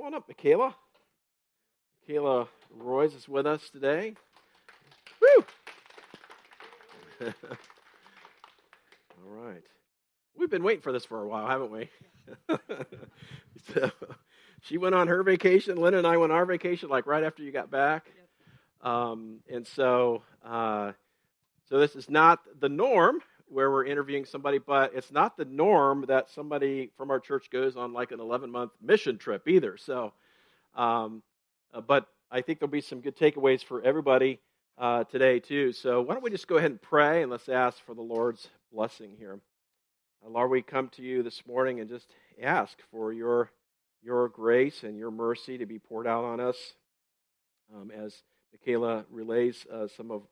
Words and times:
Come 0.00 0.06
on 0.06 0.14
up, 0.14 0.28
Michaela. 0.28 0.74
Michaela 2.00 2.48
Royce 2.74 3.12
is 3.12 3.28
with 3.28 3.46
us 3.46 3.68
today. 3.68 4.14
Woo! 5.20 5.44
All 7.26 7.32
right. 9.26 9.62
We've 10.34 10.48
been 10.48 10.62
waiting 10.62 10.80
for 10.80 10.90
this 10.90 11.04
for 11.04 11.22
a 11.22 11.28
while, 11.28 11.46
haven't 11.46 11.70
we? 11.70 11.90
so, 13.74 13.90
she 14.62 14.78
went 14.78 14.94
on 14.94 15.08
her 15.08 15.22
vacation. 15.22 15.76
Lynn 15.76 15.92
and 15.92 16.06
I 16.06 16.16
went 16.16 16.32
on 16.32 16.38
our 16.38 16.46
vacation 16.46 16.88
like 16.88 17.06
right 17.06 17.22
after 17.22 17.42
you 17.42 17.52
got 17.52 17.70
back. 17.70 18.10
Um, 18.80 19.40
and 19.52 19.66
so, 19.66 20.22
uh, 20.42 20.92
so 21.68 21.78
this 21.78 21.94
is 21.94 22.08
not 22.08 22.40
the 22.58 22.70
norm 22.70 23.20
where 23.50 23.70
we're 23.70 23.84
interviewing 23.84 24.24
somebody, 24.24 24.58
but 24.58 24.92
it's 24.94 25.10
not 25.10 25.36
the 25.36 25.44
norm 25.44 26.04
that 26.08 26.30
somebody 26.30 26.90
from 26.96 27.10
our 27.10 27.20
church 27.20 27.50
goes 27.50 27.76
on 27.76 27.92
like 27.92 28.12
an 28.12 28.20
11 28.20 28.50
month 28.50 28.72
mission 28.80 29.18
trip 29.18 29.48
either. 29.48 29.76
So, 29.76 30.12
um, 30.74 31.22
uh, 31.74 31.80
but 31.80 32.06
I 32.30 32.42
think 32.42 32.60
there'll 32.60 32.70
be 32.70 32.80
some 32.80 33.00
good 33.00 33.16
takeaways 33.16 33.64
for 33.64 33.82
everybody 33.82 34.40
uh, 34.78 35.04
today 35.04 35.40
too. 35.40 35.72
So 35.72 36.00
why 36.00 36.14
don't 36.14 36.22
we 36.22 36.30
just 36.30 36.48
go 36.48 36.56
ahead 36.56 36.70
and 36.70 36.80
pray 36.80 37.22
and 37.22 37.30
let's 37.30 37.48
ask 37.48 37.84
for 37.84 37.94
the 37.94 38.02
Lord's 38.02 38.48
blessing 38.72 39.10
here. 39.18 39.40
Uh, 40.24 40.30
Lord, 40.30 40.50
we 40.50 40.62
come 40.62 40.88
to 40.90 41.02
you 41.02 41.22
this 41.22 41.42
morning 41.46 41.80
and 41.80 41.88
just 41.88 42.06
ask 42.42 42.78
for 42.90 43.12
your 43.12 43.50
your 44.02 44.28
grace 44.28 44.82
and 44.82 44.96
your 44.96 45.10
mercy 45.10 45.58
to 45.58 45.66
be 45.66 45.78
poured 45.78 46.06
out 46.06 46.24
on 46.24 46.40
us 46.40 46.56
um, 47.74 47.90
as 47.90 48.22
Michaela 48.50 49.04
relays 49.10 49.66
uh, 49.70 49.88
some 49.94 50.10
of 50.10 50.22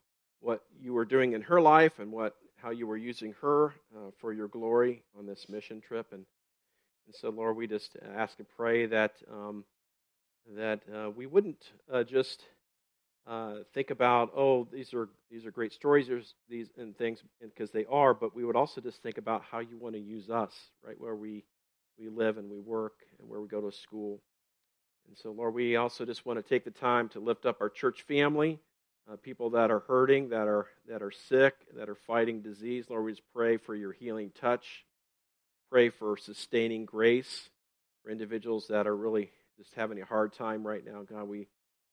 what 0.40 0.62
you 0.80 0.94
were 0.94 1.04
doing 1.04 1.32
in 1.32 1.42
her 1.42 1.60
life 1.60 1.98
and 1.98 2.10
what 2.10 2.34
how 2.60 2.70
you 2.70 2.86
were 2.86 2.96
using 2.96 3.34
her 3.40 3.74
uh, 3.96 4.10
for 4.18 4.32
your 4.32 4.48
glory 4.48 5.02
on 5.18 5.26
this 5.26 5.48
mission 5.48 5.80
trip. 5.80 6.08
And, 6.12 6.24
and 7.06 7.14
so, 7.14 7.30
Lord, 7.30 7.56
we 7.56 7.66
just 7.66 7.96
ask 8.16 8.38
and 8.38 8.48
pray 8.56 8.86
that, 8.86 9.12
um, 9.32 9.64
that 10.56 10.80
uh, 10.94 11.10
we 11.10 11.26
wouldn't 11.26 11.64
uh, 11.92 12.04
just 12.04 12.44
uh, 13.26 13.56
think 13.74 13.90
about, 13.90 14.32
oh, 14.36 14.66
these 14.72 14.92
are, 14.94 15.08
these 15.30 15.46
are 15.46 15.50
great 15.50 15.72
stories 15.72 16.08
these, 16.48 16.68
and 16.76 16.96
things, 16.96 17.22
because 17.40 17.70
they 17.70 17.84
are, 17.86 18.14
but 18.14 18.34
we 18.34 18.44
would 18.44 18.56
also 18.56 18.80
just 18.80 19.02
think 19.02 19.18
about 19.18 19.42
how 19.50 19.58
you 19.60 19.76
want 19.78 19.94
to 19.94 20.00
use 20.00 20.30
us, 20.30 20.52
right, 20.84 20.98
where 20.98 21.14
we, 21.14 21.44
we 21.98 22.08
live 22.08 22.38
and 22.38 22.50
we 22.50 22.58
work 22.58 22.94
and 23.18 23.28
where 23.28 23.40
we 23.40 23.48
go 23.48 23.60
to 23.60 23.70
school. 23.70 24.20
And 25.06 25.16
so, 25.16 25.30
Lord, 25.30 25.54
we 25.54 25.76
also 25.76 26.04
just 26.04 26.26
want 26.26 26.38
to 26.38 26.48
take 26.48 26.64
the 26.64 26.70
time 26.70 27.08
to 27.10 27.20
lift 27.20 27.46
up 27.46 27.60
our 27.60 27.70
church 27.70 28.02
family 28.02 28.58
uh, 29.10 29.16
people 29.16 29.50
that 29.50 29.70
are 29.70 29.80
hurting, 29.80 30.28
that 30.30 30.48
are 30.48 30.66
that 30.88 31.02
are 31.02 31.10
sick, 31.10 31.54
that 31.76 31.88
are 31.88 31.94
fighting 31.94 32.42
disease. 32.42 32.86
Lord, 32.88 33.04
we 33.04 33.12
just 33.12 33.22
pray 33.34 33.56
for 33.56 33.74
your 33.74 33.92
healing 33.92 34.30
touch. 34.38 34.84
Pray 35.70 35.90
for 35.90 36.16
sustaining 36.16 36.84
grace 36.84 37.48
for 38.02 38.10
individuals 38.10 38.68
that 38.68 38.86
are 38.86 38.96
really 38.96 39.30
just 39.58 39.74
having 39.74 40.00
a 40.00 40.04
hard 40.04 40.32
time 40.32 40.66
right 40.66 40.84
now. 40.84 41.02
God, 41.02 41.28
we 41.28 41.48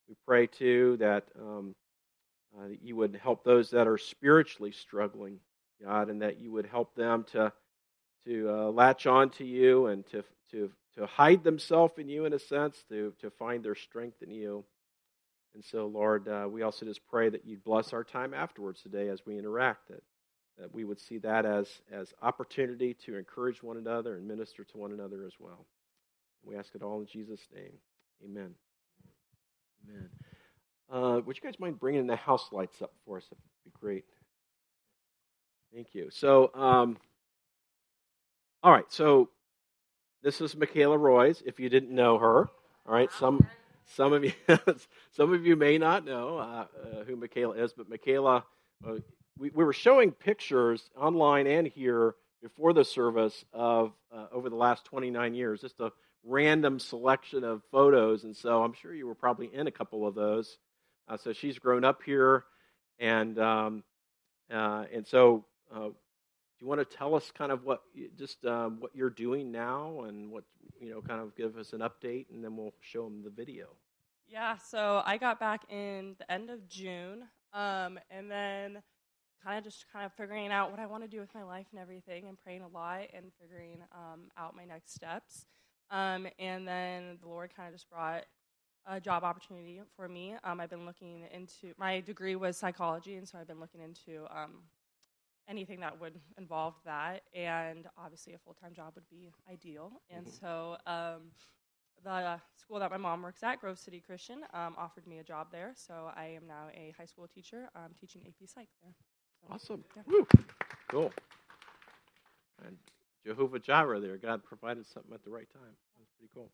we 0.07 0.15
pray 0.25 0.47
too 0.47 0.97
that 0.97 1.25
um, 1.39 1.75
uh, 2.57 2.67
that 2.69 2.81
you 2.81 2.95
would 2.95 3.19
help 3.21 3.43
those 3.43 3.71
that 3.71 3.87
are 3.87 3.97
spiritually 3.97 4.71
struggling, 4.71 5.39
God, 5.83 6.09
and 6.09 6.21
that 6.21 6.39
you 6.39 6.51
would 6.51 6.65
help 6.65 6.95
them 6.95 7.25
to 7.31 7.51
to 8.25 8.49
uh, 8.49 8.71
latch 8.71 9.07
on 9.07 9.29
to 9.31 9.45
you 9.45 9.87
and 9.87 10.05
to 10.07 10.23
to 10.51 10.71
to 10.97 11.05
hide 11.05 11.43
themselves 11.43 11.97
in 11.97 12.07
you 12.07 12.25
in 12.25 12.33
a 12.33 12.39
sense, 12.39 12.83
to 12.89 13.13
to 13.19 13.29
find 13.29 13.63
their 13.63 13.75
strength 13.75 14.21
in 14.21 14.31
you. 14.31 14.63
And 15.55 15.63
so, 15.63 15.87
Lord, 15.87 16.27
uh, 16.27 16.47
we 16.51 16.63
also 16.63 16.85
just 16.85 16.99
pray 17.07 17.29
that 17.29 17.45
you'd 17.45 17.63
bless 17.63 17.93
our 17.93 18.03
time 18.03 18.33
afterwards 18.33 18.81
today 18.81 19.07
as 19.07 19.25
we 19.25 19.39
interact, 19.39 19.87
that, 19.87 20.03
that 20.59 20.73
we 20.73 20.83
would 20.83 20.99
see 20.99 21.17
that 21.19 21.45
as, 21.45 21.69
as 21.89 22.13
opportunity 22.21 22.93
to 23.05 23.15
encourage 23.15 23.63
one 23.63 23.77
another 23.77 24.17
and 24.17 24.27
minister 24.27 24.65
to 24.65 24.77
one 24.77 24.91
another 24.91 25.23
as 25.25 25.31
well. 25.39 25.65
We 26.43 26.57
ask 26.57 26.75
it 26.75 26.83
all 26.83 26.99
in 26.99 27.07
Jesus' 27.07 27.47
name. 27.55 27.71
Amen. 28.25 28.53
Amen. 29.87 30.09
Uh, 30.91 31.21
would 31.21 31.37
you 31.37 31.41
guys 31.41 31.57
mind 31.57 31.79
bringing 31.79 32.05
the 32.05 32.17
house 32.17 32.49
lights 32.51 32.81
up 32.81 32.91
for 33.05 33.17
us? 33.17 33.23
That 33.29 33.37
would 33.37 33.71
be 33.73 33.79
great. 33.79 34.03
Thank 35.73 35.95
you. 35.95 36.09
So, 36.11 36.51
um, 36.53 36.97
all 38.61 38.73
right. 38.73 38.91
So, 38.91 39.29
this 40.21 40.41
is 40.41 40.55
Michaela 40.55 40.97
Royce. 40.97 41.41
If 41.45 41.61
you 41.61 41.69
didn't 41.69 41.91
know 41.91 42.17
her, 42.17 42.49
all 42.85 42.93
right. 42.93 43.11
Some 43.13 43.47
some 43.85 44.13
of 44.13 44.23
you, 44.23 44.33
some 45.11 45.33
of 45.33 45.45
you 45.45 45.55
may 45.55 45.77
not 45.77 46.05
know 46.05 46.37
uh, 46.37 46.65
uh, 46.83 47.03
who 47.03 47.15
Michaela 47.15 47.55
is, 47.55 47.73
but 47.73 47.89
Michaela, 47.89 48.43
uh, 48.85 48.93
we, 49.37 49.49
we, 49.49 49.63
were 49.63 49.73
showing 49.73 50.11
pictures 50.11 50.89
online 50.97 51.47
and 51.47 51.67
here 51.67 52.15
before 52.41 52.73
the 52.73 52.85
service 52.85 53.45
of 53.53 53.93
uh, 54.15 54.27
over 54.31 54.49
the 54.49 54.55
last 54.55 54.85
29 54.85 55.33
years, 55.33 55.61
just 55.61 55.79
a 55.79 55.91
random 56.23 56.79
selection 56.79 57.43
of 57.43 57.61
photos, 57.71 58.23
and 58.23 58.35
so 58.35 58.63
I'm 58.63 58.73
sure 58.73 58.93
you 58.93 59.07
were 59.07 59.15
probably 59.15 59.49
in 59.53 59.67
a 59.67 59.71
couple 59.71 60.07
of 60.07 60.15
those. 60.15 60.57
Uh, 61.07 61.17
so 61.17 61.33
she's 61.33 61.59
grown 61.59 61.83
up 61.83 62.01
here, 62.03 62.45
and 62.99 63.37
um, 63.39 63.83
uh, 64.51 64.85
and 64.93 65.05
so 65.05 65.45
do 66.57 66.63
you 66.63 66.69
want 66.69 66.79
to 66.79 66.97
tell 66.97 67.15
us 67.15 67.31
kind 67.31 67.51
of 67.51 67.65
what 67.65 67.81
just 68.17 68.45
um, 68.45 68.77
what 68.79 68.95
you're 68.95 69.09
doing 69.09 69.51
now 69.51 70.01
and 70.07 70.31
what 70.31 70.45
you 70.79 70.89
know 70.89 71.01
kind 71.01 71.19
of 71.19 71.35
give 71.35 71.57
us 71.57 71.73
an 71.73 71.81
update 71.81 72.27
and 72.31 72.43
then 72.43 72.55
we'll 72.55 72.73
show 72.79 73.03
them 73.03 73.23
the 73.23 73.29
video? 73.29 73.67
Yeah 74.27 74.57
so 74.57 75.01
i 75.05 75.17
got 75.17 75.39
back 75.39 75.69
in 75.69 76.15
the 76.17 76.31
end 76.31 76.49
of 76.49 76.67
june 76.67 77.23
um, 77.53 77.99
and 78.09 78.31
then 78.31 78.81
kind 79.43 79.57
of 79.57 79.63
just 79.63 79.85
kind 79.91 80.05
of 80.05 80.13
figuring 80.13 80.51
out 80.51 80.71
what 80.71 80.79
i 80.79 80.85
want 80.85 81.03
to 81.03 81.09
do 81.09 81.19
with 81.19 81.33
my 81.35 81.43
life 81.43 81.67
and 81.71 81.79
everything 81.79 82.27
and 82.27 82.37
praying 82.37 82.61
a 82.61 82.67
lot 82.67 83.01
and 83.13 83.31
figuring 83.39 83.79
um, 83.93 84.31
out 84.37 84.55
my 84.55 84.65
next 84.65 84.93
steps. 84.93 85.45
Um, 85.91 86.27
and 86.39 86.67
then 86.67 87.19
the 87.21 87.27
lord 87.27 87.51
kind 87.55 87.67
of 87.67 87.75
just 87.75 87.89
brought 87.89 88.23
a 88.87 88.99
job 88.99 89.23
opportunity 89.23 89.81
for 89.95 90.07
me. 90.07 90.35
Um, 90.43 90.59
i've 90.59 90.69
been 90.69 90.85
looking 90.85 91.25
into 91.31 91.73
my 91.77 91.99
degree 91.99 92.35
was 92.35 92.57
psychology 92.57 93.15
and 93.15 93.27
so 93.27 93.37
i've 93.37 93.47
been 93.47 93.59
looking 93.59 93.81
into 93.81 94.25
um, 94.35 94.63
anything 95.49 95.79
that 95.81 95.99
would 95.99 96.19
involve 96.37 96.75
that, 96.85 97.23
and 97.33 97.87
obviously 97.97 98.33
a 98.33 98.37
full 98.37 98.53
time 98.53 98.73
job 98.73 98.93
would 98.95 99.09
be 99.09 99.31
ideal. 99.51 99.91
And 100.09 100.25
mm-hmm. 100.25 100.45
so 100.45 100.77
um, 100.87 101.31
the 102.03 102.39
school 102.57 102.79
that 102.79 102.91
my 102.91 102.97
mom 102.97 103.21
works 103.21 103.43
at, 103.43 103.59
Grove 103.59 103.79
City 103.79 104.01
Christian, 104.05 104.41
um, 104.53 104.75
offered 104.77 105.07
me 105.07 105.19
a 105.19 105.23
job 105.23 105.47
there. 105.51 105.73
So 105.75 106.11
I 106.15 106.25
am 106.25 106.47
now 106.47 106.67
a 106.73 106.93
high 106.97 107.05
school 107.05 107.27
teacher 107.27 107.69
um, 107.75 107.91
teaching 107.99 108.21
AP 108.27 108.47
Psych 108.47 108.67
there. 108.83 108.93
So, 109.41 109.53
awesome. 109.53 109.83
Yeah. 109.95 110.21
Cool. 110.89 111.11
And 112.65 112.77
Jehovah 113.25 113.59
Jireh 113.59 113.99
there, 113.99 114.17
God 114.17 114.43
provided 114.43 114.85
something 114.85 115.13
at 115.13 115.23
the 115.23 115.31
right 115.31 115.47
time. 115.51 115.73
That's 115.97 116.11
pretty 116.17 116.31
cool. 116.33 116.51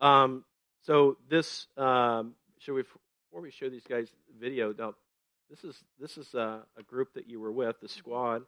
Um, 0.00 0.44
so 0.82 1.16
this, 1.28 1.66
um, 1.76 2.34
should 2.58 2.74
we, 2.74 2.82
before 2.82 3.40
we 3.40 3.50
show 3.50 3.68
these 3.68 3.86
guys 3.88 4.08
video, 4.38 4.74
now 4.76 4.94
this 5.50 5.64
is 5.64 5.76
this 6.00 6.16
is 6.16 6.34
a, 6.34 6.62
a 6.76 6.82
group 6.82 7.14
that 7.14 7.28
you 7.28 7.40
were 7.40 7.52
with, 7.52 7.80
the 7.80 7.88
squad. 7.88 8.42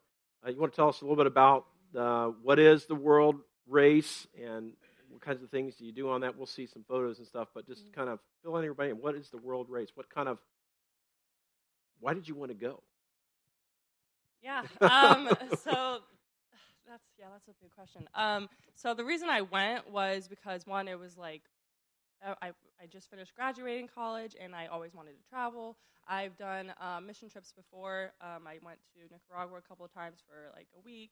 Uh, 0.44 0.50
you 0.50 0.58
want 0.58 0.72
to 0.72 0.76
tell 0.76 0.88
us 0.88 1.00
a 1.00 1.04
little 1.04 1.16
bit 1.16 1.26
about 1.26 1.66
uh, 1.96 2.26
what 2.42 2.58
is 2.58 2.86
the 2.86 2.94
world 2.94 3.36
race 3.68 4.26
and 4.42 4.72
what 5.10 5.20
kinds 5.22 5.42
of 5.42 5.50
things 5.50 5.76
do 5.76 5.84
you 5.84 5.92
do 5.92 6.10
on 6.10 6.20
that? 6.22 6.36
We'll 6.36 6.46
see 6.46 6.66
some 6.66 6.84
photos 6.86 7.18
and 7.18 7.26
stuff, 7.26 7.48
but 7.54 7.66
just 7.66 7.84
mm-hmm. 7.84 7.94
kind 7.94 8.10
of 8.10 8.18
fill 8.42 8.56
in 8.56 8.64
everybody 8.64 8.90
in. 8.90 8.96
What 8.96 9.14
is 9.14 9.30
the 9.30 9.38
world 9.38 9.68
race? 9.68 9.88
What 9.94 10.10
kind 10.10 10.28
of 10.28 10.38
why 12.00 12.14
did 12.14 12.28
you 12.28 12.34
want 12.34 12.50
to 12.50 12.56
go? 12.56 12.82
Yeah. 14.42 14.62
Um, 14.80 15.28
so 15.62 16.00
that's 16.88 17.04
yeah, 17.18 17.26
that's 17.32 17.48
a 17.48 17.54
big 17.60 17.70
question. 17.74 18.08
Um, 18.14 18.48
so 18.74 18.94
the 18.94 19.04
reason 19.04 19.28
I 19.28 19.42
went 19.42 19.90
was 19.90 20.28
because 20.28 20.66
one, 20.66 20.88
it 20.88 20.98
was 20.98 21.16
like 21.16 21.42
I, 22.24 22.48
I 22.82 22.86
just 22.86 23.10
finished 23.10 23.34
graduating 23.34 23.88
college 23.92 24.36
and 24.40 24.54
I 24.54 24.66
always 24.66 24.94
wanted 24.94 25.16
to 25.16 25.28
travel. 25.28 25.76
I've 26.08 26.36
done 26.36 26.72
uh, 26.80 27.00
mission 27.00 27.28
trips 27.28 27.52
before. 27.52 28.12
Um, 28.20 28.46
I 28.46 28.58
went 28.64 28.78
to 28.94 29.00
Nicaragua 29.12 29.58
a 29.58 29.62
couple 29.62 29.84
of 29.84 29.92
times 29.92 30.20
for 30.26 30.54
like 30.56 30.68
a 30.76 30.80
week, 30.84 31.10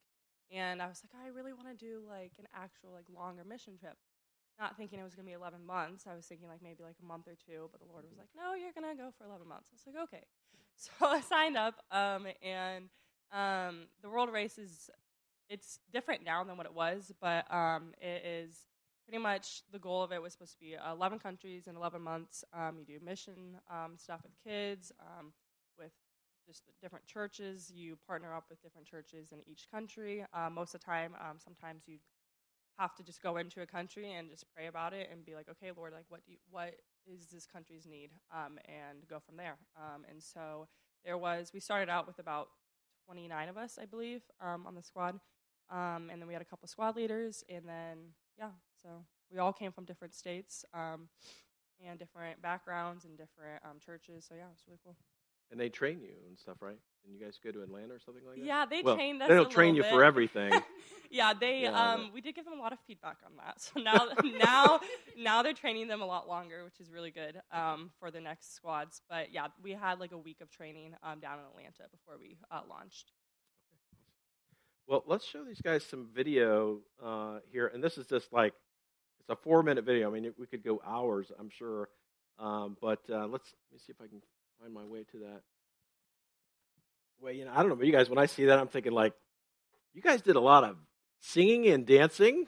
and 0.54 0.80
I 0.80 0.86
was 0.86 1.02
like, 1.02 1.10
I 1.20 1.28
really 1.28 1.52
want 1.52 1.66
to 1.66 1.74
do 1.74 2.02
like 2.08 2.32
an 2.38 2.46
actual 2.54 2.92
like 2.92 3.06
longer 3.12 3.44
mission 3.44 3.76
trip. 3.76 3.96
Not 4.58 4.76
thinking 4.76 5.00
it 5.00 5.02
was 5.02 5.16
gonna 5.16 5.26
be 5.26 5.32
11 5.32 5.66
months. 5.66 6.06
I 6.08 6.14
was 6.14 6.26
thinking 6.26 6.46
like 6.46 6.62
maybe 6.62 6.84
like 6.84 6.96
a 7.02 7.04
month 7.04 7.26
or 7.26 7.34
two, 7.34 7.68
but 7.72 7.80
the 7.80 7.90
Lord 7.90 8.04
was 8.08 8.16
like, 8.16 8.28
No, 8.36 8.54
you're 8.54 8.72
gonna 8.72 8.94
go 8.94 9.10
for 9.18 9.24
11 9.24 9.48
months. 9.48 9.70
I 9.72 9.74
was 9.74 9.86
like, 9.94 10.02
Okay. 10.04 10.24
So 10.76 11.06
I 11.06 11.20
signed 11.20 11.56
up, 11.56 11.76
um, 11.92 12.26
and 12.42 12.88
um, 13.32 13.86
the 14.02 14.10
world 14.10 14.32
race 14.32 14.58
is 14.58 14.90
it's 15.48 15.78
different 15.92 16.24
now 16.24 16.42
than 16.42 16.56
what 16.56 16.66
it 16.66 16.74
was, 16.74 17.12
but 17.20 17.52
um, 17.52 17.94
it 18.00 18.24
is 18.26 18.66
pretty 19.04 19.22
much 19.22 19.62
the 19.72 19.78
goal 19.78 20.02
of 20.02 20.12
it 20.12 20.22
was 20.22 20.32
supposed 20.32 20.52
to 20.52 20.58
be 20.58 20.76
11 20.90 21.18
countries 21.18 21.66
in 21.66 21.76
11 21.76 22.00
months. 22.00 22.44
Um, 22.52 22.76
you 22.78 22.84
do 22.84 23.04
mission 23.04 23.56
um, 23.70 23.94
stuff 23.96 24.20
with 24.22 24.32
kids, 24.42 24.92
um, 25.00 25.32
with 25.78 25.92
just 26.46 26.62
different 26.82 27.06
churches. 27.06 27.70
You 27.74 27.96
partner 28.06 28.34
up 28.34 28.44
with 28.48 28.62
different 28.62 28.86
churches 28.86 29.32
in 29.32 29.40
each 29.46 29.66
country. 29.70 30.24
Uh, 30.32 30.50
most 30.50 30.74
of 30.74 30.80
the 30.80 30.86
time, 30.86 31.14
um, 31.20 31.36
sometimes 31.38 31.82
you 31.86 31.98
have 32.78 32.94
to 32.96 33.02
just 33.02 33.22
go 33.22 33.36
into 33.36 33.62
a 33.62 33.66
country 33.66 34.12
and 34.12 34.30
just 34.30 34.46
pray 34.54 34.66
about 34.66 34.92
it 34.92 35.08
and 35.12 35.24
be 35.24 35.34
like, 35.34 35.48
okay, 35.48 35.70
Lord, 35.76 35.92
like 35.92 36.06
what 36.08 36.24
do 36.24 36.32
you, 36.32 36.38
what 36.50 36.74
is 37.06 37.26
this 37.26 37.46
country's 37.46 37.86
need, 37.86 38.10
um, 38.32 38.58
and 38.66 39.06
go 39.08 39.20
from 39.20 39.36
there. 39.36 39.56
and 40.10 40.22
so 40.22 40.66
there 41.04 41.18
was. 41.18 41.50
We 41.52 41.60
started 41.60 41.90
out 41.90 42.06
with 42.06 42.18
about 42.18 42.48
29 43.06 43.48
of 43.50 43.58
us, 43.58 43.78
I 43.80 43.84
believe, 43.84 44.22
on 44.40 44.74
the 44.74 44.82
squad. 44.82 45.20
Um, 45.70 46.10
and 46.10 46.20
then 46.20 46.26
we 46.26 46.32
had 46.32 46.42
a 46.42 46.46
couple 46.46 46.68
squad 46.68 46.96
leaders, 46.96 47.44
and 47.48 47.66
then 47.66 47.98
yeah, 48.38 48.50
so 48.84 48.90
we 49.32 49.38
all 49.38 49.52
came 49.52 49.72
from 49.72 49.84
different 49.84 50.14
states 50.14 50.64
um, 50.74 51.08
and 51.84 51.98
different 51.98 52.40
backgrounds 52.42 53.04
and 53.04 53.16
different 53.16 53.62
um, 53.64 53.78
churches. 53.84 54.26
So 54.28 54.34
yeah, 54.34 54.44
it 54.44 54.50
was 54.50 54.62
really 54.66 54.80
cool. 54.84 54.96
And 55.50 55.60
they 55.60 55.68
train 55.68 56.00
you 56.00 56.14
and 56.26 56.38
stuff, 56.38 56.56
right? 56.60 56.78
And 57.04 57.14
you 57.14 57.24
guys 57.24 57.38
go 57.42 57.50
to 57.52 57.62
Atlanta 57.62 57.94
or 57.94 58.00
something 58.00 58.24
like 58.26 58.36
that? 58.36 58.44
Yeah, 58.44 58.64
they 58.68 58.82
well, 58.82 58.96
trained 58.96 59.22
us. 59.22 59.28
They 59.28 59.34
a 59.34 59.38
don't 59.38 59.50
train 59.50 59.74
you 59.74 59.82
little 59.82 59.98
for 59.98 60.04
everything. 60.04 60.52
yeah, 61.10 61.32
they. 61.38 61.62
Yeah, 61.62 61.92
um, 61.92 62.10
we 62.14 62.20
did 62.20 62.34
give 62.34 62.44
them 62.44 62.54
a 62.54 62.62
lot 62.62 62.72
of 62.72 62.78
feedback 62.86 63.18
on 63.24 63.32
that. 63.36 63.60
So 63.60 63.80
now, 63.80 64.08
now, 64.38 64.80
now 65.16 65.42
they're 65.42 65.52
training 65.52 65.86
them 65.88 66.00
a 66.00 66.06
lot 66.06 66.26
longer, 66.26 66.64
which 66.64 66.80
is 66.80 66.90
really 66.90 67.10
good 67.10 67.40
um, 67.52 67.90
for 68.00 68.10
the 68.10 68.20
next 68.20 68.54
squads. 68.54 69.02
But 69.08 69.32
yeah, 69.32 69.48
we 69.62 69.72
had 69.72 70.00
like 70.00 70.12
a 70.12 70.18
week 70.18 70.40
of 70.40 70.50
training 70.50 70.94
um, 71.02 71.20
down 71.20 71.38
in 71.38 71.44
Atlanta 71.44 71.88
before 71.90 72.14
we 72.18 72.38
uh, 72.50 72.60
launched. 72.68 73.12
Well, 74.86 75.04
let's 75.06 75.26
show 75.26 75.44
these 75.44 75.60
guys 75.60 75.84
some 75.84 76.08
video 76.14 76.80
uh, 77.02 77.38
here, 77.50 77.68
and 77.72 77.82
this 77.82 77.96
is 77.96 78.06
just 78.06 78.32
like 78.32 78.54
it's 79.28 79.38
a 79.38 79.42
four-minute 79.42 79.84
video. 79.84 80.10
I 80.10 80.12
mean, 80.12 80.26
it, 80.26 80.34
we 80.38 80.46
could 80.46 80.62
go 80.62 80.82
hours, 80.86 81.32
I'm 81.38 81.50
sure, 81.50 81.88
um, 82.38 82.76
but 82.80 83.00
uh, 83.10 83.26
let's 83.26 83.54
let 83.70 83.72
me 83.72 83.78
see 83.86 83.92
if 83.92 84.00
I 84.00 84.06
can 84.06 84.20
find 84.60 84.72
my 84.72 84.84
way 84.84 85.04
to 85.12 85.18
that. 85.20 85.40
Well, 87.20 87.32
you 87.32 87.44
know, 87.44 87.52
I 87.54 87.60
don't 87.60 87.70
know, 87.70 87.76
but 87.76 87.86
you 87.86 87.92
guys, 87.92 88.10
when 88.10 88.18
I 88.18 88.26
see 88.26 88.46
that, 88.46 88.58
I'm 88.58 88.68
thinking 88.68 88.92
like, 88.92 89.14
you 89.94 90.02
guys 90.02 90.20
did 90.20 90.36
a 90.36 90.40
lot 90.40 90.64
of 90.64 90.76
singing 91.20 91.66
and 91.68 91.86
dancing, 91.86 92.46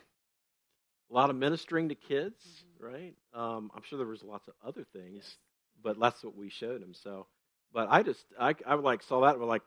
a 1.10 1.14
lot 1.14 1.30
of 1.30 1.36
ministering 1.36 1.88
to 1.88 1.94
kids, 1.94 2.42
right? 2.78 3.14
Um, 3.32 3.70
I'm 3.74 3.82
sure 3.84 3.98
there 3.98 4.06
was 4.06 4.22
lots 4.22 4.48
of 4.48 4.54
other 4.66 4.84
things, 4.92 5.38
but 5.82 5.98
that's 5.98 6.22
what 6.22 6.36
we 6.36 6.50
showed 6.50 6.82
them. 6.82 6.92
So, 6.92 7.26
but 7.72 7.88
I 7.90 8.02
just, 8.02 8.24
I, 8.38 8.54
I 8.66 8.74
like 8.74 9.02
saw 9.02 9.22
that 9.22 9.32
and 9.32 9.40
was 9.40 9.48
like, 9.48 9.62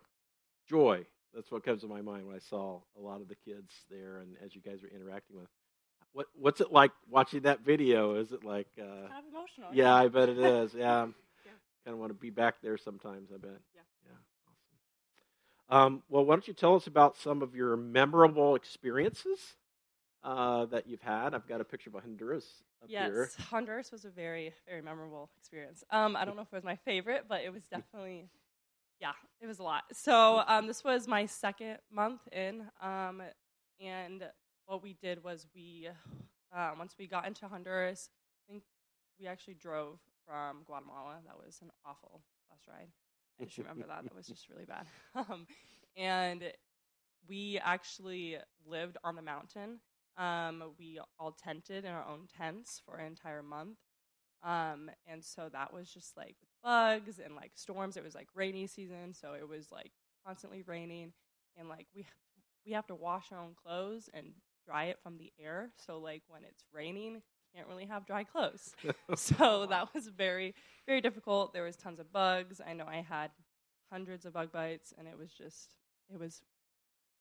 joy. 0.67 1.05
That's 1.33 1.49
what 1.51 1.63
comes 1.63 1.81
to 1.81 1.87
my 1.87 2.01
mind 2.01 2.25
when 2.27 2.35
I 2.35 2.39
saw 2.39 2.81
a 2.97 3.01
lot 3.01 3.21
of 3.21 3.27
the 3.27 3.35
kids 3.35 3.71
there, 3.89 4.17
and 4.17 4.35
as 4.43 4.53
you 4.53 4.61
guys 4.61 4.81
were 4.81 4.89
interacting 4.89 5.37
with. 5.37 5.49
What 6.13 6.27
what's 6.35 6.61
it 6.61 6.71
like 6.71 6.91
watching 7.09 7.41
that 7.41 7.61
video? 7.61 8.15
Is 8.15 8.31
it 8.31 8.43
like? 8.43 8.67
Uh, 8.79 9.07
Kind 9.07 9.25
of 9.27 9.33
emotional. 9.33 9.69
yeah, 9.73 9.93
I 9.93 10.07
bet 10.07 10.29
it 10.29 10.37
is. 10.39 10.73
Yeah, 10.77 11.05
Yeah. 11.45 11.51
kind 11.85 11.93
of 11.93 11.97
want 11.97 12.09
to 12.11 12.13
be 12.19 12.29
back 12.29 12.55
there 12.61 12.77
sometimes. 12.77 13.29
I 13.33 13.37
bet. 13.37 13.59
Yeah. 13.75 13.81
Yeah. 14.05 14.17
Awesome. 15.69 15.87
Um, 15.95 16.03
well, 16.09 16.25
why 16.25 16.35
don't 16.35 16.47
you 16.47 16.53
tell 16.53 16.75
us 16.75 16.87
about 16.87 17.15
some 17.17 17.41
of 17.41 17.55
your 17.55 17.75
memorable 17.77 18.55
experiences 18.55 19.39
uh, 20.23 20.65
that 20.65 20.87
you've 20.87 21.01
had? 21.01 21.33
I've 21.35 21.47
got 21.47 21.61
a 21.61 21.63
picture 21.63 21.91
of 21.93 22.01
Honduras 22.01 22.45
up 22.81 22.89
Yes, 22.89 23.09
here. 23.09 23.29
Honduras 23.49 23.91
was 23.91 24.05
a 24.05 24.09
very, 24.09 24.53
very 24.67 24.81
memorable 24.81 25.29
experience. 25.37 25.83
Um, 25.91 26.15
I 26.15 26.25
don't 26.25 26.35
know 26.35 26.41
if 26.41 26.47
it 26.51 26.55
was 26.55 26.63
my 26.63 26.75
favorite, 26.77 27.25
but 27.29 27.41
it 27.43 27.53
was 27.53 27.63
definitely, 27.71 28.29
yeah, 28.99 29.11
it 29.41 29.45
was 29.47 29.59
a 29.59 29.63
lot. 29.63 29.83
So 29.93 30.41
um, 30.47 30.65
this 30.65 30.83
was 30.83 31.07
my 31.07 31.25
second 31.27 31.77
month 31.91 32.21
in, 32.31 32.63
um, 32.81 33.21
and 33.79 34.23
what 34.69 34.83
we 34.83 34.93
did 34.93 35.23
was 35.23 35.47
we, 35.55 35.89
uh, 36.55 36.71
once 36.77 36.93
we 36.97 37.07
got 37.07 37.25
into 37.25 37.47
Honduras, 37.47 38.11
I 38.47 38.51
think 38.51 38.63
we 39.19 39.25
actually 39.25 39.55
drove 39.55 39.99
from 40.27 40.61
Guatemala. 40.63 41.17
That 41.25 41.37
was 41.43 41.57
an 41.63 41.71
awful 41.83 42.21
bus 42.47 42.59
ride. 42.69 42.89
I 43.41 43.45
just 43.45 43.57
remember 43.57 43.87
that. 43.87 44.03
That 44.03 44.15
was 44.15 44.27
just 44.27 44.47
really 44.47 44.65
bad. 44.65 44.85
Um, 45.15 45.47
and 45.97 46.43
we 47.27 47.59
actually 47.63 48.37
lived 48.65 48.97
on 49.03 49.15
the 49.15 49.23
mountain. 49.23 49.79
Um, 50.17 50.63
we 50.77 50.99
all 51.19 51.31
tented 51.31 51.83
in 51.83 51.91
our 51.91 52.05
own 52.07 52.27
tents 52.37 52.79
for 52.85 52.97
an 52.97 53.07
entire 53.07 53.41
month. 53.41 53.79
Um, 54.43 54.91
and 55.07 55.25
so 55.25 55.49
that 55.51 55.73
was 55.73 55.89
just 55.89 56.15
like 56.15 56.35
bugs 56.63 57.19
and 57.23 57.35
like 57.35 57.53
storms. 57.55 57.97
It 57.97 58.03
was 58.03 58.13
like 58.13 58.27
rainy 58.35 58.67
season, 58.67 59.13
so 59.13 59.33
it 59.33 59.49
was 59.49 59.71
like 59.71 59.91
constantly 60.25 60.61
raining, 60.61 61.11
and 61.57 61.67
like 61.67 61.87
we 61.95 62.05
we 62.65 62.73
have 62.73 62.87
to 62.87 62.95
wash 62.95 63.31
our 63.31 63.39
own 63.39 63.55
clothes 63.61 64.09
and 64.13 64.33
dry 64.69 64.85
it 64.85 64.99
from 65.01 65.17
the 65.17 65.31
air. 65.43 65.69
So 65.85 65.99
like 65.99 66.21
when 66.27 66.43
it's 66.43 66.63
raining, 66.73 67.15
you 67.15 67.21
can't 67.55 67.67
really 67.67 67.85
have 67.85 68.05
dry 68.05 68.23
clothes. 68.23 68.75
so 69.15 69.65
that 69.69 69.93
was 69.93 70.07
very 70.07 70.53
very 70.85 71.01
difficult. 71.01 71.53
There 71.53 71.63
was 71.63 71.75
tons 71.75 71.99
of 71.99 72.11
bugs. 72.11 72.61
I 72.65 72.73
know 72.73 72.85
I 72.85 73.05
had 73.07 73.31
hundreds 73.91 74.25
of 74.25 74.33
bug 74.33 74.51
bites, 74.51 74.93
and 74.97 75.07
it 75.07 75.17
was 75.17 75.31
just 75.31 75.73
it 76.13 76.19
was 76.19 76.41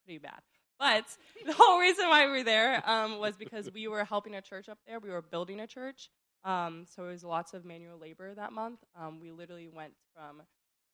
pretty 0.04 0.18
bad. 0.18 0.40
But 0.78 1.04
the 1.46 1.54
whole 1.54 1.80
reason 1.80 2.08
why 2.08 2.26
we 2.26 2.32
were 2.32 2.44
there 2.44 2.88
um, 2.88 3.18
was 3.18 3.36
because 3.36 3.70
we 3.72 3.88
were 3.88 4.04
helping 4.04 4.34
a 4.34 4.42
church 4.42 4.68
up 4.68 4.78
there. 4.86 4.98
We 5.00 5.10
were 5.10 5.22
building 5.22 5.60
a 5.60 5.66
church, 5.66 6.10
um, 6.44 6.84
so 6.86 7.04
it 7.04 7.12
was 7.12 7.24
lots 7.24 7.54
of 7.54 7.64
manual 7.64 7.98
labor 7.98 8.34
that 8.34 8.52
month. 8.52 8.80
Um, 9.00 9.20
we 9.20 9.30
literally 9.30 9.68
went 9.68 9.94
from 10.14 10.42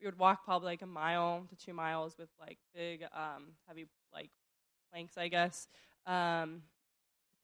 we 0.01 0.07
would 0.07 0.19
walk 0.19 0.45
probably 0.45 0.67
like 0.67 0.83
a 0.83 0.87
mile 0.87 1.47
to 1.49 1.57
two 1.57 1.73
miles 1.73 2.17
with 2.19 2.29
like 2.41 2.59
big 2.75 3.03
um, 3.15 3.55
heavy 3.67 3.87
like 4.13 4.31
planks, 4.93 5.17
I 5.17 5.29
guess, 5.29 5.67
um, 6.07 6.63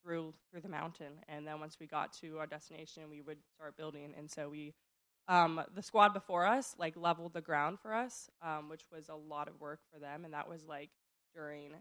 through 0.03 0.33
through 0.49 0.61
the 0.61 0.69
mountain. 0.69 1.13
And 1.27 1.45
then 1.45 1.59
once 1.59 1.77
we 1.79 1.87
got 1.87 2.13
to 2.21 2.37
our 2.39 2.47
destination, 2.47 3.03
we 3.09 3.21
would 3.21 3.37
start 3.55 3.77
building. 3.77 4.13
And 4.17 4.29
so 4.29 4.49
we 4.49 4.73
um, 5.27 5.61
the 5.75 5.83
squad 5.83 6.13
before 6.13 6.45
us 6.45 6.75
like 6.77 6.95
leveled 6.97 7.33
the 7.33 7.41
ground 7.41 7.79
for 7.79 7.93
us, 7.93 8.29
um, 8.41 8.69
which 8.69 8.83
was 8.91 9.09
a 9.09 9.15
lot 9.15 9.47
of 9.47 9.59
work 9.59 9.79
for 9.93 9.99
them, 9.99 10.25
and 10.25 10.33
that 10.33 10.49
was 10.49 10.65
like 10.65 10.89
during 11.33 11.71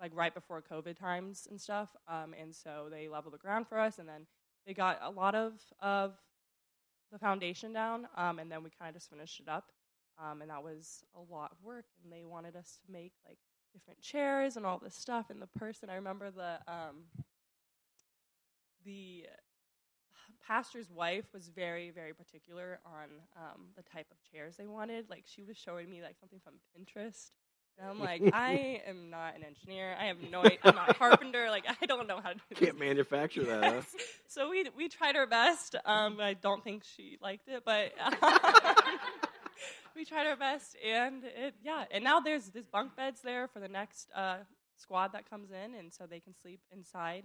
like 0.00 0.12
right 0.14 0.34
before 0.34 0.62
COVID 0.62 0.96
times 0.96 1.46
and 1.50 1.60
stuff. 1.60 1.94
Um, 2.08 2.34
and 2.40 2.54
so 2.54 2.88
they 2.90 3.08
leveled 3.08 3.34
the 3.34 3.38
ground 3.38 3.68
for 3.68 3.78
us, 3.78 3.98
and 3.98 4.08
then 4.08 4.26
they 4.66 4.74
got 4.74 4.98
a 5.02 5.10
lot 5.10 5.34
of 5.34 5.54
of 5.80 6.14
the 7.10 7.18
foundation 7.18 7.72
down, 7.72 8.06
um, 8.16 8.38
and 8.38 8.50
then 8.50 8.62
we 8.62 8.70
kind 8.70 8.88
of 8.88 8.94
just 8.94 9.10
finished 9.10 9.40
it 9.40 9.48
up. 9.48 9.70
Um, 10.22 10.42
and 10.42 10.50
that 10.50 10.62
was 10.62 11.04
a 11.16 11.32
lot 11.32 11.52
of 11.52 11.62
work, 11.64 11.86
and 12.02 12.12
they 12.12 12.24
wanted 12.24 12.54
us 12.54 12.78
to 12.84 12.92
make 12.92 13.12
like 13.26 13.38
different 13.72 14.00
chairs 14.00 14.56
and 14.56 14.66
all 14.66 14.78
this 14.78 14.94
stuff. 14.94 15.30
And 15.30 15.40
the 15.40 15.46
person, 15.46 15.90
I 15.90 15.94
remember 15.94 16.30
the 16.30 16.58
um, 16.66 17.04
the 18.84 19.26
pastor's 20.46 20.90
wife 20.90 21.24
was 21.32 21.48
very 21.48 21.90
very 21.90 22.12
particular 22.12 22.80
on 22.84 23.08
um, 23.36 23.66
the 23.76 23.82
type 23.82 24.06
of 24.10 24.16
chairs 24.32 24.56
they 24.56 24.66
wanted. 24.66 25.08
Like 25.08 25.24
she 25.26 25.42
was 25.42 25.56
showing 25.56 25.90
me 25.90 26.02
like 26.02 26.16
something 26.18 26.40
from 26.40 26.54
Pinterest. 26.76 27.30
And 27.78 27.88
I'm 27.88 28.00
like, 28.00 28.22
I 28.34 28.82
am 28.86 29.10
not 29.10 29.34
an 29.36 29.44
engineer. 29.44 29.96
I 29.98 30.06
have 30.06 30.18
no 30.30 30.40
idea. 30.40 30.58
I'm 30.62 30.74
not 30.74 30.90
a 30.90 30.94
carpenter. 30.94 31.48
Like, 31.50 31.64
I 31.80 31.86
don't 31.86 32.06
know 32.06 32.20
how 32.22 32.30
to 32.30 32.34
do 32.34 32.40
this. 32.50 32.58
Can't 32.58 32.78
manufacture 32.78 33.44
that. 33.44 33.64
Huh? 33.64 33.80
So 34.28 34.48
we 34.48 34.64
we 34.74 34.88
tried 34.88 35.14
our 35.16 35.26
best. 35.26 35.76
Um, 35.84 36.18
I 36.18 36.32
don't 36.32 36.64
think 36.64 36.84
she 36.96 37.18
liked 37.20 37.48
it, 37.48 37.64
but 37.66 37.92
we 39.96 40.04
tried 40.04 40.26
our 40.26 40.36
best, 40.36 40.76
and 40.84 41.24
it 41.24 41.54
yeah. 41.62 41.84
And 41.90 42.04
now 42.04 42.20
there's 42.20 42.50
there's 42.50 42.66
bunk 42.66 42.96
beds 42.96 43.20
there 43.22 43.48
for 43.48 43.60
the 43.60 43.68
next 43.68 44.08
uh, 44.14 44.38
squad 44.76 45.12
that 45.12 45.28
comes 45.28 45.50
in, 45.50 45.74
and 45.74 45.92
so 45.92 46.06
they 46.06 46.20
can 46.20 46.34
sleep 46.34 46.60
inside 46.70 47.24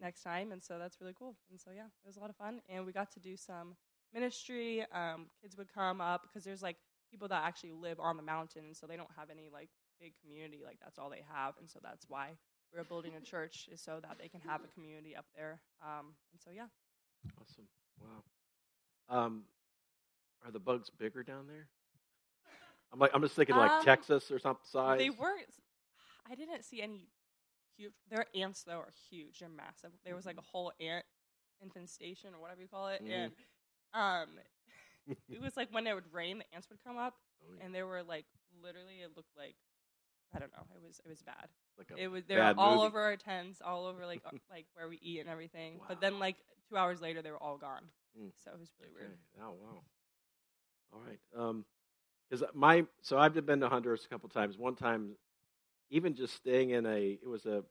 next 0.00 0.22
time, 0.22 0.52
and 0.52 0.62
so 0.62 0.78
that's 0.78 1.00
really 1.00 1.14
cool. 1.18 1.36
And 1.50 1.60
so 1.60 1.70
yeah, 1.74 1.86
it 1.86 2.06
was 2.06 2.16
a 2.16 2.20
lot 2.20 2.30
of 2.30 2.36
fun, 2.36 2.60
and 2.68 2.86
we 2.86 2.92
got 2.92 3.10
to 3.12 3.20
do 3.20 3.36
some 3.36 3.76
ministry. 4.12 4.84
Um, 4.92 5.26
kids 5.40 5.56
would 5.56 5.72
come 5.72 6.00
up 6.00 6.22
because 6.22 6.44
there's 6.44 6.62
like 6.62 6.76
people 7.10 7.28
that 7.28 7.42
actually 7.44 7.72
live 7.72 8.00
on 8.00 8.16
the 8.16 8.22
mountain, 8.22 8.64
and 8.66 8.76
so 8.76 8.86
they 8.86 8.96
don't 8.96 9.10
have 9.16 9.30
any 9.30 9.48
like 9.52 9.68
big 10.00 10.12
community. 10.22 10.62
Like 10.64 10.78
that's 10.82 10.98
all 10.98 11.10
they 11.10 11.24
have, 11.32 11.54
and 11.58 11.68
so 11.68 11.78
that's 11.82 12.06
why 12.08 12.30
we're 12.74 12.84
building 12.84 13.12
a 13.16 13.20
church 13.20 13.68
is 13.72 13.80
so 13.80 13.98
that 14.02 14.16
they 14.20 14.28
can 14.28 14.40
have 14.40 14.62
a 14.64 14.68
community 14.68 15.16
up 15.16 15.26
there. 15.36 15.60
Um, 15.82 16.14
and 16.32 16.40
so 16.40 16.50
yeah, 16.54 16.66
Awesome. 17.40 17.66
Wow. 18.00 19.24
Um, 19.24 19.42
are 20.44 20.50
the 20.50 20.60
bugs 20.60 20.90
bigger 20.90 21.22
down 21.22 21.46
there? 21.46 21.68
I'm 22.92 22.98
like, 22.98 23.10
I'm 23.14 23.22
just 23.22 23.34
thinking 23.36 23.56
like 23.56 23.70
Um, 23.70 23.84
Texas 23.84 24.30
or 24.30 24.38
some 24.38 24.58
size. 24.62 24.98
they 24.98 25.10
weren't. 25.10 25.46
I 26.30 26.34
didn't 26.34 26.64
see 26.64 26.82
any 26.82 27.08
huge. 27.76 27.92
Their 28.08 28.26
ants 28.34 28.62
though 28.64 28.78
are 28.78 28.92
huge. 29.10 29.38
They're 29.38 29.48
massive. 29.48 29.90
There 30.04 30.14
was 30.16 30.26
like 30.26 30.38
a 30.38 30.42
whole 30.42 30.72
ant 30.80 31.04
infestation 31.62 32.34
or 32.34 32.40
whatever 32.40 32.60
you 32.62 32.68
call 32.68 32.88
it, 32.88 33.02
Mhm. 33.04 33.10
and 33.12 33.32
um, 33.92 34.38
it 35.28 35.40
was 35.40 35.56
like 35.56 35.72
when 35.72 35.86
it 35.86 35.94
would 35.94 36.12
rain, 36.12 36.38
the 36.38 36.54
ants 36.54 36.68
would 36.70 36.82
come 36.84 36.96
up, 36.96 37.14
Oh, 37.42 37.54
yeah. 37.56 37.64
and 37.64 37.74
they 37.74 37.82
were 37.82 38.02
like 38.02 38.26
literally. 38.62 39.00
It 39.02 39.16
looked 39.16 39.36
like 39.36 39.56
I 40.34 40.38
don't 40.38 40.52
know. 40.52 40.64
It 40.74 40.82
was 40.82 41.00
it 41.04 41.08
was 41.08 41.22
bad. 41.22 41.48
like 41.78 41.90
a 41.90 41.96
It 42.02 42.08
was 42.08 42.24
they 42.26 42.36
were 42.36 42.54
all 42.56 42.74
movie. 42.76 42.86
over 42.86 43.00
our 43.00 43.16
tents, 43.16 43.60
all 43.64 43.86
over 43.86 44.04
like 44.06 44.22
uh, 44.26 44.30
like 44.50 44.66
where 44.74 44.88
we 44.88 44.98
eat 45.02 45.20
and 45.20 45.28
everything. 45.28 45.78
Wow. 45.78 45.86
But 45.88 46.00
then 46.00 46.18
like 46.18 46.36
two 46.68 46.76
hours 46.76 47.00
later, 47.00 47.22
they 47.22 47.30
were 47.30 47.42
all 47.42 47.56
gone. 47.58 47.84
Mm. 48.18 48.30
So 48.44 48.50
it 48.52 48.58
was 48.60 48.70
really 48.80 48.92
weird. 48.92 49.10
Okay. 49.12 49.42
Oh 49.44 49.52
wow. 49.62 49.82
All 50.92 51.00
right. 51.06 51.20
Um, 51.36 51.64
because 52.30 52.46
my 52.54 52.84
so 53.02 53.18
I've 53.18 53.34
been 53.44 53.60
to 53.60 53.68
Honduras 53.68 54.04
a 54.04 54.08
couple 54.08 54.28
times. 54.28 54.56
One 54.56 54.76
time, 54.76 55.12
even 55.90 56.14
just 56.14 56.34
staying 56.34 56.70
in 56.70 56.86
a 56.86 57.18
it 57.22 57.28
was 57.28 57.46
a 57.46 57.64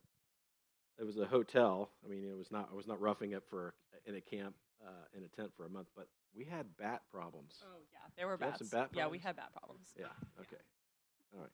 it 0.98 1.06
was 1.06 1.18
a 1.18 1.24
hotel. 1.24 1.90
I 2.04 2.08
mean, 2.08 2.24
it 2.30 2.36
was 2.36 2.50
not 2.50 2.68
I 2.72 2.76
was 2.76 2.86
not 2.86 3.00
roughing 3.00 3.32
it 3.32 3.42
for 3.48 3.74
in 4.06 4.14
a 4.14 4.20
camp 4.20 4.54
uh, 4.84 5.16
in 5.16 5.24
a 5.24 5.28
tent 5.28 5.50
for 5.56 5.64
a 5.64 5.68
month, 5.68 5.88
but 5.96 6.08
we 6.36 6.44
had 6.44 6.66
bat 6.78 7.02
problems. 7.10 7.54
Oh 7.64 7.78
yeah, 7.92 7.98
there 8.16 8.26
were 8.26 8.36
bats. 8.36 8.58
some 8.58 8.68
bat 8.68 8.90
yeah, 8.94 9.08
we 9.08 9.18
had 9.18 9.36
bat 9.36 9.52
problems. 9.56 9.86
Yeah. 9.98 10.06
Okay. 10.40 10.62
All 11.34 11.40
right. 11.40 11.50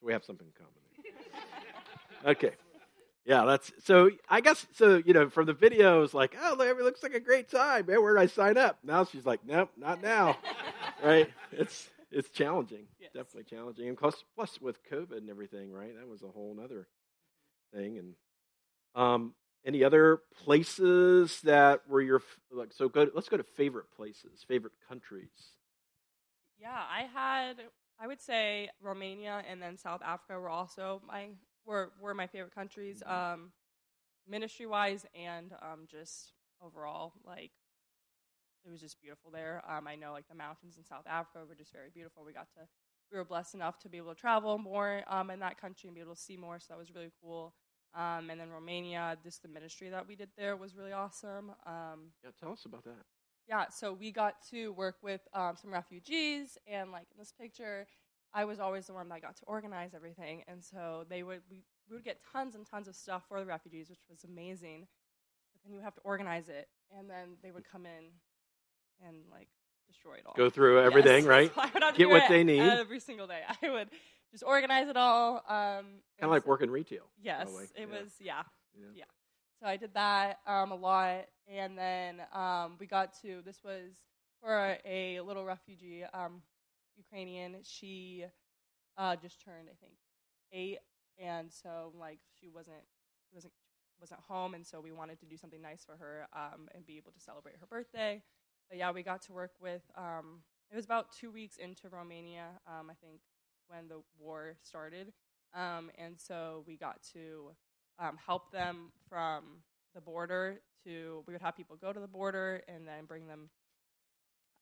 So 0.00 0.06
we 0.06 0.12
have 0.12 0.24
something 0.24 0.46
in 0.46 0.52
common. 0.52 0.72
Okay. 2.26 2.50
Yeah, 3.24 3.44
that's 3.44 3.70
so. 3.84 4.10
I 4.28 4.40
guess 4.40 4.66
so. 4.74 5.00
You 5.04 5.12
know, 5.12 5.28
from 5.28 5.46
the 5.46 5.54
videos, 5.54 6.14
like, 6.14 6.34
oh, 6.40 6.60
it 6.60 6.78
looks 6.78 7.02
like 7.02 7.14
a 7.14 7.20
great 7.20 7.48
time. 7.48 7.86
Man, 7.86 8.02
where 8.02 8.14
did 8.14 8.22
I 8.22 8.26
sign 8.26 8.56
up? 8.56 8.78
Now 8.82 9.04
she's 9.04 9.24
like, 9.24 9.40
nope, 9.46 9.70
not 9.76 10.02
now. 10.02 10.36
right? 11.04 11.30
It's 11.52 11.88
it's 12.10 12.30
challenging. 12.30 12.86
Yes. 12.98 13.10
Definitely 13.14 13.44
challenging. 13.44 13.88
And 13.88 13.96
plus, 13.96 14.24
plus 14.34 14.60
with 14.60 14.78
COVID 14.90 15.16
and 15.18 15.30
everything, 15.30 15.72
right? 15.72 15.94
That 15.98 16.08
was 16.08 16.22
a 16.22 16.28
whole 16.28 16.56
other 16.62 16.88
thing. 17.74 17.98
And 17.98 18.14
um, 18.94 19.34
any 19.64 19.84
other 19.84 20.20
places 20.44 21.40
that 21.42 21.88
were 21.88 22.00
your 22.00 22.22
like? 22.50 22.72
So 22.72 22.88
go. 22.88 23.08
Let's 23.14 23.28
go 23.28 23.36
to 23.36 23.42
favorite 23.44 23.90
places, 23.96 24.44
favorite 24.46 24.74
countries. 24.88 25.30
Yeah, 26.58 26.82
I 26.90 27.02
had. 27.02 27.62
I 28.00 28.06
would 28.06 28.20
say 28.20 28.70
Romania 28.80 29.42
and 29.48 29.60
then 29.60 29.76
South 29.76 30.02
Africa 30.04 30.38
were 30.38 30.48
also 30.50 31.02
my 31.06 31.28
were 31.64 31.92
were 32.00 32.14
my 32.14 32.26
favorite 32.26 32.54
countries, 32.54 33.02
Mhm. 33.06 33.32
um, 33.34 33.52
ministry 34.26 34.66
wise 34.66 35.06
and 35.14 35.52
um, 35.62 35.86
just 35.90 36.32
overall. 36.62 37.12
Like 37.24 37.52
it 38.68 38.70
was 38.70 38.80
just 38.80 39.00
beautiful 39.00 39.30
there. 39.32 39.62
Um, 39.68 39.88
I 39.88 39.96
know 39.96 40.12
like 40.12 40.28
the 40.28 40.34
mountains 40.36 40.76
in 40.76 40.84
South 40.84 41.06
Africa 41.08 41.40
were 41.48 41.54
just 41.54 41.72
very 41.72 41.88
beautiful. 41.92 42.24
We 42.24 42.32
got 42.32 42.48
to 42.54 42.68
we 43.10 43.16
were 43.16 43.24
blessed 43.24 43.54
enough 43.54 43.78
to 43.80 43.88
be 43.88 43.96
able 43.96 44.14
to 44.14 44.20
travel 44.20 44.58
more 44.58 45.02
um, 45.08 45.30
in 45.30 45.40
that 45.40 45.58
country 45.60 45.88
and 45.88 45.94
be 45.94 46.02
able 46.02 46.14
to 46.14 46.20
see 46.20 46.36
more. 46.36 46.58
So 46.60 46.66
that 46.70 46.78
was 46.78 46.94
really 46.94 47.10
cool. 47.22 47.54
Um, 47.94 48.28
and 48.28 48.38
then 48.38 48.50
Romania, 48.50 49.16
just 49.22 49.42
the 49.42 49.48
ministry 49.48 49.88
that 49.88 50.06
we 50.06 50.14
did 50.14 50.28
there 50.36 50.56
was 50.56 50.76
really 50.76 50.92
awesome. 50.92 51.52
Um, 51.66 52.12
Yeah, 52.22 52.30
tell 52.38 52.52
us 52.52 52.66
about 52.66 52.84
that. 52.84 52.98
yeah, 53.48 53.68
so 53.70 53.94
we 53.94 54.12
got 54.12 54.34
to 54.50 54.72
work 54.72 54.96
with 55.02 55.22
um, 55.32 55.54
some 55.56 55.72
refugees, 55.72 56.58
and 56.66 56.92
like 56.92 57.06
in 57.10 57.18
this 57.18 57.32
picture, 57.32 57.86
I 58.34 58.44
was 58.44 58.60
always 58.60 58.86
the 58.86 58.92
one 58.92 59.08
that 59.08 59.22
got 59.22 59.36
to 59.36 59.44
organize 59.46 59.94
everything, 59.94 60.42
and 60.46 60.62
so 60.62 61.06
they 61.08 61.22
would 61.22 61.40
we, 61.50 61.64
we 61.88 61.96
would 61.96 62.04
get 62.04 62.18
tons 62.30 62.54
and 62.54 62.66
tons 62.66 62.88
of 62.88 62.94
stuff 62.94 63.22
for 63.26 63.40
the 63.40 63.46
refugees, 63.46 63.88
which 63.88 64.00
was 64.10 64.22
amazing. 64.24 64.86
But 65.54 65.62
then 65.64 65.72
you 65.74 65.80
have 65.80 65.94
to 65.94 66.02
organize 66.04 66.50
it, 66.50 66.68
and 66.96 67.08
then 67.08 67.38
they 67.42 67.52
would 67.52 67.64
come 67.64 67.86
in 67.86 68.12
and 69.06 69.16
like 69.30 69.48
destroy 69.86 70.14
it 70.14 70.24
all. 70.26 70.34
Go 70.36 70.50
through 70.50 70.80
everything, 70.80 71.24
Yes. 71.24 71.28
right? 71.28 71.52
So 71.72 71.92
Get 71.94 72.10
what 72.10 72.28
they 72.28 72.44
need. 72.44 72.60
every 72.60 73.00
single 73.00 73.26
day. 73.26 73.42
I 73.62 73.70
would 73.70 73.88
just 74.30 74.44
organize 74.44 74.88
it 74.88 74.96
all. 74.96 75.36
Um, 75.48 76.02
Kind 76.18 76.22
of 76.22 76.30
like 76.30 76.46
working 76.46 76.70
retail. 76.70 77.04
Yes, 77.20 77.48
it 77.74 77.88
Yeah. 77.90 78.00
was. 78.00 78.12
Yeah, 78.20 78.42
Yeah. 78.74 78.86
yeah. 78.94 79.04
So 79.60 79.66
I 79.66 79.76
did 79.76 79.94
that 79.94 80.38
um, 80.46 80.70
a 80.70 80.76
lot, 80.76 81.24
and 81.48 81.76
then 81.76 82.20
um, 82.32 82.76
we 82.78 82.86
got 82.86 83.14
to. 83.22 83.42
This 83.44 83.58
was 83.64 83.90
for 84.40 84.76
a, 84.84 85.16
a 85.16 85.20
little 85.20 85.44
refugee, 85.44 86.04
um, 86.14 86.42
Ukrainian. 86.96 87.56
She 87.64 88.24
uh, 88.96 89.16
just 89.16 89.40
turned, 89.44 89.68
I 89.68 89.74
think, 89.80 89.94
eight, 90.52 90.78
and 91.18 91.50
so 91.52 91.92
like 91.98 92.20
she 92.38 92.48
wasn't, 92.48 92.76
she 93.28 93.34
wasn't, 93.34 93.52
wasn't 94.00 94.20
home, 94.20 94.54
and 94.54 94.64
so 94.64 94.80
we 94.80 94.92
wanted 94.92 95.18
to 95.20 95.26
do 95.26 95.36
something 95.36 95.60
nice 95.60 95.84
for 95.84 95.96
her 95.96 96.28
um, 96.34 96.68
and 96.74 96.86
be 96.86 96.96
able 96.98 97.10
to 97.12 97.20
celebrate 97.20 97.56
her 97.60 97.66
birthday. 97.66 98.22
But 98.68 98.78
yeah, 98.78 98.90
we 98.90 99.02
got 99.02 99.22
to 99.22 99.32
work 99.32 99.52
with. 99.60 99.82
Um, 99.96 100.40
it 100.70 100.76
was 100.76 100.84
about 100.84 101.12
two 101.12 101.30
weeks 101.30 101.56
into 101.56 101.88
Romania, 101.88 102.48
um, 102.66 102.90
I 102.90 102.94
think, 102.94 103.20
when 103.68 103.88
the 103.88 104.02
war 104.18 104.56
started, 104.62 105.12
um, 105.54 105.90
and 105.98 106.18
so 106.18 106.64
we 106.66 106.76
got 106.76 107.02
to 107.14 107.50
um, 107.98 108.18
help 108.24 108.50
them 108.52 108.92
from 109.08 109.62
the 109.94 110.00
border 110.00 110.60
to. 110.84 111.24
We 111.26 111.32
would 111.32 111.42
have 111.42 111.56
people 111.56 111.76
go 111.76 111.92
to 111.92 112.00
the 112.00 112.06
border 112.08 112.62
and 112.68 112.86
then 112.86 113.04
bring 113.06 113.26
them 113.26 113.50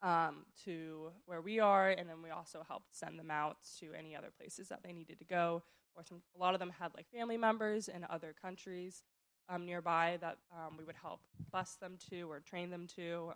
um, 0.02 0.44
to 0.64 1.10
where 1.24 1.40
we 1.40 1.58
are, 1.58 1.90
and 1.90 2.08
then 2.08 2.22
we 2.22 2.30
also 2.30 2.64
helped 2.66 2.94
send 2.94 3.18
them 3.18 3.30
out 3.30 3.56
to 3.80 3.92
any 3.98 4.14
other 4.14 4.28
places 4.36 4.68
that 4.68 4.82
they 4.82 4.92
needed 4.92 5.18
to 5.18 5.24
go. 5.24 5.62
Or 5.94 6.04
some, 6.04 6.20
a 6.36 6.38
lot 6.38 6.54
of 6.54 6.60
them 6.60 6.70
had 6.78 6.92
like 6.94 7.06
family 7.10 7.38
members 7.38 7.88
in 7.88 8.06
other 8.10 8.34
countries 8.40 9.02
um, 9.48 9.64
nearby 9.64 10.18
that 10.20 10.36
um, 10.52 10.76
we 10.76 10.84
would 10.84 10.96
help 11.00 11.20
bus 11.50 11.76
them 11.80 11.96
to 12.10 12.30
or 12.30 12.40
train 12.40 12.70
them 12.70 12.86
to. 12.96 13.32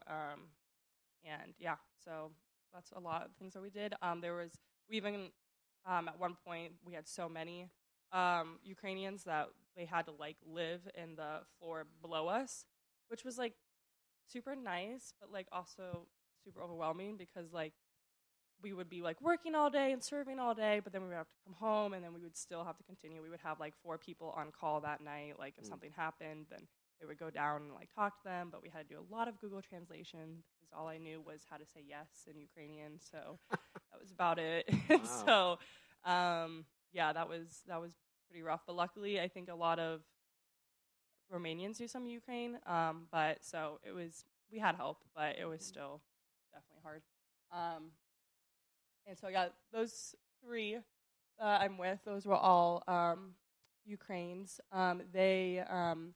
And 1.25 1.55
yeah, 1.59 1.77
so 2.05 2.31
that's 2.73 2.91
a 2.93 3.00
lot 3.00 3.25
of 3.25 3.31
things 3.39 3.55
that 3.55 3.62
we 3.62 3.71
did. 3.71 3.95
Um, 4.03 4.21
there 4.21 4.35
was 4.35 4.53
we 4.89 4.97
even 4.97 5.31
um, 5.87 6.09
at 6.09 6.19
one 6.19 6.37
point 6.47 6.73
we 6.85 6.93
had 6.95 7.09
so 7.09 7.29
many 7.29 7.69
um, 8.12 8.59
Ukrainians 8.62 9.25
that 9.25 9.49
they 9.77 9.85
had 9.85 10.07
to 10.07 10.12
like 10.12 10.37
live 10.47 10.81
in 10.97 11.17
the 11.17 11.41
floor 11.59 11.87
below 12.03 12.29
us, 12.29 12.65
which 13.09 13.25
was 13.25 13.39
like 13.39 13.55
super 14.27 14.55
nice, 14.57 15.12
but 15.21 15.31
like 15.33 15.47
also 15.53 16.07
super 16.45 16.62
overwhelming 16.62 17.17
because 17.17 17.53
like 17.53 17.73
we 18.62 18.73
would 18.73 18.89
be 18.91 19.03
like 19.03 19.21
working 19.21 19.55
all 19.55 19.71
day 19.71 19.93
and 19.93 20.03
serving 20.03 20.39
all 20.39 20.55
day, 20.55 20.81
but 20.83 20.93
then 20.93 21.03
we 21.03 21.09
would 21.09 21.17
have 21.17 21.29
to 21.29 21.35
come 21.45 21.55
home 21.55 21.95
and 21.95 22.05
then 22.05 22.12
we 22.12 22.21
would 22.21 22.37
still 22.37 22.65
have 22.65 22.77
to 22.77 22.85
continue. 22.85 23.23
We 23.23 23.31
would 23.31 23.41
have 23.41 23.59
like 23.59 23.75
four 23.83 23.99
people 23.99 24.35
on 24.37 24.50
call 24.53 24.81
that 24.83 25.00
night. 25.03 25.35
Like 25.39 25.55
if 25.59 25.65
Mm. 25.65 25.69
something 25.69 25.93
happened, 25.97 26.47
then 26.50 26.67
they 27.00 27.07
would 27.07 27.19
go 27.19 27.30
down 27.30 27.62
and 27.62 27.75
like 27.75 27.88
talk 27.95 28.19
to 28.19 28.25
them. 28.25 28.49
But 28.50 28.62
we 28.62 28.69
had 28.69 28.88
to 28.88 28.95
do 28.95 29.00
a 29.00 29.14
lot 29.14 29.28
of 29.28 29.40
Google 29.40 29.62
translation 29.62 30.42
because 30.54 30.71
all 30.76 30.87
I 30.88 30.99
knew 30.99 31.21
was 31.21 31.47
how 31.49 31.57
to 31.57 31.64
say 31.66 31.83
yes 31.87 32.09
in 32.28 32.38
Ukrainian. 32.40 32.99
So 33.00 33.38
that 33.50 34.00
was 34.00 34.11
about 34.11 34.38
it. 34.38 34.69
Wow. 34.90 35.59
so 36.04 36.11
um, 36.11 36.64
yeah, 36.92 37.12
that 37.12 37.28
was 37.28 37.62
that 37.69 37.80
was 37.80 37.92
pretty 38.28 38.42
rough. 38.42 38.62
But 38.66 38.76
luckily, 38.76 39.21
I 39.21 39.28
think 39.28 39.49
a 39.49 39.54
lot 39.54 39.78
of 39.78 40.00
Romanians 41.33 41.78
do 41.78 41.87
some 41.88 42.07
Ukraine. 42.07 42.59
Um, 42.66 43.07
but 43.11 43.45
so 43.45 43.80
it 43.85 43.92
was 43.92 44.25
we 44.52 44.59
had 44.59 44.75
help, 44.75 44.99
but 45.14 45.37
it 45.40 45.47
was 45.47 45.64
still 45.64 46.00
definitely 46.52 46.83
hard. 46.83 47.02
Um, 47.52 47.90
and 49.07 49.19
so 49.19 49.28
yeah, 49.28 49.47
those 49.73 50.14
three 50.45 50.78
that 51.38 51.61
I'm 51.61 51.78
with, 51.78 52.00
those 52.04 52.26
were 52.26 52.37
all 52.37 52.83
um, 52.87 53.35
Ukraines. 53.85 54.61
Um, 54.73 55.02
they, 55.12 55.62
um, 55.69 56.14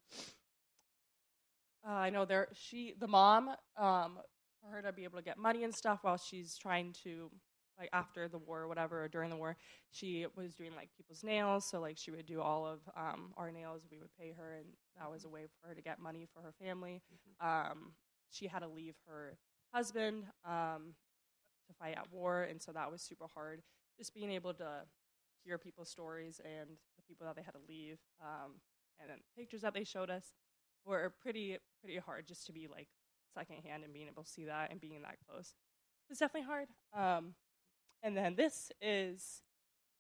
uh, 1.87 1.93
I 1.93 2.11
know 2.11 2.25
they're 2.25 2.49
she, 2.55 2.95
the 2.99 3.07
mom, 3.09 3.51
um, 3.77 4.19
for 4.61 4.71
her 4.71 4.83
to 4.83 4.93
be 4.93 5.05
able 5.05 5.19
to 5.19 5.25
get 5.25 5.39
money 5.39 5.65
and 5.65 5.75
stuff 5.75 6.01
while 6.03 6.17
she's 6.17 6.57
trying 6.57 6.95
to, 7.05 7.31
like 7.79 7.91
after 7.93 8.29
the 8.29 8.39
war 8.39 8.61
or 8.63 8.69
whatever, 8.69 9.05
or 9.05 9.09
during 9.09 9.31
the 9.31 9.37
war, 9.37 9.57
she 9.91 10.27
was 10.37 10.55
doing 10.55 10.71
like 10.77 10.89
people's 10.97 11.23
nails. 11.23 11.67
So 11.69 11.81
like 11.81 11.99
she 11.99 12.11
would 12.11 12.27
do 12.27 12.41
all 12.41 12.67
of 12.67 12.81
um, 12.97 13.33
our 13.37 13.51
nails. 13.51 13.83
We 13.91 13.99
would 13.99 14.15
pay 14.19 14.33
her, 14.37 14.55
and 14.57 14.67
that 14.99 15.11
was 15.11 15.25
a 15.25 15.29
way 15.29 15.47
for 15.61 15.69
her 15.69 15.75
to 15.75 15.83
get 15.83 15.99
money 16.01 16.27
for 16.33 16.41
her 16.41 16.53
family. 16.65 17.03
Um, 17.41 17.93
she 18.31 18.47
had 18.47 18.61
to 18.61 18.69
leave 18.69 18.95
her 19.07 19.37
husband 19.73 20.25
um, 20.45 20.95
to 21.69 21.75
fight 21.79 21.97
at 21.97 22.13
war, 22.13 22.45
and 22.45 22.61
so 22.63 22.73
that 22.73 22.91
was 22.91 23.03
super 23.03 23.27
hard. 23.35 23.63
Just 23.99 24.15
being 24.15 24.31
able 24.31 24.55
to 24.55 24.83
hear 25.45 25.59
people's 25.59 25.91
stories 25.91 26.41
and 26.45 26.71
the 26.97 27.03
people 27.07 27.27
that 27.27 27.37
they 27.37 27.43
had 27.43 27.53
to 27.55 27.61
leave, 27.69 27.99
um, 28.23 28.53
and 29.01 29.11
then 29.11 29.19
pictures 29.37 29.63
that 29.63 29.75
they 29.75 29.85
showed 29.85 30.11
us 30.11 30.33
were 30.85 31.13
pretty 31.23 31.59
pretty 31.81 31.99
hard. 31.99 32.27
Just 32.27 32.47
to 32.47 32.53
be 32.53 32.69
like 32.69 32.89
secondhand 33.37 33.85
and 33.85 33.93
being 33.93 34.09
able 34.09 34.25
to 34.25 34.31
see 34.31 34.45
that 34.45 34.71
and 34.71 34.81
being 34.81 35.03
that 35.03 35.17
close, 35.29 35.55
it's 36.11 36.21
definitely 36.21 36.47
hard. 36.47 36.69
Um, 36.97 37.35
and 38.03 38.17
then 38.17 38.35
this 38.37 38.71
is 38.81 39.43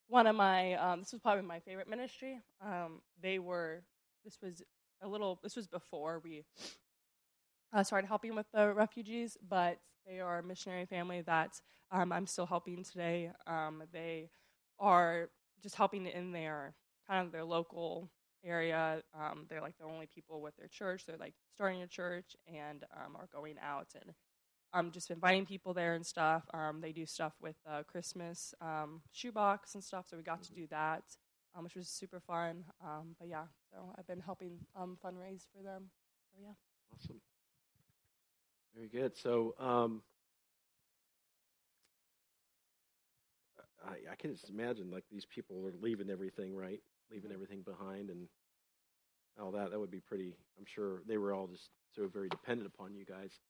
one 0.08 0.26
of 0.26 0.36
my 0.36 0.74
um, 0.74 1.00
this 1.00 1.12
was 1.12 1.20
probably 1.20 1.44
my 1.44 1.60
favorite 1.60 1.88
ministry. 1.88 2.40
Um, 2.64 3.00
they 3.20 3.38
were 3.38 3.82
this 4.24 4.38
was 4.42 4.62
a 5.02 5.08
little 5.08 5.38
this 5.42 5.56
was 5.56 5.66
before 5.66 6.20
we 6.22 6.44
uh, 7.72 7.82
started 7.82 8.06
helping 8.06 8.34
with 8.34 8.46
the 8.52 8.72
refugees, 8.72 9.36
but 9.48 9.78
they 10.06 10.20
are 10.20 10.38
a 10.38 10.42
missionary 10.42 10.86
family 10.86 11.22
that 11.22 11.60
um, 11.90 12.12
I'm 12.12 12.26
still 12.26 12.46
helping 12.46 12.84
today. 12.84 13.30
Um, 13.46 13.82
they 13.92 14.30
are 14.78 15.30
just 15.62 15.76
helping 15.76 16.06
in 16.06 16.32
their 16.32 16.74
kind 17.08 17.26
of 17.26 17.32
their 17.32 17.44
local 17.44 18.10
area. 18.44 19.02
Um, 19.18 19.46
they're 19.48 19.60
like 19.60 19.78
the 19.78 19.84
only 19.84 20.06
people 20.06 20.40
with 20.40 20.56
their 20.56 20.68
church. 20.68 21.06
They're 21.06 21.16
like 21.16 21.34
starting 21.54 21.82
a 21.82 21.86
church 21.86 22.36
and 22.46 22.84
um, 22.96 23.16
are 23.16 23.28
going 23.32 23.56
out 23.62 23.88
and 23.94 24.12
um, 24.72 24.90
just 24.90 25.10
inviting 25.10 25.46
people 25.46 25.72
there 25.74 25.94
and 25.94 26.04
stuff. 26.04 26.44
Um, 26.52 26.80
they 26.80 26.92
do 26.92 27.06
stuff 27.06 27.32
with 27.40 27.56
uh, 27.68 27.82
Christmas 27.84 28.54
um, 28.60 29.02
shoebox 29.12 29.74
and 29.74 29.84
stuff, 29.84 30.06
so 30.08 30.16
we 30.16 30.22
got 30.22 30.42
to 30.44 30.52
do 30.52 30.66
that, 30.70 31.04
um, 31.56 31.64
which 31.64 31.76
was 31.76 31.88
super 31.88 32.20
fun. 32.20 32.64
Um, 32.84 33.14
but 33.18 33.28
yeah, 33.28 33.44
so 33.70 33.94
I've 33.98 34.06
been 34.06 34.20
helping 34.20 34.58
um, 34.76 34.98
fundraise 35.04 35.46
for 35.54 35.62
them. 35.62 35.90
So 36.32 36.42
yeah. 36.42 36.54
Awesome. 36.92 37.20
Very 38.74 38.88
good. 38.88 39.16
So, 39.16 39.54
um, 39.58 40.02
I, 43.86 44.12
I 44.12 44.16
can 44.16 44.32
just 44.32 44.50
imagine 44.50 44.90
like 44.90 45.04
these 45.10 45.26
people 45.26 45.66
are 45.66 45.74
leaving 45.80 46.10
everything, 46.10 46.56
right? 46.56 46.80
Leaving 47.10 47.30
Mhm. 47.30 47.34
everything 47.34 47.62
behind 47.62 48.10
and 48.10 48.28
all 49.38 49.52
that. 49.52 49.70
That 49.70 49.78
would 49.80 49.90
be 49.90 50.00
pretty. 50.00 50.36
I'm 50.58 50.64
sure 50.66 51.02
they 51.06 51.18
were 51.18 51.32
all 51.32 51.46
just 51.46 51.70
so 51.94 52.08
very 52.08 52.28
dependent 52.28 52.66
upon 52.72 52.94
you 52.94 53.04
guys. 53.04 53.40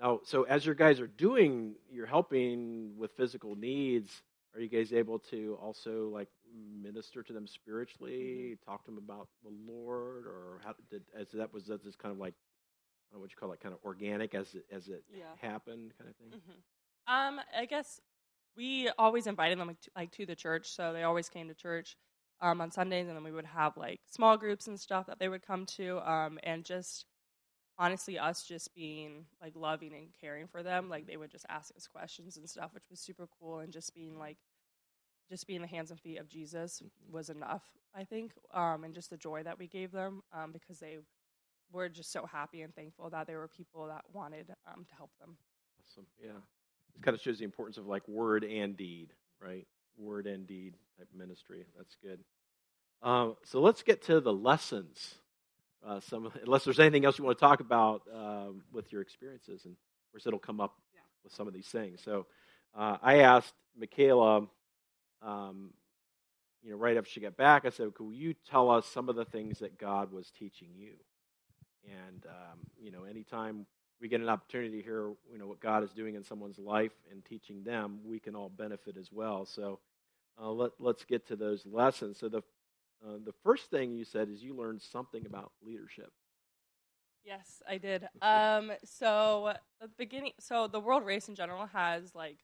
Now, 0.00 0.20
so 0.24 0.44
as 0.44 0.64
your 0.64 0.74
guys 0.74 1.00
are 1.00 1.06
doing, 1.08 1.76
you're 1.90 2.06
helping 2.06 2.96
with 2.96 3.12
physical 3.16 3.56
needs. 3.56 4.22
Are 4.54 4.60
you 4.60 4.68
guys 4.68 4.92
able 4.92 5.18
to 5.30 5.58
also 5.60 6.08
like 6.08 6.28
minister 6.82 7.22
to 7.22 7.32
them 7.32 7.46
spiritually, 7.46 8.56
talk 8.64 8.84
to 8.84 8.90
them 8.90 8.98
about 8.98 9.28
the 9.42 9.50
Lord, 9.50 10.26
or 10.26 10.60
how 10.64 10.74
did 10.90 11.02
as 11.14 11.30
that 11.32 11.52
was 11.52 11.66
that 11.66 11.82
just 11.82 11.98
kind 11.98 12.12
of 12.12 12.18
like 12.18 12.34
I 12.34 13.14
don't 13.14 13.18
know 13.18 13.22
what 13.22 13.30
you 13.30 13.36
call 13.36 13.52
it, 13.52 13.60
kind 13.60 13.74
of 13.74 13.80
organic 13.84 14.34
as 14.34 14.54
it 14.54 14.66
as 14.72 14.88
it 14.88 15.04
Yeah. 15.12 15.34
happened, 15.40 15.92
kind 15.98 16.10
of 16.10 16.16
thing. 16.16 16.40
hmm 16.46 16.60
Um, 17.06 17.40
I 17.56 17.66
guess 17.66 18.00
we 18.56 18.88
always 18.98 19.26
invited 19.26 19.58
them 19.58 19.68
like 19.68 19.80
to, 19.80 19.90
like 19.96 20.10
to 20.12 20.26
the 20.26 20.36
church, 20.36 20.68
so 20.70 20.92
they 20.92 21.02
always 21.04 21.28
came 21.28 21.48
to 21.48 21.54
church 21.54 21.96
um, 22.40 22.60
on 22.60 22.70
Sundays, 22.70 23.08
and 23.08 23.16
then 23.16 23.24
we 23.24 23.32
would 23.32 23.46
have 23.46 23.76
like 23.76 24.00
small 24.10 24.36
groups 24.36 24.66
and 24.66 24.78
stuff 24.78 25.06
that 25.06 25.18
they 25.18 25.28
would 25.28 25.46
come 25.46 25.66
to, 25.66 25.98
um, 26.08 26.38
and 26.42 26.64
just 26.64 27.06
honestly, 27.78 28.18
us 28.18 28.42
just 28.42 28.74
being 28.74 29.26
like 29.40 29.54
loving 29.54 29.92
and 29.94 30.08
caring 30.20 30.46
for 30.46 30.62
them, 30.62 30.88
like 30.88 31.06
they 31.06 31.16
would 31.16 31.30
just 31.30 31.46
ask 31.48 31.74
us 31.76 31.86
questions 31.86 32.36
and 32.36 32.48
stuff, 32.48 32.74
which 32.74 32.90
was 32.90 33.00
super 33.00 33.28
cool, 33.38 33.60
and 33.60 33.72
just 33.72 33.94
being 33.94 34.18
like, 34.18 34.38
just 35.30 35.46
being 35.46 35.60
the 35.60 35.68
hands 35.68 35.90
and 35.90 36.00
feet 36.00 36.18
of 36.18 36.28
Jesus 36.28 36.82
was 37.10 37.28
enough, 37.28 37.62
I 37.94 38.04
think, 38.04 38.32
um, 38.54 38.84
and 38.84 38.94
just 38.94 39.10
the 39.10 39.16
joy 39.16 39.42
that 39.42 39.58
we 39.58 39.68
gave 39.68 39.92
them, 39.92 40.22
um, 40.32 40.52
because 40.52 40.78
they 40.78 40.98
were 41.70 41.88
just 41.88 42.10
so 42.10 42.26
happy 42.26 42.62
and 42.62 42.74
thankful 42.74 43.10
that 43.10 43.26
there 43.26 43.38
were 43.38 43.48
people 43.48 43.86
that 43.88 44.02
wanted 44.12 44.50
um, 44.66 44.84
to 44.88 44.94
help 44.96 45.10
them. 45.20 45.36
Awesome. 45.86 46.06
Yeah. 46.22 46.32
This 46.94 47.02
kind 47.02 47.14
of 47.14 47.20
shows 47.20 47.38
the 47.38 47.44
importance 47.44 47.76
of 47.76 47.86
like 47.86 48.06
word 48.08 48.42
and 48.44 48.76
deed, 48.76 49.12
right? 49.40 49.66
Word 49.98 50.26
and 50.26 50.46
deed 50.46 50.74
type 50.96 51.08
ministry. 51.14 51.66
That's 51.76 51.96
good. 52.02 52.20
Um, 53.02 53.36
so 53.44 53.60
let's 53.60 53.82
get 53.82 54.02
to 54.04 54.20
the 54.20 54.32
lessons. 54.32 55.14
Uh, 55.86 56.00
some, 56.00 56.30
unless 56.42 56.64
there's 56.64 56.80
anything 56.80 57.04
else 57.04 57.18
you 57.18 57.24
want 57.24 57.38
to 57.38 57.44
talk 57.44 57.60
about 57.60 58.02
um, 58.12 58.62
with 58.72 58.92
your 58.92 59.00
experiences, 59.00 59.64
and 59.64 59.74
of 59.74 60.12
course 60.12 60.26
it'll 60.26 60.38
come 60.38 60.60
up 60.60 60.74
Yeah. 60.94 61.00
with 61.22 61.32
some 61.32 61.46
of 61.46 61.54
these 61.54 61.68
things. 61.68 62.00
So 62.02 62.26
uh, 62.76 62.98
I 63.00 63.18
asked 63.20 63.54
Michaela, 63.78 64.48
um, 65.22 65.72
you 66.62 66.72
know, 66.72 66.76
right 66.76 66.96
after 66.96 67.08
she 67.08 67.20
got 67.20 67.36
back, 67.36 67.64
I 67.64 67.70
said, 67.70 67.94
"Could 67.94 68.12
you 68.12 68.34
tell 68.34 68.70
us 68.70 68.86
some 68.86 69.08
of 69.08 69.14
the 69.14 69.24
things 69.24 69.60
that 69.60 69.78
God 69.78 70.12
was 70.12 70.30
teaching 70.32 70.70
you?" 70.74 70.94
And 71.84 72.26
um, 72.26 72.58
you 72.76 72.90
know, 72.90 73.04
anytime 73.04 73.66
we 74.00 74.08
get 74.08 74.20
an 74.20 74.28
opportunity 74.28 74.78
to 74.78 74.82
hear, 74.82 75.12
you 75.30 75.38
know, 75.38 75.46
what 75.46 75.60
God 75.60 75.84
is 75.84 75.92
doing 75.92 76.16
in 76.16 76.24
someone's 76.24 76.58
life 76.58 76.92
and 77.10 77.24
teaching 77.24 77.62
them, 77.62 78.00
we 78.04 78.18
can 78.18 78.34
all 78.34 78.48
benefit 78.48 78.96
as 78.96 79.10
well. 79.12 79.46
So 79.46 79.78
uh, 80.40 80.50
let 80.50 80.72
let's 80.78 81.04
get 81.04 81.26
to 81.28 81.36
those 81.36 81.66
lessons. 81.66 82.18
So 82.18 82.28
the 82.28 82.42
uh, 83.04 83.18
the 83.24 83.32
first 83.44 83.70
thing 83.70 83.92
you 83.92 84.04
said 84.04 84.28
is 84.28 84.42
you 84.42 84.54
learned 84.54 84.82
something 84.82 85.24
about 85.26 85.52
leadership. 85.62 86.10
Yes, 87.24 87.62
I 87.68 87.78
did. 87.78 88.08
Um, 88.22 88.72
so 88.84 89.52
the 89.80 89.88
beginning, 89.98 90.32
so 90.40 90.66
the 90.66 90.80
world 90.80 91.04
race 91.04 91.28
in 91.28 91.34
general 91.34 91.66
has 91.66 92.14
like, 92.14 92.38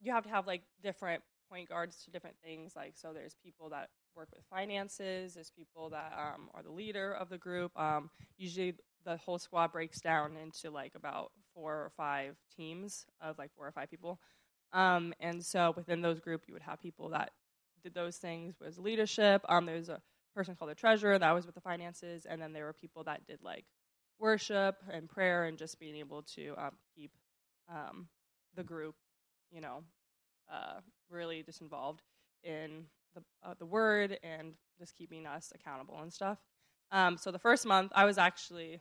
you 0.00 0.12
have 0.12 0.24
to 0.24 0.30
have 0.30 0.46
like 0.46 0.62
different 0.82 1.22
point 1.50 1.68
guards 1.68 2.04
to 2.04 2.10
different 2.10 2.36
things. 2.44 2.74
Like, 2.76 2.92
so 2.94 3.12
there's 3.12 3.34
people 3.42 3.70
that 3.70 3.88
work 4.14 4.28
with 4.34 4.44
finances. 4.50 5.34
There's 5.34 5.50
people 5.50 5.90
that 5.90 6.12
um, 6.16 6.50
are 6.54 6.62
the 6.62 6.70
leader 6.70 7.12
of 7.12 7.28
the 7.28 7.38
group. 7.38 7.72
Um, 7.78 8.10
usually, 8.36 8.74
the 9.04 9.16
whole 9.16 9.38
squad 9.38 9.72
breaks 9.72 10.00
down 10.00 10.36
into 10.36 10.70
like 10.70 10.92
about 10.94 11.32
four 11.54 11.72
or 11.72 11.90
five 11.96 12.36
teams 12.54 13.06
of 13.20 13.38
like 13.38 13.50
four 13.56 13.66
or 13.66 13.72
five 13.72 13.90
people. 13.90 14.20
Um, 14.72 15.12
and 15.20 15.44
so 15.44 15.72
within 15.76 16.00
those 16.00 16.20
group, 16.20 16.42
you 16.46 16.54
would 16.54 16.62
have 16.62 16.80
people 16.80 17.08
that 17.10 17.32
did 17.82 17.94
those 17.94 18.16
things 18.16 18.54
was 18.60 18.78
leadership. 18.78 19.42
Um, 19.48 19.66
was 19.66 19.88
a 19.88 20.00
person 20.34 20.54
called 20.54 20.70
the 20.70 20.74
treasurer 20.74 21.18
that 21.18 21.32
was 21.32 21.46
with 21.46 21.54
the 21.54 21.60
finances, 21.60 22.26
and 22.26 22.40
then 22.40 22.52
there 22.52 22.64
were 22.64 22.72
people 22.72 23.04
that 23.04 23.26
did 23.26 23.40
like 23.42 23.64
worship 24.18 24.76
and 24.92 25.08
prayer 25.08 25.44
and 25.44 25.58
just 25.58 25.80
being 25.80 25.96
able 25.96 26.22
to 26.22 26.54
um, 26.58 26.72
keep 26.94 27.10
um, 27.68 28.06
the 28.54 28.62
group, 28.62 28.94
you 29.50 29.60
know, 29.60 29.82
uh, 30.52 30.80
really 31.08 31.42
just 31.42 31.60
involved 31.60 32.02
in 32.44 32.84
the 33.14 33.22
uh, 33.44 33.54
the 33.58 33.66
word 33.66 34.18
and 34.22 34.54
just 34.78 34.96
keeping 34.96 35.26
us 35.26 35.52
accountable 35.54 35.98
and 36.00 36.12
stuff. 36.12 36.38
Um, 36.92 37.16
so 37.16 37.30
the 37.30 37.38
first 37.38 37.66
month, 37.66 37.92
I 37.94 38.04
was 38.04 38.18
actually 38.18 38.80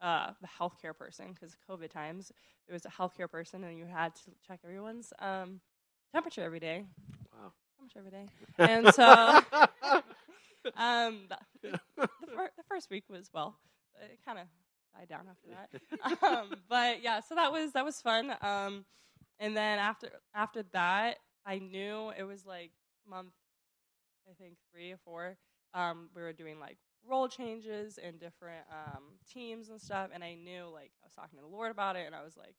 uh, 0.00 0.32
the 0.40 0.48
healthcare 0.48 0.96
person 0.96 1.32
because 1.32 1.56
COVID 1.68 1.90
times. 1.90 2.32
There 2.66 2.74
was 2.74 2.84
a 2.86 2.88
healthcare 2.88 3.30
person, 3.30 3.64
and 3.64 3.76
you 3.78 3.86
had 3.86 4.14
to 4.16 4.30
check 4.46 4.60
everyone's 4.64 5.12
um, 5.18 5.60
temperature 6.12 6.42
every 6.42 6.60
day. 6.60 6.84
Wow. 7.32 7.52
Temperature 7.78 7.98
every 7.98 8.10
day, 8.10 8.26
and 8.58 8.94
so 8.94 9.04
um, 10.76 11.26
the, 11.28 11.38
the, 11.62 12.08
fir- 12.34 12.50
the 12.56 12.62
first 12.68 12.90
week 12.90 13.04
was 13.08 13.30
well, 13.32 13.56
it 14.02 14.18
kind 14.24 14.38
of 14.38 14.46
died 14.96 15.08
down 15.08 15.26
after 15.30 15.48
that. 15.48 16.22
um, 16.22 16.54
but 16.68 17.02
yeah, 17.02 17.20
so 17.20 17.34
that 17.34 17.50
was 17.52 17.72
that 17.72 17.84
was 17.84 18.00
fun. 18.00 18.34
Um, 18.42 18.84
and 19.38 19.56
then 19.56 19.78
after 19.78 20.10
after 20.34 20.62
that, 20.72 21.16
I 21.46 21.58
knew 21.58 22.12
it 22.16 22.24
was 22.24 22.44
like 22.44 22.72
month, 23.08 23.32
I 24.28 24.34
think 24.40 24.56
three 24.72 24.92
or 24.92 24.98
four. 25.04 25.36
Um, 25.72 26.10
we 26.14 26.22
were 26.22 26.32
doing 26.32 26.58
like 26.60 26.78
role 27.08 27.28
changes 27.28 27.98
and 28.02 28.18
different 28.18 28.64
um, 28.70 29.04
teams 29.32 29.68
and 29.68 29.80
stuff, 29.80 30.10
and 30.12 30.22
I 30.22 30.34
knew 30.34 30.68
like 30.72 30.90
I 31.02 31.06
was 31.06 31.14
talking 31.14 31.38
to 31.38 31.42
the 31.42 31.50
Lord 31.50 31.70
about 31.70 31.96
it, 31.96 32.06
and 32.06 32.14
I 32.14 32.22
was 32.22 32.36
like. 32.36 32.54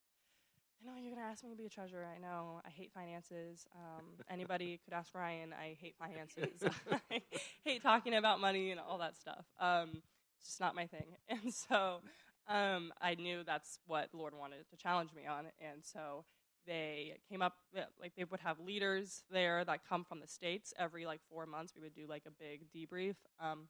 I 0.83 0.89
know 0.89 0.97
you're 0.99 1.13
gonna 1.13 1.27
ask 1.27 1.43
me 1.43 1.51
to 1.51 1.55
be 1.55 1.67
a 1.67 1.69
treasurer. 1.69 2.07
I 2.07 2.17
know 2.17 2.59
I 2.65 2.71
hate 2.71 2.91
finances. 2.91 3.67
Um, 3.75 4.03
anybody 4.31 4.79
could 4.83 4.95
ask 4.95 5.13
Ryan. 5.13 5.53
I 5.53 5.77
hate 5.79 5.93
finances. 5.99 6.63
I 7.11 7.21
hate 7.63 7.83
talking 7.83 8.15
about 8.15 8.41
money 8.41 8.71
and 8.71 8.79
all 8.79 8.97
that 8.97 9.15
stuff. 9.15 9.45
Um, 9.59 10.01
it's 10.39 10.49
just 10.49 10.59
not 10.59 10.75
my 10.75 10.87
thing. 10.87 11.05
And 11.29 11.53
so 11.53 12.01
um, 12.47 12.91
I 13.01 13.15
knew 13.15 13.43
that's 13.45 13.79
what 13.85 14.11
the 14.11 14.17
Lord 14.17 14.33
wanted 14.33 14.67
to 14.69 14.75
challenge 14.75 15.11
me 15.15 15.27
on. 15.27 15.45
And 15.59 15.83
so 15.83 16.25
they 16.67 17.17
came 17.29 17.41
up, 17.41 17.57
like 17.99 18.13
they 18.15 18.23
would 18.23 18.39
have 18.41 18.59
leaders 18.59 19.23
there 19.31 19.63
that 19.65 19.87
come 19.87 20.03
from 20.03 20.19
the 20.19 20.27
States 20.27 20.73
every 20.77 21.05
like 21.05 21.21
four 21.29 21.45
months. 21.45 21.73
We 21.75 21.81
would 21.81 21.95
do 21.95 22.07
like 22.07 22.23
a 22.27 22.31
big 22.31 22.65
debrief. 22.75 23.15
Um, 23.39 23.67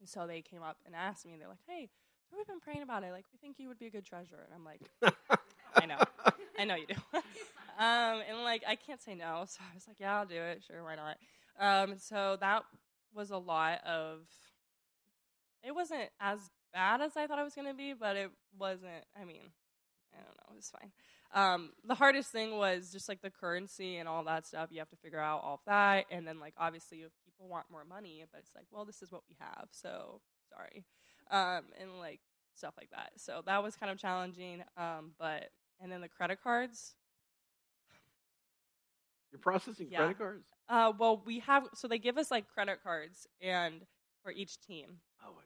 and 0.00 0.08
so 0.08 0.26
they 0.26 0.40
came 0.40 0.62
up 0.62 0.78
and 0.86 0.94
asked 0.94 1.26
me, 1.26 1.32
and 1.32 1.40
they're 1.40 1.48
like, 1.48 1.64
hey, 1.66 1.88
so 2.30 2.36
we've 2.36 2.46
been 2.46 2.60
praying 2.60 2.82
about 2.82 3.02
it. 3.04 3.12
Like, 3.12 3.24
we 3.32 3.38
think 3.38 3.56
you 3.58 3.68
would 3.68 3.78
be 3.78 3.86
a 3.86 3.90
good 3.90 4.04
treasurer. 4.04 4.44
And 4.44 4.54
I'm 4.54 4.64
like, 4.64 4.80
I 5.74 5.86
know. 5.86 5.98
I 6.58 6.64
know 6.64 6.74
you 6.74 6.86
do. 6.86 6.94
um, 7.78 8.22
and 8.28 8.42
like, 8.44 8.62
I 8.66 8.74
can't 8.74 9.00
say 9.00 9.14
no. 9.14 9.44
So 9.46 9.60
I 9.60 9.74
was 9.74 9.86
like, 9.88 9.98
yeah, 9.98 10.18
I'll 10.18 10.26
do 10.26 10.40
it. 10.40 10.62
Sure, 10.66 10.82
why 10.84 10.96
not? 10.96 11.16
Um, 11.58 11.98
so 11.98 12.36
that 12.40 12.64
was 13.14 13.30
a 13.30 13.38
lot 13.38 13.84
of. 13.84 14.20
It 15.64 15.74
wasn't 15.74 16.10
as 16.20 16.38
bad 16.72 17.00
as 17.00 17.16
I 17.16 17.26
thought 17.26 17.38
it 17.38 17.44
was 17.44 17.54
going 17.54 17.68
to 17.68 17.74
be, 17.74 17.94
but 17.94 18.16
it 18.16 18.30
wasn't. 18.58 19.04
I 19.20 19.24
mean, 19.24 19.42
I 20.12 20.18
don't 20.18 20.36
know. 20.36 20.52
It 20.52 20.56
was 20.56 20.70
fine. 20.70 20.90
Um, 21.34 21.70
the 21.86 21.94
hardest 21.94 22.30
thing 22.32 22.56
was 22.56 22.90
just 22.90 23.08
like 23.08 23.20
the 23.20 23.30
currency 23.30 23.98
and 23.98 24.08
all 24.08 24.24
that 24.24 24.46
stuff. 24.46 24.70
You 24.72 24.78
have 24.78 24.88
to 24.90 24.96
figure 24.96 25.20
out 25.20 25.42
all 25.44 25.54
of 25.54 25.60
that, 25.66 26.06
and 26.10 26.26
then 26.26 26.40
like 26.40 26.54
obviously 26.56 26.98
if 26.98 27.12
people 27.24 27.48
want 27.48 27.66
more 27.70 27.84
money, 27.84 28.24
but 28.32 28.40
it's 28.40 28.54
like, 28.54 28.64
well, 28.70 28.84
this 28.84 29.02
is 29.02 29.12
what 29.12 29.22
we 29.28 29.36
have, 29.38 29.68
so 29.70 30.20
sorry, 30.48 30.84
um, 31.30 31.64
and 31.80 31.98
like 31.98 32.20
stuff 32.54 32.74
like 32.78 32.90
that. 32.90 33.10
So 33.16 33.42
that 33.46 33.62
was 33.62 33.76
kind 33.76 33.92
of 33.92 33.98
challenging. 33.98 34.62
Um, 34.76 35.12
but 35.18 35.50
and 35.80 35.92
then 35.92 36.00
the 36.00 36.08
credit 36.08 36.42
cards. 36.42 36.94
You're 39.30 39.40
processing 39.40 39.88
Yeah. 39.90 39.98
credit 39.98 40.18
cards? 40.18 40.44
Uh, 40.68 40.92
well, 40.98 41.22
we 41.26 41.40
have 41.40 41.68
so 41.74 41.88
they 41.88 41.98
give 41.98 42.16
us 42.18 42.30
like 42.30 42.48
credit 42.48 42.82
cards 42.82 43.26
and 43.40 43.82
for 44.22 44.32
each 44.32 44.58
team, 44.60 45.00
Oh, 45.22 45.32
I 45.38 45.44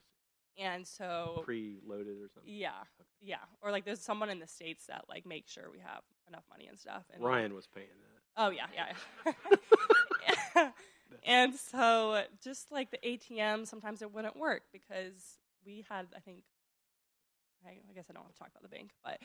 and 0.58 0.86
so. 0.86 1.42
Pre-loaded 1.44 2.18
or 2.22 2.28
something. 2.32 2.52
yeah, 2.52 2.70
yeah, 3.20 3.36
or 3.62 3.70
like 3.70 3.84
there's 3.84 4.00
someone 4.00 4.30
in 4.30 4.38
the 4.38 4.46
states 4.46 4.86
that 4.86 5.04
like 5.08 5.26
make 5.26 5.48
sure 5.48 5.64
we 5.72 5.78
have 5.80 6.02
enough 6.28 6.44
money 6.50 6.66
and 6.66 6.78
stuff. 6.78 7.04
And 7.12 7.22
Ryan 7.22 7.54
was 7.54 7.66
paying 7.66 7.86
that. 7.88 8.42
Oh 8.42 8.50
yeah, 8.50 8.66
yeah. 8.74 9.32
yeah. 10.56 10.70
and 11.26 11.54
so 11.54 12.22
just 12.42 12.70
like 12.70 12.90
the 12.90 12.98
ATM, 12.98 13.66
sometimes 13.66 14.02
it 14.02 14.12
wouldn't 14.12 14.36
work 14.36 14.62
because 14.72 15.38
we 15.64 15.84
had, 15.88 16.06
I 16.16 16.20
think, 16.20 16.42
I, 17.64 17.70
I 17.70 17.92
guess 17.94 18.06
I 18.10 18.12
don't 18.12 18.22
want 18.24 18.34
to 18.34 18.38
talk 18.38 18.50
about 18.50 18.62
the 18.62 18.74
bank, 18.74 18.90
but 19.04 19.20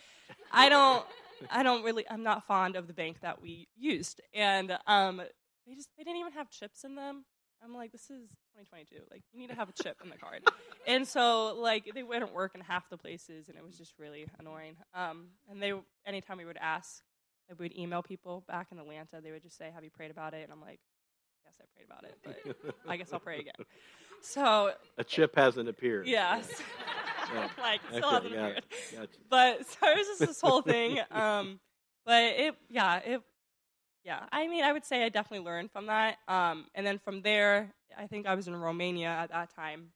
I 0.51 0.69
don't, 0.69 1.03
I 1.49 1.63
don't 1.63 1.83
really, 1.83 2.05
I'm 2.09 2.23
not 2.23 2.45
fond 2.45 2.75
of 2.75 2.87
the 2.87 2.93
bank 2.93 3.21
that 3.21 3.41
we 3.41 3.67
used, 3.75 4.21
and 4.33 4.77
um, 4.85 5.21
they 5.65 5.73
just 5.73 5.89
they 5.97 6.03
didn't 6.03 6.19
even 6.19 6.33
have 6.33 6.51
chips 6.51 6.83
in 6.83 6.95
them. 6.95 7.25
I'm 7.63 7.73
like, 7.73 7.91
this 7.91 8.03
is 8.09 8.29
2022. 8.55 8.95
Like, 9.11 9.23
you 9.33 9.39
need 9.39 9.49
to 9.49 9.55
have 9.55 9.69
a 9.69 9.73
chip 9.73 9.97
in 10.03 10.09
the 10.09 10.17
card. 10.17 10.43
and 10.87 11.07
so, 11.07 11.55
like, 11.57 11.89
they 11.93 12.03
wouldn't 12.03 12.33
work 12.33 12.53
in 12.55 12.61
half 12.61 12.89
the 12.89 12.97
places, 12.97 13.49
and 13.49 13.57
it 13.57 13.63
was 13.63 13.77
just 13.77 13.93
really 13.97 14.27
annoying. 14.39 14.75
Um, 14.93 15.27
and 15.49 15.61
they, 15.61 15.73
anytime 16.05 16.37
we 16.37 16.45
would 16.45 16.57
ask, 16.61 17.01
like, 17.49 17.59
we 17.59 17.65
would 17.65 17.77
email 17.77 18.03
people 18.03 18.43
back 18.47 18.67
in 18.71 18.79
Atlanta, 18.79 19.21
they 19.21 19.31
would 19.31 19.41
just 19.41 19.57
say, 19.57 19.71
"Have 19.73 19.83
you 19.83 19.89
prayed 19.89 20.11
about 20.11 20.33
it?" 20.33 20.43
And 20.43 20.51
I'm 20.51 20.61
like, 20.61 20.79
"Yes, 21.45 21.53
I 21.61 21.65
prayed 21.73 21.85
about 21.89 22.03
it, 22.03 22.17
but 22.23 22.91
I 22.91 22.97
guess 22.97 23.11
I'll 23.13 23.19
pray 23.19 23.39
again." 23.39 23.53
So, 24.21 24.73
A 24.97 25.03
chip 25.03 25.35
hasn't 25.35 25.69
appeared. 25.69 26.07
yes, 26.07 26.49
Yeah. 27.33 27.49
like 27.61 27.81
still 27.89 27.97
Okay, 28.05 28.15
hasn't 28.15 28.33
got 28.35 28.49
appeared. 28.51 28.63
Gotcha. 28.93 29.07
But 29.29 29.65
so 29.69 29.77
it 29.89 29.97
was 29.97 30.07
just 30.07 30.19
this 30.19 30.41
whole 30.41 30.61
thing. 30.61 30.99
Um, 31.11 31.59
but 32.05 32.23
it, 32.23 32.55
yeah, 32.69 32.97
it, 32.97 33.21
yeah. 34.07 34.23
I 34.31 34.47
mean, 34.47 34.63
I 34.63 34.71
would 34.71 34.85
say 34.85 35.03
I 35.03 35.09
definitely 35.09 35.45
learned 35.45 35.69
from 35.69 35.87
that. 35.87 36.17
Um, 36.29 36.67
and 36.73 36.87
then 36.87 36.97
from 36.97 37.21
there, 37.21 37.73
I 37.97 38.07
think 38.07 38.25
I 38.25 38.35
was 38.35 38.47
in 38.47 38.55
Romania 38.55 39.09
at 39.09 39.31
that 39.31 39.53
time. 39.53 39.89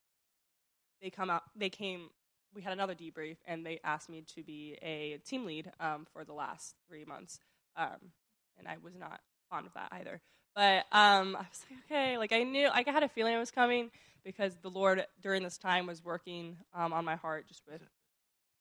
They 1.02 1.10
come 1.10 1.30
out. 1.30 1.44
They 1.56 1.70
came. 1.70 2.10
We 2.54 2.62
had 2.62 2.74
another 2.74 2.94
debrief, 2.94 3.38
and 3.48 3.66
they 3.66 3.80
asked 3.86 4.10
me 4.10 4.26
to 4.36 4.44
be 4.44 4.78
a 4.82 5.18
team 5.26 5.46
lead 5.46 5.72
um, 5.80 6.06
for 6.12 6.26
the 6.26 6.34
last 6.34 6.76
three 6.90 7.06
months. 7.06 7.40
Um, 7.78 8.12
and 8.60 8.68
I 8.68 8.76
was 8.84 8.96
not 8.98 9.22
fond 9.50 9.66
of 9.66 9.74
that 9.76 9.88
either. 9.94 10.20
But 10.54 10.86
um, 10.92 11.38
I 11.38 11.46
was 11.50 11.66
like, 11.70 11.80
okay, 11.86 12.18
like 12.18 12.34
I 12.34 12.44
knew, 12.44 12.68
like 12.68 12.90
I 12.90 12.92
had 12.92 13.04
a 13.04 13.08
feeling 13.08 13.34
it 13.34 13.40
was 13.40 13.52
coming 13.52 13.92
because 14.26 14.58
the 14.62 14.70
Lord 14.70 15.06
during 15.22 15.42
this 15.42 15.58
time 15.58 15.88
was 15.88 16.04
working 16.04 16.58
um, 16.76 16.92
on 16.92 17.06
my 17.06 17.16
heart, 17.16 17.48
just 17.48 17.62
with 17.66 17.82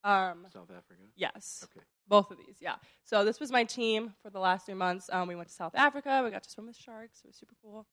um, 0.04 0.46
South 0.52 0.70
Africa. 0.70 1.02
yes, 1.16 1.64
Okay. 1.64 1.84
Both 2.11 2.33
of 2.33 2.38
these, 2.38 2.57
yeah. 2.61 2.77
So 3.05 3.25
this 3.25 3.40
was 3.40 3.53
my 3.53 3.64
team 3.64 4.14
for 4.23 4.31
the 4.31 4.40
last 4.40 4.66
three 4.66 4.75
months. 4.75 5.11
Um, 5.12 5.29
we 5.29 5.37
went 5.37 5.49
to 5.51 5.55
South 5.55 5.75
Africa. 5.77 6.23
We 6.25 6.31
got 6.33 6.44
to 6.44 6.51
swim 6.51 6.68
with 6.68 6.77
sharks. 6.77 7.23
It 7.25 7.29
was 7.29 7.37
super 7.38 7.57
cool. 7.62 7.87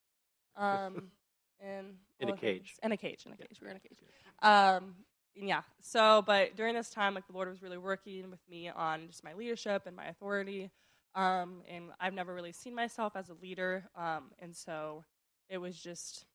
Um, 0.56 1.12
and 1.60 1.98
In 2.20 2.30
a 2.30 2.36
cage. 2.36 2.76
In 2.82 2.92
a 2.92 2.98
cage. 2.98 3.24
In 3.26 3.32
a 3.32 3.38
cage. 3.38 3.58
We 3.62 3.66
were 3.66 3.72
in 3.72 3.78
a 3.78 3.80
cage. 3.80 3.98
Um, 4.42 4.96
and 5.36 5.48
yeah. 5.48 5.62
So, 5.82 6.22
but 6.26 6.56
during 6.56 6.74
this 6.76 6.90
time, 6.90 7.14
like 7.14 7.26
the 7.28 7.34
Lord 7.34 7.48
was 7.48 7.62
really 7.62 7.78
working 7.78 8.30
with 8.30 8.40
me 8.50 8.70
on 8.70 9.08
just 9.08 9.24
my 9.24 9.34
leadership 9.34 9.84
and 9.86 9.96
my 9.96 10.06
authority. 10.06 10.70
Um, 11.14 11.62
and 11.70 11.86
I've 12.00 12.14
never 12.14 12.34
really 12.34 12.52
seen 12.52 12.74
myself 12.74 13.14
as 13.16 13.30
a 13.30 13.34
leader. 13.34 13.88
Um, 13.96 14.32
and 14.40 14.56
so 14.56 15.04
it 15.50 15.58
was 15.58 15.78
just, 15.78 16.26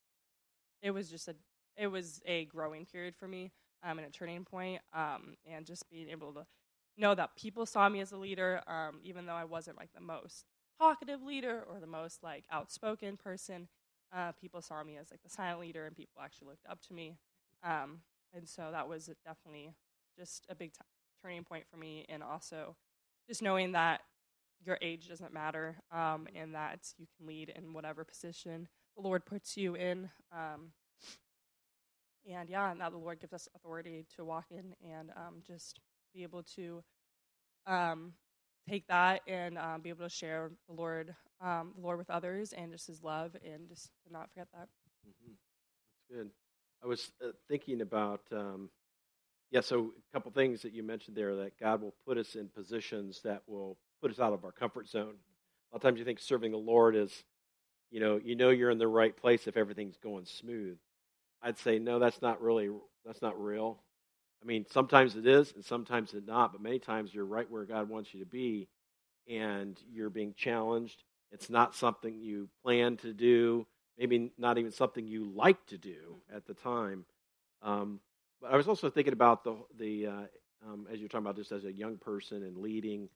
it 0.81 0.91
was 0.91 1.09
just 1.09 1.29
a, 1.29 1.35
it 1.77 1.87
was 1.87 2.21
a 2.25 2.45
growing 2.45 2.85
period 2.85 3.15
for 3.15 3.27
me. 3.27 3.51
um, 3.83 3.99
and 3.99 4.07
a 4.07 4.11
turning 4.11 4.45
point, 4.45 4.81
um, 4.93 5.35
and 5.45 5.65
just 5.65 5.89
being 5.89 6.09
able 6.09 6.33
to 6.33 6.45
know 6.97 7.15
that 7.15 7.35
people 7.35 7.65
saw 7.65 7.89
me 7.89 8.01
as 8.01 8.11
a 8.11 8.17
leader, 8.17 8.61
um, 8.67 8.99
even 9.03 9.25
though 9.25 9.33
I 9.33 9.45
wasn't 9.45 9.77
like 9.77 9.93
the 9.93 10.01
most 10.01 10.45
talkative 10.79 11.21
leader 11.21 11.63
or 11.69 11.79
the 11.79 11.87
most 11.87 12.23
like 12.23 12.45
outspoken 12.51 13.17
person. 13.17 13.67
Uh, 14.15 14.31
people 14.33 14.61
saw 14.61 14.83
me 14.83 14.97
as 14.97 15.09
like 15.09 15.23
the 15.23 15.29
silent 15.29 15.59
leader, 15.59 15.85
and 15.85 15.95
people 15.95 16.21
actually 16.23 16.47
looked 16.49 16.67
up 16.69 16.81
to 16.87 16.93
me. 16.93 17.17
Um, 17.63 18.01
and 18.33 18.47
so 18.47 18.69
that 18.71 18.87
was 18.87 19.09
definitely 19.25 19.71
just 20.17 20.45
a 20.49 20.55
big 20.55 20.73
t- 20.73 20.79
turning 21.21 21.43
point 21.43 21.65
for 21.69 21.77
me, 21.77 22.05
and 22.09 22.21
also 22.21 22.75
just 23.27 23.41
knowing 23.41 23.71
that 23.71 24.01
your 24.65 24.77
age 24.81 25.09
doesn't 25.09 25.33
matter, 25.33 25.77
um, 25.91 26.27
and 26.35 26.53
that 26.53 26.93
you 26.97 27.07
can 27.17 27.27
lead 27.27 27.49
in 27.55 27.73
whatever 27.73 28.03
position 28.03 28.67
the 28.95 29.01
Lord 29.01 29.25
puts 29.25 29.57
you 29.57 29.75
in. 29.75 30.09
Um, 30.31 30.71
and 32.29 32.49
yeah, 32.49 32.73
now 32.77 32.89
the 32.89 32.97
Lord 32.97 33.19
gives 33.19 33.33
us 33.33 33.49
authority 33.55 34.05
to 34.15 34.23
walk 34.23 34.45
in 34.51 34.75
and 34.89 35.11
um, 35.11 35.41
just 35.45 35.79
be 36.13 36.23
able 36.23 36.43
to 36.55 36.83
um, 37.67 38.13
take 38.69 38.87
that 38.87 39.21
and 39.27 39.57
um, 39.57 39.81
be 39.81 39.89
able 39.89 40.05
to 40.05 40.09
share 40.09 40.51
the 40.67 40.73
Lord, 40.73 41.13
um, 41.41 41.73
the 41.75 41.81
Lord 41.81 41.97
with 41.97 42.09
others, 42.09 42.53
and 42.53 42.71
just 42.71 42.87
His 42.87 43.03
love, 43.03 43.35
and 43.43 43.67
just 43.67 43.89
to 44.05 44.13
not 44.13 44.29
forget 44.29 44.47
that. 44.53 44.67
Mm-hmm. 45.07 45.33
That's 46.09 46.19
good. 46.19 46.29
I 46.83 46.87
was 46.87 47.11
uh, 47.23 47.31
thinking 47.47 47.81
about, 47.81 48.21
um, 48.31 48.69
yeah. 49.51 49.61
So 49.61 49.93
a 49.97 50.13
couple 50.13 50.31
things 50.31 50.61
that 50.63 50.73
you 50.73 50.83
mentioned 50.83 51.15
there 51.15 51.35
that 51.37 51.59
God 51.59 51.81
will 51.81 51.95
put 52.05 52.17
us 52.17 52.35
in 52.35 52.49
positions 52.49 53.21
that 53.23 53.43
will 53.47 53.77
put 54.01 54.11
us 54.11 54.19
out 54.19 54.33
of 54.33 54.43
our 54.43 54.51
comfort 54.51 54.89
zone. 54.89 55.15
A 55.71 55.75
lot 55.75 55.77
of 55.77 55.81
times 55.81 55.99
you 55.99 56.05
think 56.05 56.19
serving 56.19 56.51
the 56.51 56.57
Lord 56.57 56.95
is, 56.95 57.11
you 57.89 57.99
know, 57.99 58.19
you 58.23 58.35
know 58.35 58.49
you're 58.49 58.69
in 58.69 58.77
the 58.77 58.87
right 58.87 59.15
place 59.15 59.47
if 59.47 59.55
everything's 59.55 59.97
going 59.97 60.25
smooth. 60.25 60.77
I'd 61.41 61.57
say 61.57 61.79
no, 61.79 61.99
that's 61.99 62.21
not 62.21 62.41
really 62.41 62.69
that's 63.05 63.21
not 63.21 63.41
real. 63.41 63.79
I 64.43 64.45
mean, 64.45 64.65
sometimes 64.69 65.15
it 65.15 65.25
is, 65.25 65.53
and 65.55 65.63
sometimes 65.63 66.13
it's 66.13 66.27
not. 66.27 66.51
But 66.51 66.61
many 66.61 66.79
times 66.79 67.13
you're 67.13 67.25
right 67.25 67.49
where 67.49 67.65
God 67.65 67.89
wants 67.89 68.13
you 68.13 68.19
to 68.19 68.25
be, 68.25 68.67
and 69.29 69.79
you're 69.91 70.09
being 70.09 70.33
challenged. 70.35 71.03
It's 71.31 71.49
not 71.49 71.75
something 71.75 72.19
you 72.19 72.49
plan 72.63 72.97
to 72.97 73.13
do. 73.13 73.65
Maybe 73.97 74.31
not 74.37 74.57
even 74.57 74.71
something 74.71 75.07
you 75.07 75.31
like 75.35 75.65
to 75.67 75.77
do 75.77 76.17
at 76.33 76.45
the 76.45 76.53
time. 76.53 77.05
Um, 77.61 77.99
but 78.41 78.51
I 78.51 78.57
was 78.57 78.67
also 78.67 78.89
thinking 78.89 79.13
about 79.13 79.43
the 79.43 79.55
the 79.79 80.07
uh, 80.07 80.21
um, 80.67 80.87
as 80.91 80.99
you're 80.99 81.09
talking 81.09 81.25
about 81.25 81.37
just 81.37 81.51
as 81.51 81.63
a 81.65 81.71
young 81.71 81.97
person 81.97 82.43
and 82.43 82.57
leading. 82.57 83.09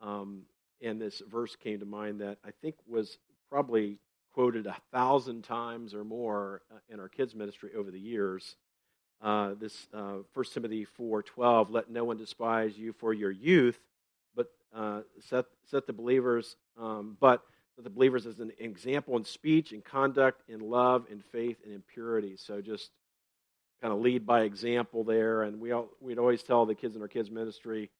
Um, 0.00 0.42
and 0.82 1.00
this 1.00 1.20
verse 1.30 1.56
came 1.56 1.78
to 1.80 1.86
mind 1.86 2.20
that 2.20 2.38
I 2.44 2.50
think 2.62 2.76
was 2.86 3.18
probably 3.50 3.98
quoted 4.32 4.66
a 4.66 4.76
thousand 4.92 5.42
times 5.42 5.92
or 5.94 6.04
more 6.04 6.62
uh, 6.72 6.78
in 6.88 7.00
our 7.00 7.08
kids 7.08 7.34
ministry 7.34 7.70
over 7.76 7.90
the 7.90 8.00
years. 8.00 8.56
Uh, 9.22 9.54
this 9.60 9.86
uh, 9.92 10.18
1 10.32 10.44
Timothy 10.54 10.86
4:12, 10.98 11.70
let 11.70 11.90
no 11.90 12.04
one 12.04 12.16
despise 12.16 12.78
you 12.78 12.92
for 12.94 13.12
your 13.12 13.30
youth, 13.30 13.78
but 14.34 14.46
uh, 14.74 15.02
set 15.28 15.44
set 15.70 15.86
the 15.86 15.92
believers, 15.92 16.56
um, 16.78 17.16
but 17.20 17.42
the 17.82 17.90
believers 17.90 18.26
as 18.26 18.40
an 18.40 18.52
example 18.58 19.16
in 19.16 19.24
speech 19.24 19.72
and 19.72 19.84
conduct, 19.84 20.42
in 20.48 20.60
love, 20.60 21.06
in 21.10 21.20
faith, 21.20 21.58
and 21.64 21.72
in 21.72 21.82
purity. 21.82 22.36
So 22.36 22.60
just 22.60 22.90
kind 23.80 23.92
of 23.92 24.00
lead 24.00 24.26
by 24.26 24.42
example 24.42 25.04
there. 25.04 25.42
And 25.42 25.60
we 25.60 25.72
all, 25.72 25.88
we'd 26.00 26.18
always 26.18 26.42
tell 26.42 26.66
the 26.66 26.74
kids 26.74 26.96
in 26.96 27.02
our 27.02 27.08
kids 27.08 27.30
ministry, 27.30 27.90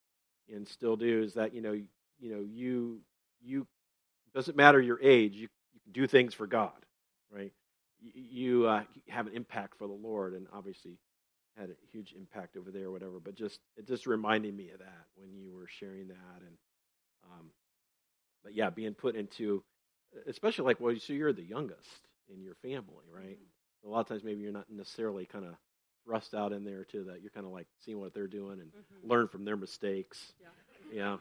and 0.54 0.66
still 0.66 0.96
do, 0.96 1.22
is 1.22 1.34
that 1.34 1.54
you 1.54 1.60
know 1.60 1.72
you 1.72 2.34
know 2.34 2.44
you 2.48 3.00
you 3.42 3.66
doesn't 4.34 4.56
matter 4.56 4.80
your 4.80 5.00
age, 5.02 5.34
you, 5.34 5.48
you 5.72 5.80
can 5.84 5.92
do 5.92 6.06
things 6.06 6.32
for 6.34 6.46
God, 6.46 6.86
right? 7.30 7.52
You, 8.00 8.12
you 8.14 8.66
uh, 8.66 8.82
have 9.08 9.26
an 9.26 9.34
impact 9.34 9.76
for 9.76 9.86
the 9.86 9.92
Lord, 9.92 10.34
and 10.34 10.46
obviously 10.52 10.92
had 11.58 11.70
a 11.70 11.74
huge 11.92 12.14
impact 12.16 12.56
over 12.56 12.70
there, 12.70 12.86
or 12.86 12.90
whatever. 12.92 13.20
But 13.22 13.34
just 13.34 13.60
it 13.76 13.86
just 13.86 14.06
reminded 14.06 14.56
me 14.56 14.70
of 14.70 14.78
that 14.78 15.06
when 15.16 15.32
you 15.34 15.52
were 15.54 15.66
sharing 15.68 16.08
that, 16.08 16.40
and 16.40 16.56
um, 17.24 17.50
but 18.42 18.54
yeah, 18.54 18.70
being 18.70 18.94
put 18.94 19.16
into, 19.16 19.62
especially 20.26 20.64
like 20.64 20.80
well, 20.80 20.94
so 20.98 21.12
you're 21.12 21.32
the 21.32 21.42
youngest 21.42 22.08
in 22.32 22.42
your 22.42 22.54
family, 22.54 23.06
right? 23.12 23.38
Mm-hmm. 23.38 23.88
A 23.88 23.90
lot 23.90 24.00
of 24.00 24.08
times, 24.08 24.24
maybe 24.24 24.40
you're 24.40 24.52
not 24.52 24.66
necessarily 24.70 25.26
kind 25.26 25.44
of 25.44 25.54
thrust 26.04 26.34
out 26.34 26.52
in 26.52 26.64
there 26.64 26.84
to 26.84 27.04
that. 27.04 27.20
You're 27.20 27.30
kind 27.30 27.46
of 27.46 27.52
like 27.52 27.66
seeing 27.84 27.98
what 27.98 28.14
they're 28.14 28.26
doing 28.26 28.60
and 28.60 28.70
mm-hmm. 28.70 29.10
learn 29.10 29.28
from 29.28 29.44
their 29.44 29.56
mistakes. 29.56 30.32
Yeah. 30.40 30.48
Yeah. 30.92 31.16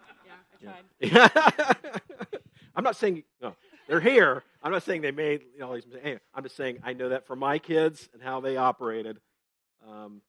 Yeah, 0.61 0.71
I 0.99 1.11
tried. 1.11 1.83
Yeah. 1.91 2.39
I'm 2.75 2.83
not 2.83 2.95
saying 2.95 3.23
no. 3.41 3.55
They're 3.87 3.99
here. 3.99 4.43
I'm 4.61 4.71
not 4.71 4.83
saying 4.83 5.01
they 5.01 5.11
made 5.11 5.41
you 5.53 5.59
know, 5.59 5.67
all 5.67 5.73
these 5.73 5.85
mistakes. 5.85 6.21
I'm 6.33 6.43
just 6.43 6.55
saying 6.55 6.79
I 6.83 6.93
know 6.93 7.09
that 7.09 7.25
for 7.25 7.35
my 7.35 7.59
kids 7.59 8.07
and 8.13 8.21
how 8.21 8.39
they 8.39 8.57
operated. 8.57 9.19
Um, 9.87 10.21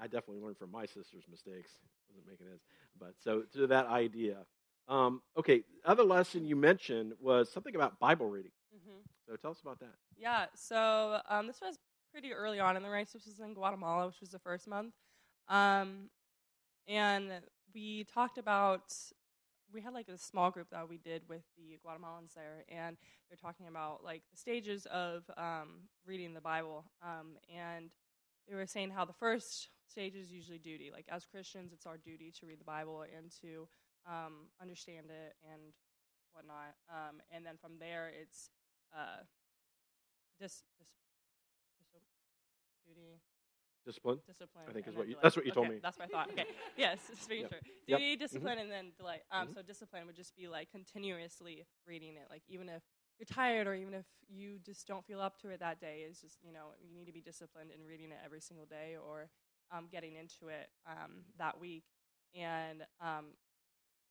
I 0.00 0.06
definitely 0.06 0.42
learned 0.42 0.58
from 0.58 0.70
my 0.70 0.86
sister's 0.86 1.24
mistakes. 1.30 1.70
Wasn't 2.08 2.26
making 2.28 2.46
it, 2.46 2.60
but 2.98 3.14
so 3.22 3.42
to 3.54 3.66
that 3.68 3.86
idea. 3.86 4.38
Um, 4.86 5.22
okay, 5.38 5.62
other 5.84 6.02
lesson 6.02 6.44
you 6.44 6.56
mentioned 6.56 7.14
was 7.18 7.50
something 7.50 7.74
about 7.74 7.98
Bible 7.98 8.28
reading. 8.28 8.52
Mm-hmm. 8.74 8.98
So 9.26 9.36
tell 9.36 9.52
us 9.52 9.60
about 9.60 9.80
that. 9.80 9.94
Yeah, 10.16 10.46
so 10.54 11.20
um, 11.28 11.46
this 11.46 11.60
was 11.62 11.78
pretty 12.12 12.32
early 12.32 12.60
on 12.60 12.76
in 12.76 12.82
the 12.82 12.90
race. 12.90 13.12
This 13.12 13.24
was 13.26 13.40
in 13.40 13.54
Guatemala, 13.54 14.06
which 14.06 14.20
was 14.20 14.30
the 14.30 14.38
first 14.38 14.68
month, 14.68 14.92
um, 15.48 16.10
and 16.86 17.30
we 17.74 18.04
talked 18.12 18.38
about. 18.38 18.92
We 19.72 19.80
had 19.80 19.92
like 19.92 20.06
a 20.08 20.16
small 20.16 20.52
group 20.52 20.68
that 20.70 20.88
we 20.88 20.98
did 20.98 21.22
with 21.28 21.42
the 21.56 21.78
Guatemalans 21.84 22.34
there, 22.36 22.64
and 22.68 22.96
they're 23.28 23.36
talking 23.36 23.66
about 23.66 24.04
like 24.04 24.22
the 24.30 24.36
stages 24.36 24.86
of 24.86 25.24
um, 25.36 25.88
reading 26.06 26.32
the 26.32 26.40
Bible, 26.40 26.84
um, 27.02 27.38
and 27.52 27.90
they 28.48 28.54
were 28.54 28.66
saying 28.66 28.90
how 28.90 29.04
the 29.04 29.12
first 29.12 29.68
stage 29.88 30.14
is 30.14 30.32
usually 30.32 30.58
duty. 30.58 30.90
Like 30.92 31.06
as 31.08 31.24
Christians, 31.24 31.72
it's 31.72 31.86
our 31.86 31.96
duty 31.96 32.32
to 32.40 32.46
read 32.46 32.60
the 32.60 32.64
Bible 32.64 33.02
and 33.02 33.30
to 33.42 33.68
um, 34.06 34.48
understand 34.60 35.06
it 35.10 35.34
and 35.52 35.72
whatnot. 36.32 36.74
Um, 36.88 37.20
and 37.32 37.44
then 37.44 37.56
from 37.60 37.72
there, 37.78 38.10
it's 38.20 38.50
uh, 38.92 39.22
dis, 40.38 40.62
dis, 40.78 40.88
dis, 41.92 42.02
duty. 42.86 43.20
Discipline. 43.84 44.18
Discipline. 44.26 44.64
I 44.68 44.72
think 44.72 44.88
is 44.88 44.96
what 44.96 45.08
you. 45.08 45.16
That's 45.22 45.36
what 45.36 45.44
you 45.44 45.52
told 45.52 45.68
me. 45.68 45.76
That's 45.82 45.98
what 45.98 46.08
I 46.08 46.10
thought. 46.10 46.30
Okay. 46.30 46.46
yes, 46.76 46.98
just 47.14 47.28
making 47.28 47.44
yep. 47.44 47.50
sure. 47.52 47.60
Duty, 47.86 48.10
yep. 48.12 48.18
discipline, 48.18 48.54
mm-hmm. 48.54 48.62
and 48.62 48.70
then 48.70 48.84
delight. 48.96 49.20
Um, 49.30 49.48
mm-hmm. 49.48 49.56
So 49.56 49.62
discipline 49.62 50.06
would 50.06 50.16
just 50.16 50.34
be 50.34 50.48
like 50.48 50.70
continuously 50.70 51.66
reading 51.86 52.16
it. 52.16 52.28
Like 52.30 52.42
even 52.48 52.70
if 52.70 52.82
you're 53.18 53.26
tired 53.26 53.66
or 53.66 53.74
even 53.74 53.94
if 53.94 54.04
you 54.28 54.58
just 54.64 54.86
don't 54.86 55.04
feel 55.06 55.20
up 55.20 55.38
to 55.40 55.50
it 55.50 55.60
that 55.60 55.80
day 55.80 56.04
is 56.08 56.20
just 56.20 56.38
you 56.42 56.52
know 56.52 56.72
you 56.80 56.92
need 56.92 57.06
to 57.06 57.12
be 57.12 57.20
disciplined 57.20 57.70
in 57.70 57.86
reading 57.86 58.10
it 58.10 58.18
every 58.24 58.40
single 58.40 58.66
day 58.66 58.96
or 58.96 59.28
um, 59.72 59.86
getting 59.90 60.14
into 60.14 60.48
it 60.48 60.68
um, 60.86 61.24
that 61.38 61.58
week. 61.58 61.84
And 62.38 62.84
um, 63.00 63.26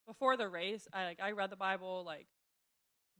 before 0.07 0.37
the 0.37 0.47
race 0.47 0.87
i 0.93 1.05
like 1.05 1.19
i 1.21 1.31
read 1.31 1.49
the 1.49 1.55
bible 1.55 2.03
like 2.05 2.27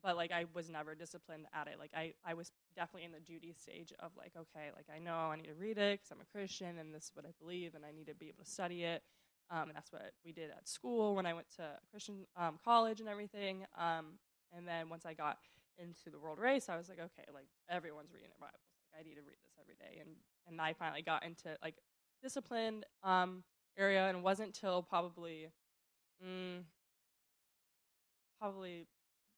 but 0.02 0.18
like 0.18 0.32
i 0.32 0.46
was 0.54 0.70
never 0.70 0.96
disciplined 0.96 1.46
at 1.54 1.68
it. 1.68 1.76
Like 1.80 1.92
i, 1.96 2.14
I 2.26 2.34
was 2.34 2.52
definitely 2.76 3.06
in 3.06 3.12
the 3.12 3.20
duty 3.20 3.54
stage 3.58 3.94
of 4.00 4.12
like 4.18 4.34
okay 4.36 4.70
like 4.76 4.88
i 4.94 5.00
know 5.00 5.16
i 5.16 5.36
need 5.36 5.48
to 5.48 5.54
read 5.54 5.78
it 5.78 6.00
because 6.00 6.12
i'm 6.12 6.20
a 6.20 6.38
christian 6.38 6.78
and 6.80 6.94
this 6.94 7.06
is 7.06 7.12
what 7.14 7.26
i 7.26 7.30
believe 7.40 7.76
and 7.76 7.86
i 7.86 7.92
need 7.92 8.08
to 8.08 8.16
be 8.16 8.28
able 8.28 8.44
to 8.44 8.50
study 8.50 8.84
it. 8.84 9.04
Um, 9.52 9.64
and 9.64 9.76
that's 9.76 9.92
what 9.92 10.14
we 10.26 10.32
did 10.32 10.50
at 10.50 10.68
school 10.68 11.16
when 11.16 11.26
i 11.26 11.34
went 11.34 11.48
to 11.58 11.64
christian 11.92 12.26
um, 12.38 12.60
college 12.64 13.00
and 13.00 13.10
everything. 13.10 13.66
Um, 13.78 14.20
and 14.56 14.68
then 14.68 14.90
once 14.90 15.06
i 15.06 15.14
got 15.14 15.38
into 15.78 16.10
the 16.12 16.20
world 16.20 16.40
race, 16.40 16.70
I 16.70 16.78
was 16.78 16.90
like, 16.90 17.00
okay, 17.00 17.26
like 17.34 17.48
everyone's 17.70 18.12
reading 18.14 18.30
their 18.30 18.40
Bibles. 18.40 18.62
Like 18.92 19.00
I 19.00 19.04
need 19.08 19.16
to 19.16 19.22
read 19.22 19.38
this 19.44 19.56
every 19.60 19.76
day. 19.76 20.00
And 20.00 20.16
and 20.48 20.60
I 20.60 20.74
finally 20.74 21.02
got 21.02 21.24
into 21.24 21.56
like 21.62 21.76
disciplined 22.22 22.86
um, 23.04 23.44
area, 23.78 24.08
and 24.08 24.24
wasn't 24.24 24.54
till 24.54 24.84
probably 24.84 25.48
mm, 26.24 26.64
probably 28.40 28.88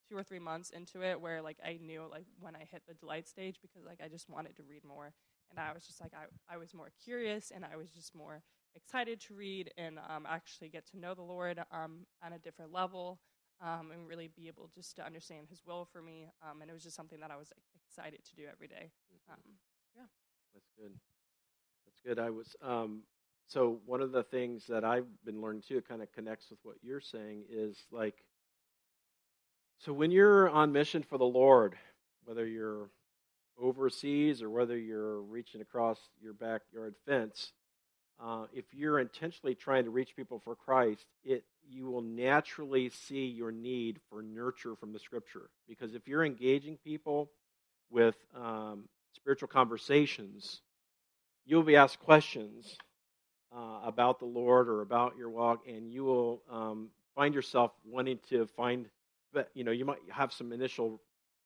two 0.09 0.17
or 0.17 0.23
three 0.23 0.39
months 0.39 0.69
into 0.69 1.01
it 1.01 1.19
where 1.19 1.41
like 1.41 1.57
I 1.65 1.79
knew 1.81 2.03
like 2.09 2.25
when 2.39 2.55
I 2.55 2.67
hit 2.71 2.83
the 2.87 2.93
delight 2.93 3.27
stage 3.27 3.57
because 3.61 3.85
like 3.85 3.99
I 4.03 4.07
just 4.07 4.29
wanted 4.29 4.55
to 4.57 4.63
read 4.63 4.83
more 4.83 5.13
and 5.49 5.59
I 5.59 5.73
was 5.73 5.85
just 5.85 6.01
like 6.01 6.11
I, 6.13 6.53
I 6.53 6.57
was 6.57 6.73
more 6.73 6.89
curious 7.03 7.51
and 7.53 7.65
I 7.65 7.75
was 7.75 7.89
just 7.89 8.15
more 8.15 8.41
excited 8.75 9.19
to 9.21 9.33
read 9.33 9.71
and 9.77 9.99
um, 10.09 10.25
actually 10.27 10.69
get 10.69 10.85
to 10.91 10.99
know 10.99 11.13
the 11.13 11.21
Lord 11.21 11.59
um, 11.71 12.05
on 12.23 12.33
a 12.33 12.39
different 12.39 12.71
level 12.71 13.19
um, 13.61 13.91
and 13.91 14.07
really 14.07 14.29
be 14.35 14.47
able 14.47 14.69
just 14.73 14.95
to 14.97 15.05
understand 15.05 15.47
His 15.49 15.61
will 15.65 15.87
for 15.91 16.01
me. 16.01 16.27
Um, 16.41 16.61
and 16.61 16.69
it 16.69 16.73
was 16.73 16.83
just 16.83 16.95
something 16.95 17.19
that 17.19 17.31
I 17.31 17.37
was 17.37 17.51
excited 17.87 18.23
to 18.25 18.35
do 18.35 18.43
every 18.51 18.67
day. 18.67 18.91
Mm-hmm. 19.13 19.33
Um, 19.33 19.39
yeah, 19.95 20.07
that's 20.53 20.69
good. 20.77 20.91
That's 21.85 21.99
good. 22.05 22.19
I 22.23 22.29
was 22.29 22.55
um, 22.61 23.03
so 23.47 23.79
one 23.85 24.01
of 24.01 24.11
the 24.11 24.23
things 24.23 24.65
that 24.67 24.83
I've 24.83 25.07
been 25.23 25.41
learning 25.41 25.63
too, 25.67 25.81
kind 25.81 26.01
of 26.01 26.11
connects 26.11 26.49
with 26.49 26.59
what 26.63 26.77
you're 26.81 27.01
saying, 27.01 27.43
is 27.49 27.77
like 27.91 28.15
so 29.79 29.93
when 29.93 30.11
you're 30.11 30.49
on 30.49 30.71
mission 30.71 31.03
for 31.03 31.17
the 31.17 31.25
Lord, 31.25 31.75
whether 32.23 32.45
you're 32.45 32.89
overseas 33.61 34.41
or 34.41 34.49
whether 34.49 34.77
you're 34.77 35.21
reaching 35.21 35.61
across 35.61 35.99
your 36.21 36.33
backyard 36.33 36.95
fence, 37.05 37.53
uh, 38.23 38.45
if 38.53 38.65
you're 38.73 38.99
intentionally 38.99 39.55
trying 39.55 39.83
to 39.83 39.89
reach 39.89 40.15
people 40.15 40.41
for 40.43 40.55
Christ, 40.55 41.05
it 41.23 41.43
you 41.67 41.85
will 41.85 42.01
naturally 42.01 42.89
see 42.89 43.25
your 43.25 43.51
need 43.51 43.99
for 44.09 44.21
nurture 44.21 44.75
from 44.75 44.93
the 44.93 44.99
Scripture. 44.99 45.49
Because 45.67 45.95
if 45.95 46.07
you're 46.07 46.23
engaging 46.23 46.77
people 46.83 47.31
with 47.89 48.15
um, 48.35 48.83
spiritual 49.13 49.47
conversations, 49.47 50.61
you'll 51.45 51.63
be 51.63 51.75
asked 51.75 51.99
questions 51.99 52.77
uh, 53.55 53.79
about 53.83 54.19
the 54.19 54.25
Lord 54.25 54.67
or 54.67 54.81
about 54.81 55.17
your 55.17 55.29
walk, 55.29 55.67
and 55.67 55.91
you 55.91 56.03
will 56.03 56.41
um, 56.51 56.89
find 57.15 57.33
yourself 57.33 57.71
wanting 57.85 58.19
to 58.29 58.45
find, 58.55 58.87
but 59.33 59.49
you 59.53 59.63
know, 59.63 59.71
you 59.71 59.85
might 59.85 59.99
have 60.09 60.33
some 60.33 60.51
initial 60.51 61.01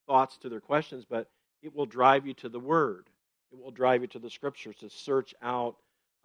thoughts 0.08 0.38
to 0.40 0.50
their 0.50 0.60
questions, 0.60 1.06
but 1.10 1.30
it 1.62 1.76
will 1.76 1.86
drive 1.86 2.26
you 2.26 2.34
to 2.36 2.50
the 2.50 2.60
Word. 2.60 3.10
It 3.52 3.60
will 3.62 3.72
drive 3.72 4.02
you 4.02 4.08
to 4.08 4.20
the 4.20 4.30
Scriptures 4.30 4.76
to 4.78 4.90
search 4.90 5.36
out, 5.42 5.76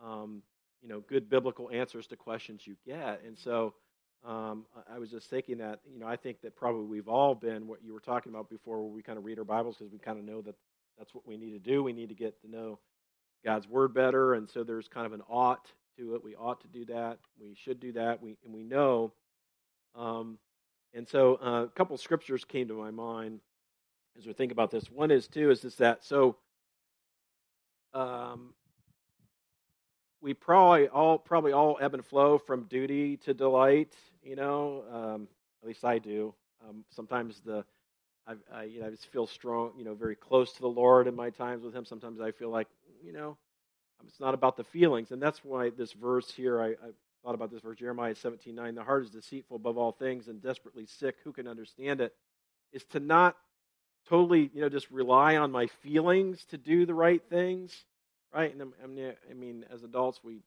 um, 0.03 0.43
you 0.83 0.89
know, 0.89 1.01
good 1.01 1.29
biblical 1.29 1.71
answers 1.71 2.07
to 2.09 2.17
questions 2.17 2.67
you 2.67 2.77
get. 2.87 3.23
And 3.27 3.39
so, 3.39 3.75
um, 4.25 4.65
I 4.91 4.99
was 4.99 5.11
just 5.11 5.29
thinking 5.29 5.59
that, 5.59 5.81
you 5.93 5.99
know, 5.99 6.07
I 6.07 6.17
think 6.17 6.41
that 6.43 6.57
probably 6.57 6.87
we've 6.87 7.09
all 7.09 7.35
been 7.35 7.67
what 7.67 7.83
you 7.85 7.93
were 7.93 8.01
talking 8.01 8.33
about 8.33 8.49
before, 8.49 8.81
where 8.81 8.91
we 8.91 9.03
kind 9.03 9.19
of 9.19 9.25
read 9.25 9.39
our 9.39 9.45
Bibles 9.45 9.77
because 9.79 9.93
we 9.93 9.99
kind 9.99 10.19
of 10.19 10.25
know 10.25 10.41
that 10.43 10.55
that's 10.99 11.15
what 11.15 11.27
we 11.27 11.37
need 11.37 11.53
to 11.53 11.59
do. 11.59 11.83
We 11.83 11.93
need 11.93 12.09
to 12.09 12.15
get 12.15 12.41
to 12.41 12.51
know 12.51 12.79
God's 13.45 13.69
Word 13.69 13.93
better, 13.93 14.35
and 14.35 14.49
so 14.49 14.65
there's 14.65 14.89
kind 14.89 15.07
of 15.07 15.13
an 15.13 15.23
ought 15.29 15.71
to 15.99 16.15
it. 16.15 16.25
We 16.25 16.35
ought 16.37 16.61
to 16.63 16.69
do 16.69 16.87
that. 16.87 17.19
We 17.39 17.55
should 17.55 17.81
do 17.81 17.93
that. 17.93 18.23
We 18.23 18.37
and 18.45 18.55
we 18.55 18.63
know. 18.63 19.13
Um, 19.95 20.39
and 20.95 21.07
so 21.07 21.39
uh, 21.43 21.65
a 21.65 21.69
couple 21.69 21.97
scriptures 21.99 22.45
came 22.45 22.69
to 22.69 22.75
my 22.75 22.91
mind 22.91 23.41
as 24.17 24.27
we 24.27 24.33
think 24.33 24.53
about 24.53 24.71
this. 24.71 24.91
One 24.91 25.11
is 25.11 25.29
too 25.29 25.51
is 25.51 25.61
this 25.61 25.77
that 25.77 26.05
so. 26.05 26.37
Um, 27.93 28.55
we 30.25 30.33
probably 30.33 30.89
all 30.89 31.19
probably 31.19 31.53
all 31.53 31.77
ebb 31.81 31.93
and 31.93 32.05
flow 32.05 32.39
from 32.39 32.65
duty 32.65 33.19
to 33.19 33.35
delight. 33.35 33.93
You 34.23 34.37
know, 34.37 34.83
um, 34.91 35.29
at 35.63 35.69
least 35.69 35.85
I 35.85 35.99
do. 35.99 36.35
Um, 36.67 36.83
sometimes 36.91 37.41
the 37.45 37.63
I, 38.27 38.33
I, 38.53 38.63
you 38.65 38.81
know 38.81 38.87
I 38.87 38.91
just 38.91 39.07
feel 39.13 39.27
strong, 39.27 39.73
you 39.77 39.85
know, 39.85 39.95
very 39.95 40.17
close 40.17 40.55
to 40.55 40.63
the 40.63 40.67
Lord 40.67 41.07
in 41.07 41.15
my 41.15 41.29
times 41.29 41.63
with 41.63 41.75
Him. 41.75 41.85
Sometimes 41.85 42.21
I 42.23 42.33
feel 42.33 42.49
like 42.49 42.69
you 43.05 43.13
know, 43.13 43.37
it's 44.07 44.19
not 44.19 44.33
about 44.33 44.57
the 44.57 44.65
feelings, 44.65 45.11
and 45.11 45.23
that's 45.23 45.45
why 45.45 45.69
this 45.69 45.93
verse 45.93 46.31
here. 46.31 46.61
I, 46.61 46.69
I 46.69 46.91
thought 47.23 47.35
about 47.35 47.51
this 47.53 47.61
verse, 47.61 47.77
Jeremiah 47.77 48.15
seventeen 48.15 48.55
nine. 48.55 48.75
The 48.75 48.83
heart 48.83 49.05
is 49.05 49.11
deceitful 49.11 49.57
above 49.57 49.77
all 49.77 49.93
things 49.93 50.29
and 50.29 50.43
desperately 50.43 50.87
sick. 50.87 51.17
Who 51.25 51.33
can 51.33 51.47
understand 51.47 52.01
it? 52.01 52.15
Is 52.73 52.85
to 52.93 52.99
not 52.99 53.37
totally, 54.09 54.51
you 54.55 54.63
know, 54.63 54.71
just 54.71 54.91
rely 54.91 55.37
on 55.37 55.53
my 55.53 55.67
feelings 55.67 56.47
to 56.47 56.57
do 56.57 56.87
the 56.87 56.95
right 56.95 57.23
things 57.29 57.85
right? 58.35 58.53
And 58.53 58.63
um, 58.63 58.75
I 58.83 58.87
mean, 58.87 59.13
I 59.31 59.35
mean, 59.35 59.65
as 59.73 59.85
adults, 59.85 60.21
we 60.23 60.41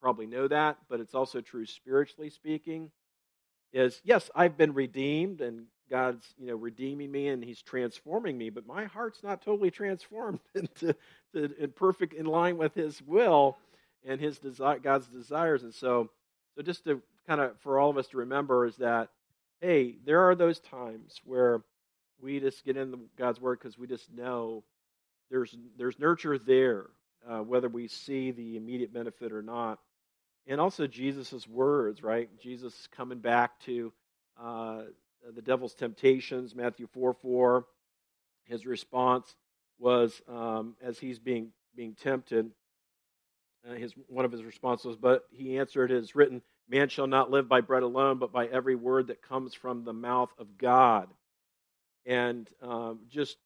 probably 0.00 0.26
know 0.26 0.48
that, 0.48 0.78
but 0.88 1.00
it's 1.00 1.14
also 1.14 1.40
true 1.40 1.66
spiritually 1.66 2.30
speaking. 2.30 2.90
Is 3.72 4.00
yes, 4.04 4.30
I've 4.34 4.56
been 4.56 4.74
redeemed, 4.74 5.40
and 5.40 5.66
God's 5.90 6.26
you 6.38 6.48
know 6.48 6.56
redeeming 6.56 7.10
me, 7.10 7.28
and 7.28 7.44
He's 7.44 7.62
transforming 7.62 8.36
me, 8.36 8.50
but 8.50 8.66
my 8.66 8.84
heart's 8.84 9.22
not 9.22 9.42
totally 9.42 9.70
transformed 9.70 10.40
into 10.54 10.94
to, 11.34 11.62
in 11.62 11.70
perfect 11.70 12.14
in 12.14 12.26
line 12.26 12.58
with 12.58 12.74
His 12.74 13.00
will 13.02 13.56
and 14.06 14.20
His 14.20 14.38
desire, 14.38 14.78
God's 14.78 15.06
desires, 15.06 15.62
and 15.62 15.74
so 15.74 16.10
so 16.56 16.62
just 16.62 16.84
to 16.84 17.02
kind 17.26 17.40
of 17.40 17.58
for 17.60 17.78
all 17.78 17.90
of 17.90 17.98
us 17.98 18.08
to 18.08 18.18
remember 18.18 18.66
is 18.66 18.76
that 18.76 19.10
hey, 19.60 19.96
there 20.04 20.28
are 20.28 20.34
those 20.34 20.60
times 20.60 21.20
where 21.24 21.62
we 22.20 22.38
just 22.40 22.64
get 22.64 22.76
in 22.76 22.94
God's 23.16 23.40
word 23.40 23.58
because 23.58 23.76
we 23.78 23.86
just 23.86 24.10
know 24.12 24.64
there's 25.30 25.54
there's 25.76 25.98
nurture 25.98 26.38
there 26.38 26.86
uh, 27.28 27.40
whether 27.40 27.68
we 27.68 27.88
see 27.88 28.30
the 28.30 28.56
immediate 28.56 28.92
benefit 28.92 29.32
or 29.32 29.42
not. 29.42 29.78
And 30.46 30.60
also 30.60 30.86
Jesus' 30.86 31.46
words, 31.46 32.02
right? 32.02 32.30
Jesus 32.40 32.88
coming 32.96 33.18
back 33.18 33.60
to 33.60 33.92
uh, 34.40 34.82
the 35.34 35.42
devil's 35.42 35.74
temptations, 35.74 36.54
Matthew 36.54 36.86
4 36.94 37.12
4. 37.12 37.66
His 38.44 38.64
response 38.64 39.36
was 39.78 40.22
um, 40.26 40.74
as 40.82 40.98
he's 40.98 41.18
being 41.18 41.52
being 41.76 41.94
tempted. 41.94 42.50
Uh, 43.68 43.74
his 43.74 43.92
one 44.06 44.24
of 44.24 44.32
his 44.32 44.42
responses 44.42 44.86
was, 44.86 44.96
"But 44.96 45.24
he 45.30 45.58
answered, 45.58 45.90
it 45.90 45.98
is 45.98 46.14
written, 46.14 46.40
Man 46.68 46.88
shall 46.88 47.06
not 47.06 47.30
live 47.30 47.48
by 47.48 47.60
bread 47.60 47.82
alone, 47.82 48.18
but 48.18 48.32
by 48.32 48.46
every 48.46 48.74
word 48.74 49.08
that 49.08 49.20
comes 49.20 49.52
from 49.52 49.84
the 49.84 49.92
mouth 49.92 50.30
of 50.38 50.56
God." 50.56 51.08
And 52.06 52.48
um, 52.62 53.00
just 53.10 53.36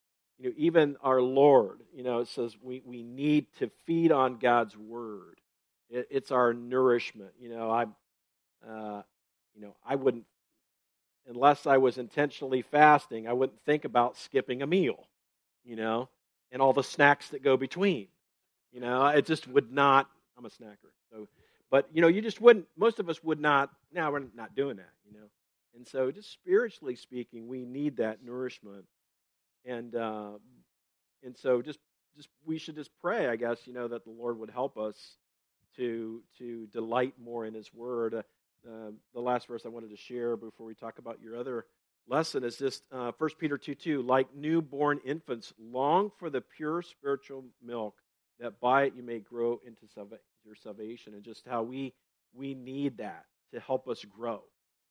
you 0.42 0.48
know, 0.48 0.54
even 0.58 0.96
our 1.02 1.22
Lord, 1.22 1.78
you 1.94 2.02
know, 2.02 2.18
it 2.18 2.26
says 2.26 2.56
we, 2.60 2.82
we 2.84 3.04
need 3.04 3.46
to 3.60 3.70
feed 3.86 4.10
on 4.10 4.38
God's 4.38 4.76
word. 4.76 5.40
It, 5.88 6.08
it's 6.10 6.32
our 6.32 6.52
nourishment. 6.52 7.30
You 7.38 7.50
know, 7.50 7.70
I, 7.70 7.82
uh, 8.68 9.02
you 9.54 9.62
know, 9.62 9.76
I 9.86 9.94
wouldn't, 9.94 10.24
unless 11.28 11.64
I 11.64 11.76
was 11.76 11.96
intentionally 11.96 12.62
fasting, 12.62 13.28
I 13.28 13.32
wouldn't 13.34 13.60
think 13.64 13.84
about 13.84 14.16
skipping 14.16 14.62
a 14.62 14.66
meal, 14.66 15.06
you 15.64 15.76
know, 15.76 16.08
and 16.50 16.60
all 16.60 16.72
the 16.72 16.82
snacks 16.82 17.28
that 17.28 17.44
go 17.44 17.56
between. 17.56 18.08
You 18.72 18.80
know, 18.80 19.06
it 19.06 19.26
just 19.26 19.46
would 19.46 19.70
not. 19.70 20.08
I'm 20.36 20.44
a 20.44 20.48
snacker, 20.48 20.90
so, 21.12 21.28
but 21.70 21.88
you 21.92 22.00
know, 22.00 22.08
you 22.08 22.20
just 22.20 22.40
wouldn't. 22.40 22.66
Most 22.76 22.98
of 22.98 23.08
us 23.08 23.22
would 23.22 23.38
not. 23.38 23.70
Now 23.92 24.10
we're 24.10 24.24
not 24.34 24.56
doing 24.56 24.78
that, 24.78 24.90
you 25.06 25.12
know, 25.12 25.26
and 25.76 25.86
so 25.86 26.10
just 26.10 26.32
spiritually 26.32 26.96
speaking, 26.96 27.46
we 27.46 27.64
need 27.64 27.98
that 27.98 28.24
nourishment 28.24 28.86
and 29.64 29.94
uh, 29.94 30.32
and 31.22 31.36
so 31.36 31.62
just 31.62 31.78
just 32.16 32.28
we 32.44 32.58
should 32.58 32.76
just 32.76 32.90
pray, 33.00 33.28
I 33.28 33.36
guess, 33.36 33.66
you 33.66 33.72
know, 33.72 33.88
that 33.88 34.04
the 34.04 34.10
Lord 34.10 34.38
would 34.38 34.50
help 34.50 34.76
us 34.76 34.96
to 35.76 36.22
to 36.38 36.66
delight 36.72 37.14
more 37.22 37.46
in 37.46 37.54
His 37.54 37.72
Word. 37.72 38.14
Uh, 38.14 38.22
uh, 38.68 38.90
the 39.14 39.20
last 39.20 39.48
verse 39.48 39.62
I 39.64 39.68
wanted 39.68 39.90
to 39.90 39.96
share 39.96 40.36
before 40.36 40.66
we 40.66 40.74
talk 40.74 40.98
about 40.98 41.20
your 41.20 41.36
other 41.36 41.66
lesson 42.08 42.44
is 42.44 42.56
just 42.56 42.84
uh, 42.92 43.12
1 43.18 43.30
Peter 43.38 43.58
2 43.58 43.74
2. 43.74 44.02
Like 44.02 44.34
newborn 44.34 45.00
infants, 45.04 45.52
long 45.60 46.10
for 46.18 46.30
the 46.30 46.40
pure 46.40 46.82
spiritual 46.82 47.44
milk, 47.64 47.96
that 48.40 48.60
by 48.60 48.84
it 48.84 48.94
you 48.96 49.02
may 49.02 49.18
grow 49.18 49.60
into 49.66 49.86
your 50.44 50.54
salvation. 50.54 51.14
And 51.14 51.22
just 51.22 51.46
how 51.46 51.62
we 51.62 51.92
we 52.34 52.54
need 52.54 52.98
that 52.98 53.24
to 53.52 53.60
help 53.60 53.88
us 53.88 54.04
grow. 54.04 54.42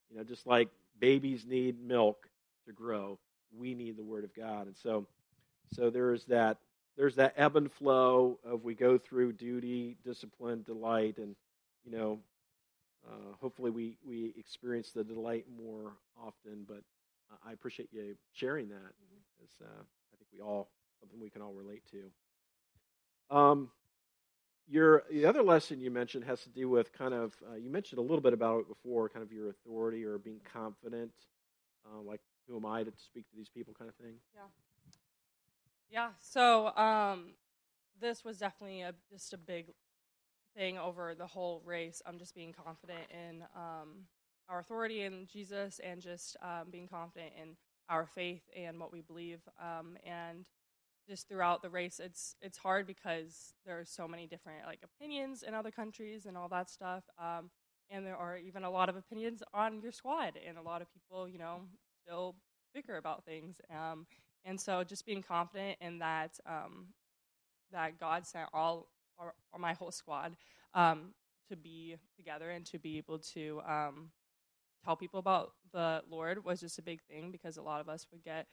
You 0.09 0.17
know, 0.17 0.23
just 0.23 0.45
like 0.45 0.69
babies 0.99 1.45
need 1.45 1.81
milk 1.81 2.27
to 2.67 2.73
grow, 2.73 3.17
we 3.57 3.73
need 3.73 3.97
the 3.97 4.03
Word 4.03 4.23
of 4.23 4.33
God. 4.33 4.67
And 4.67 4.75
so, 4.77 5.05
so 5.73 5.89
there's 5.89 6.25
that 6.25 6.57
there's 6.97 7.15
that 7.15 7.33
ebb 7.37 7.55
and 7.55 7.71
flow 7.71 8.39
of 8.45 8.63
we 8.63 8.75
go 8.75 8.97
through 8.97 9.33
duty, 9.33 9.97
discipline, 10.03 10.63
delight, 10.63 11.17
and 11.17 11.35
you 11.85 11.91
know, 11.91 12.19
uh, 13.07 13.35
hopefully 13.39 13.71
we 13.71 13.97
we 14.05 14.33
experience 14.37 14.91
the 14.91 15.03
delight 15.03 15.45
more 15.57 15.93
often. 16.21 16.65
But 16.67 16.83
I 17.45 17.53
appreciate 17.53 17.89
you 17.91 18.15
sharing 18.33 18.69
that. 18.69 18.75
Mm-hmm. 18.75 19.65
uh, 19.65 19.81
I 19.81 20.17
think 20.17 20.27
we 20.33 20.41
all 20.41 20.69
something 20.99 21.19
we 21.19 21.29
can 21.29 21.41
all 21.41 21.53
relate 21.53 21.83
to. 21.91 23.35
Um, 23.35 23.69
your 24.67 25.03
the 25.09 25.25
other 25.25 25.43
lesson 25.43 25.79
you 25.79 25.91
mentioned 25.91 26.25
has 26.25 26.41
to 26.41 26.49
do 26.49 26.69
with 26.69 26.93
kind 26.93 27.13
of 27.13 27.33
uh, 27.49 27.55
you 27.55 27.69
mentioned 27.69 27.99
a 27.99 28.01
little 28.01 28.21
bit 28.21 28.33
about 28.33 28.61
it 28.61 28.67
before, 28.67 29.09
kind 29.09 29.23
of 29.23 29.31
your 29.31 29.49
authority 29.49 30.05
or 30.05 30.17
being 30.17 30.41
confident, 30.53 31.11
uh, 31.85 32.01
like 32.01 32.21
who 32.51 32.57
am 32.57 32.65
I 32.65 32.83
to 32.83 32.91
speak 32.97 33.29
to 33.29 33.37
these 33.37 33.49
people 33.49 33.73
kind 33.77 33.89
of 33.89 33.95
thing? 33.95 34.15
Yeah. 34.35 34.41
Yeah. 35.89 36.09
So 36.19 36.75
um, 36.75 37.33
this 37.99 38.23
was 38.25 38.37
definitely 38.37 38.81
a, 38.81 38.93
just 39.09 39.33
a 39.33 39.37
big 39.37 39.67
thing 40.55 40.77
over 40.77 41.15
the 41.15 41.27
whole 41.27 41.61
race. 41.65 42.01
I'm 42.05 42.19
just 42.19 42.35
being 42.35 42.53
confident 42.53 43.03
in 43.09 43.43
um, 43.55 44.05
our 44.49 44.59
authority 44.59 45.03
in 45.03 45.27
Jesus 45.31 45.79
and 45.83 46.01
just 46.01 46.35
um, 46.41 46.69
being 46.71 46.87
confident 46.87 47.31
in 47.41 47.55
our 47.89 48.05
faith 48.05 48.43
and 48.55 48.79
what 48.79 48.91
we 48.91 49.01
believe. 49.01 49.39
Um, 49.59 49.97
and 50.05 50.45
just 51.07 51.27
throughout 51.27 51.61
the 51.61 51.69
race, 51.69 51.99
it's 52.03 52.35
it's 52.41 52.57
hard 52.57 52.85
because 52.85 53.53
there 53.65 53.79
are 53.79 53.85
so 53.85 54.07
many 54.07 54.27
different 54.27 54.65
like 54.65 54.79
opinions 54.83 55.43
in 55.43 55.53
other 55.53 55.71
countries 55.71 56.25
and 56.25 56.37
all 56.37 56.49
that 56.49 56.69
stuff. 56.69 57.03
Um, 57.17 57.49
and 57.89 58.05
there 58.05 58.15
are 58.15 58.37
even 58.37 58.63
a 58.63 58.69
lot 58.69 58.87
of 58.87 58.95
opinions 58.95 59.43
on 59.53 59.81
your 59.81 59.91
squad, 59.91 60.39
and 60.47 60.57
a 60.57 60.61
lot 60.61 60.81
of 60.81 60.87
people, 60.93 61.27
you 61.27 61.37
know, 61.37 61.61
still 62.03 62.35
bicker 62.73 62.97
about 62.97 63.25
things. 63.25 63.59
Um, 63.69 64.05
and 64.45 64.59
so 64.59 64.83
just 64.83 65.05
being 65.05 65.21
confident 65.21 65.77
in 65.81 65.99
that 65.99 66.39
um, 66.45 66.87
that 67.71 67.99
God 67.99 68.25
sent 68.25 68.49
all 68.53 68.87
or, 69.17 69.33
or 69.53 69.59
my 69.59 69.73
whole 69.73 69.91
squad 69.91 70.35
um, 70.73 71.13
to 71.49 71.55
be 71.55 71.95
together 72.15 72.49
and 72.49 72.65
to 72.65 72.79
be 72.79 72.97
able 72.97 73.19
to 73.19 73.61
um, 73.67 74.09
tell 74.83 74.95
people 74.95 75.19
about 75.19 75.51
the 75.73 76.01
Lord 76.09 76.43
was 76.43 76.59
just 76.59 76.79
a 76.79 76.81
big 76.81 77.01
thing 77.03 77.31
because 77.31 77.57
a 77.57 77.61
lot 77.61 77.81
of 77.81 77.89
us 77.89 78.07
would 78.11 78.23
get 78.23 78.47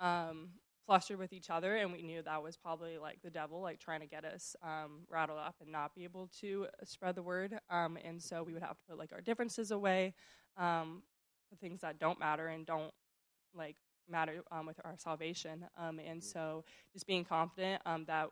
um, 0.00 0.50
flustered 0.86 1.18
with 1.18 1.32
each 1.32 1.50
other, 1.50 1.76
and 1.76 1.92
we 1.92 2.02
knew 2.02 2.22
that 2.22 2.42
was 2.42 2.56
probably 2.56 2.98
like 2.98 3.18
the 3.22 3.30
devil, 3.30 3.60
like 3.60 3.78
trying 3.78 4.00
to 4.00 4.06
get 4.06 4.24
us 4.24 4.56
um, 4.62 5.00
rattled 5.08 5.38
up 5.38 5.56
and 5.60 5.70
not 5.70 5.94
be 5.94 6.04
able 6.04 6.28
to 6.40 6.66
spread 6.84 7.14
the 7.14 7.22
word. 7.22 7.58
And 7.70 8.20
so 8.20 8.42
we 8.42 8.52
would 8.52 8.62
have 8.62 8.78
to 8.78 8.84
put 8.88 8.98
like 8.98 9.12
our 9.12 9.20
differences 9.20 9.70
away, 9.70 10.14
um, 10.56 11.02
the 11.52 11.58
things 11.58 11.82
that 11.82 12.00
don't 12.00 12.18
matter 12.18 12.48
and 12.48 12.66
don't 12.66 12.90
like 13.54 13.76
matter 14.08 14.42
um, 14.50 14.66
with 14.66 14.80
our 14.84 14.94
salvation. 14.96 15.64
Um, 15.78 16.00
and 16.00 16.22
so 16.22 16.64
just 16.92 17.06
being 17.06 17.24
confident 17.24 17.82
um, 17.86 18.04
that 18.06 18.30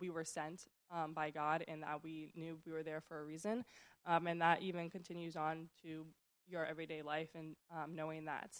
we 0.00 0.10
were 0.10 0.24
sent 0.24 0.62
um, 0.90 1.12
by 1.12 1.30
God 1.30 1.64
and 1.68 1.82
that 1.82 2.02
we 2.02 2.32
knew 2.34 2.58
we 2.66 2.72
were 2.72 2.82
there 2.82 3.00
for 3.00 3.20
a 3.20 3.24
reason. 3.24 3.64
Um, 4.06 4.26
and 4.26 4.40
that 4.40 4.62
even 4.62 4.90
continues 4.90 5.36
on 5.36 5.68
to 5.82 6.06
your 6.48 6.66
everyday 6.66 7.02
life 7.02 7.28
and 7.34 7.54
um, 7.70 7.94
knowing 7.94 8.24
that 8.24 8.50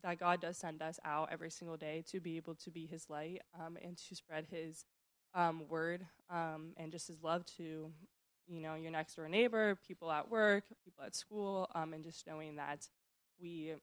that 0.00 0.20
God 0.20 0.40
does 0.40 0.56
send 0.56 0.80
us 0.80 1.00
out 1.04 1.28
every 1.32 1.50
single 1.50 1.76
day 1.76 2.04
to 2.12 2.20
be 2.20 2.36
able 2.36 2.54
to 2.54 2.70
be 2.70 2.86
His 2.86 3.10
light 3.10 3.42
and 3.82 3.96
to 4.08 4.14
spread 4.14 4.46
His 4.48 4.84
word 5.68 6.06
and 6.30 6.92
just 6.92 7.08
His 7.08 7.22
love 7.22 7.44
to 7.56 7.90
you 8.48 8.60
know, 8.60 8.74
your 8.74 8.90
next 8.90 9.14
door 9.14 9.28
neighbor, 9.28 9.78
people 9.86 10.10
at 10.10 10.30
work, 10.30 10.64
people 10.84 11.04
at 11.04 11.14
school, 11.14 11.68
um, 11.74 11.92
and 11.92 12.02
just 12.02 12.26
knowing 12.26 12.56
that 12.56 12.86
we 13.40 13.74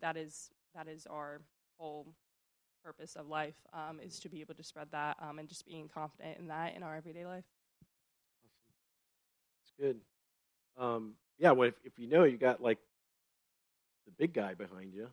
that 0.00 0.16
is 0.16 0.50
that 0.74 0.88
is 0.88 1.06
our 1.06 1.40
whole 1.78 2.06
purpose 2.84 3.16
of 3.16 3.28
life 3.28 3.54
um, 3.72 4.00
is 4.00 4.18
to 4.20 4.28
be 4.28 4.40
able 4.40 4.54
to 4.54 4.62
spread 4.62 4.88
that 4.92 5.16
um, 5.20 5.38
and 5.38 5.48
just 5.48 5.66
being 5.66 5.88
confident 5.88 6.38
in 6.38 6.48
that 6.48 6.74
in 6.74 6.82
our 6.82 6.96
everyday 6.96 7.26
life. 7.26 7.44
Awesome. 8.44 8.60
That's 9.60 9.72
good. 9.78 10.82
Um, 10.82 11.14
yeah, 11.38 11.52
well, 11.52 11.68
if, 11.68 11.74
if 11.84 11.98
you 11.98 12.08
know 12.08 12.24
you 12.24 12.36
got 12.36 12.62
like 12.62 12.78
the 14.06 14.12
big 14.12 14.32
guy 14.32 14.54
behind 14.54 14.94
you, 14.94 15.08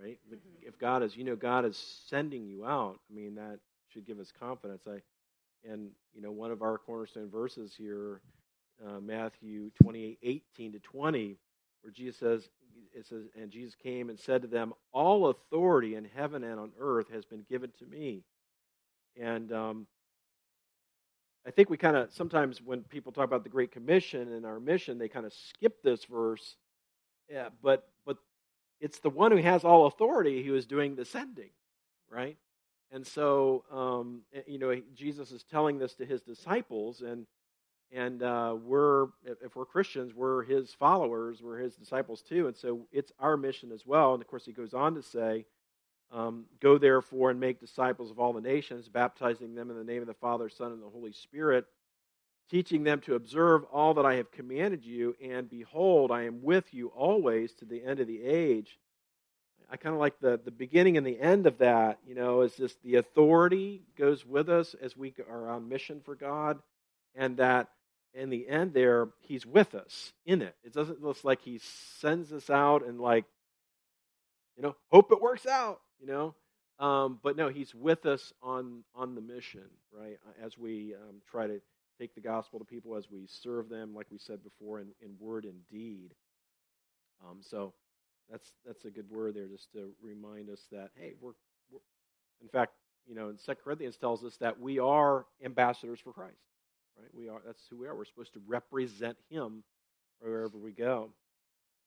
right? 0.00 0.18
Mm-hmm. 0.26 0.66
If 0.66 0.78
God 0.78 1.02
is, 1.02 1.16
you 1.16 1.24
know, 1.24 1.36
God 1.36 1.64
is 1.64 2.02
sending 2.06 2.46
you 2.46 2.64
out. 2.64 2.98
I 3.10 3.14
mean, 3.14 3.34
that 3.36 3.58
should 3.88 4.06
give 4.06 4.18
us 4.18 4.32
confidence. 4.38 4.82
I, 4.86 5.00
and 5.68 5.90
you 6.14 6.22
know, 6.22 6.30
one 6.30 6.50
of 6.50 6.62
our 6.62 6.78
cornerstone 6.78 7.30
verses 7.30 7.74
here, 7.76 8.20
uh, 8.86 9.00
Matthew 9.00 9.70
twenty-eight, 9.82 10.18
eighteen 10.22 10.72
to 10.72 10.78
twenty, 10.78 11.36
where 11.82 11.92
Jesus 11.92 12.18
says, 12.18 12.48
it 12.94 13.06
says, 13.06 13.24
and 13.40 13.50
Jesus 13.50 13.74
came 13.74 14.10
and 14.10 14.18
said 14.18 14.42
to 14.42 14.48
them, 14.48 14.72
"All 14.92 15.28
authority 15.28 15.94
in 15.94 16.04
heaven 16.16 16.44
and 16.44 16.58
on 16.58 16.72
earth 16.80 17.10
has 17.12 17.24
been 17.24 17.44
given 17.48 17.70
to 17.78 17.86
me." 17.86 18.24
And 19.20 19.52
um, 19.52 19.86
I 21.46 21.50
think 21.50 21.70
we 21.70 21.76
kind 21.76 21.96
of 21.96 22.12
sometimes 22.12 22.62
when 22.62 22.82
people 22.82 23.12
talk 23.12 23.24
about 23.24 23.42
the 23.42 23.50
Great 23.50 23.72
Commission 23.72 24.32
and 24.32 24.44
our 24.44 24.60
mission, 24.60 24.98
they 24.98 25.08
kind 25.08 25.26
of 25.26 25.32
skip 25.32 25.82
this 25.82 26.04
verse. 26.04 26.56
Yeah, 27.30 27.48
but 27.62 27.88
but 28.06 28.18
it's 28.80 29.00
the 29.00 29.10
one 29.10 29.32
who 29.32 29.38
has 29.38 29.64
all 29.64 29.86
authority 29.86 30.42
who 30.42 30.54
is 30.54 30.66
doing 30.66 30.94
the 30.94 31.04
sending, 31.04 31.50
right? 32.10 32.36
And 32.90 33.06
so, 33.06 33.64
um, 33.70 34.22
eh, 34.32 34.42
you 34.46 34.58
know, 34.58 34.80
Jesus 34.94 35.30
is 35.32 35.44
telling 35.44 35.78
this 35.78 35.94
to 35.94 36.06
his 36.06 36.22
disciples, 36.22 37.02
and 37.02 37.26
and 37.92 38.22
uh, 38.22 38.56
we're 38.60 39.06
if 39.24 39.56
we're 39.56 39.64
Christians, 39.64 40.14
we're 40.14 40.42
his 40.44 40.74
followers, 40.74 41.40
we're 41.42 41.58
his 41.58 41.74
disciples 41.74 42.22
too, 42.22 42.46
and 42.46 42.56
so 42.56 42.86
it's 42.92 43.12
our 43.18 43.36
mission 43.36 43.72
as 43.72 43.86
well. 43.86 44.14
And 44.14 44.22
of 44.22 44.28
course, 44.28 44.44
he 44.44 44.52
goes 44.52 44.74
on 44.74 44.94
to 44.94 45.02
say, 45.02 45.46
um, 46.12 46.44
"Go 46.60 46.78
therefore 46.78 47.30
and 47.30 47.40
make 47.40 47.60
disciples 47.60 48.10
of 48.10 48.18
all 48.18 48.32
the 48.32 48.40
nations, 48.40 48.88
baptizing 48.88 49.54
them 49.54 49.70
in 49.70 49.76
the 49.76 49.84
name 49.84 50.02
of 50.02 50.08
the 50.08 50.14
Father, 50.14 50.48
Son, 50.48 50.72
and 50.72 50.82
the 50.82 50.88
Holy 50.88 51.12
Spirit." 51.12 51.66
Teaching 52.50 52.82
them 52.82 53.00
to 53.02 53.14
observe 53.14 53.64
all 53.64 53.92
that 53.92 54.06
I 54.06 54.14
have 54.14 54.30
commanded 54.30 54.82
you, 54.82 55.14
and 55.22 55.50
behold, 55.50 56.10
I 56.10 56.22
am 56.22 56.42
with 56.42 56.72
you 56.72 56.88
always 56.88 57.52
to 57.56 57.66
the 57.66 57.84
end 57.84 58.00
of 58.00 58.06
the 58.06 58.22
age. 58.22 58.78
I 59.70 59.76
kind 59.76 59.94
of 59.94 60.00
like 60.00 60.18
the, 60.18 60.40
the 60.42 60.50
beginning 60.50 60.96
and 60.96 61.06
the 61.06 61.20
end 61.20 61.46
of 61.46 61.58
that, 61.58 61.98
you 62.06 62.14
know, 62.14 62.40
is 62.40 62.56
this 62.56 62.74
the 62.82 62.94
authority 62.94 63.82
goes 63.98 64.24
with 64.24 64.48
us 64.48 64.74
as 64.80 64.96
we 64.96 65.14
are 65.28 65.50
on 65.50 65.68
mission 65.68 66.00
for 66.02 66.14
God, 66.14 66.58
and 67.14 67.36
that 67.36 67.68
in 68.14 68.30
the 68.30 68.48
end 68.48 68.72
there, 68.74 69.08
He's 69.20 69.46
with 69.46 69.74
us 69.74 70.12
in 70.26 70.42
it. 70.42 70.56
It 70.64 70.72
doesn't 70.72 71.02
look 71.02 71.24
like 71.24 71.42
He 71.42 71.60
sends 72.00 72.32
us 72.32 72.50
out 72.50 72.84
and 72.86 73.00
like, 73.00 73.24
you 74.56 74.62
know, 74.62 74.74
hope 74.90 75.12
it 75.12 75.20
works 75.20 75.46
out, 75.46 75.80
you 76.00 76.06
know. 76.06 76.34
Um, 76.78 77.18
but 77.22 77.36
no, 77.36 77.48
He's 77.48 77.74
with 77.74 78.06
us 78.06 78.32
on 78.42 78.84
on 78.94 79.14
the 79.14 79.20
mission, 79.20 79.68
right? 79.92 80.18
As 80.42 80.56
we 80.56 80.94
um, 80.94 81.16
try 81.30 81.46
to 81.46 81.60
take 81.98 82.14
the 82.14 82.20
gospel 82.20 82.58
to 82.58 82.64
people, 82.64 82.96
as 82.96 83.10
we 83.10 83.26
serve 83.26 83.68
them, 83.68 83.94
like 83.94 84.06
we 84.10 84.18
said 84.18 84.42
before, 84.44 84.80
in, 84.80 84.88
in 85.02 85.10
word 85.18 85.44
and 85.44 85.66
deed. 85.70 86.14
Um, 87.24 87.38
so 87.40 87.72
that's 88.30 88.52
that's 88.64 88.84
a 88.84 88.90
good 88.90 89.10
word 89.10 89.34
there, 89.34 89.48
just 89.48 89.72
to 89.72 89.90
remind 90.02 90.50
us 90.50 90.60
that 90.70 90.90
hey, 90.96 91.14
we're, 91.20 91.32
we're 91.70 91.80
in 92.40 92.48
fact, 92.48 92.72
you 93.06 93.14
know, 93.14 93.32
Second 93.38 93.62
Corinthians 93.64 93.96
tells 93.96 94.24
us 94.24 94.36
that 94.36 94.60
we 94.60 94.78
are 94.78 95.26
ambassadors 95.44 96.00
for 96.00 96.12
Christ. 96.12 96.36
Right? 96.98 97.08
We 97.14 97.28
are. 97.28 97.40
That's 97.44 97.62
who 97.70 97.78
we 97.78 97.86
are. 97.86 97.94
We're 97.94 98.04
supposed 98.04 98.32
to 98.34 98.42
represent 98.46 99.16
Him 99.30 99.62
wherever 100.20 100.58
we 100.58 100.72
go. 100.72 101.10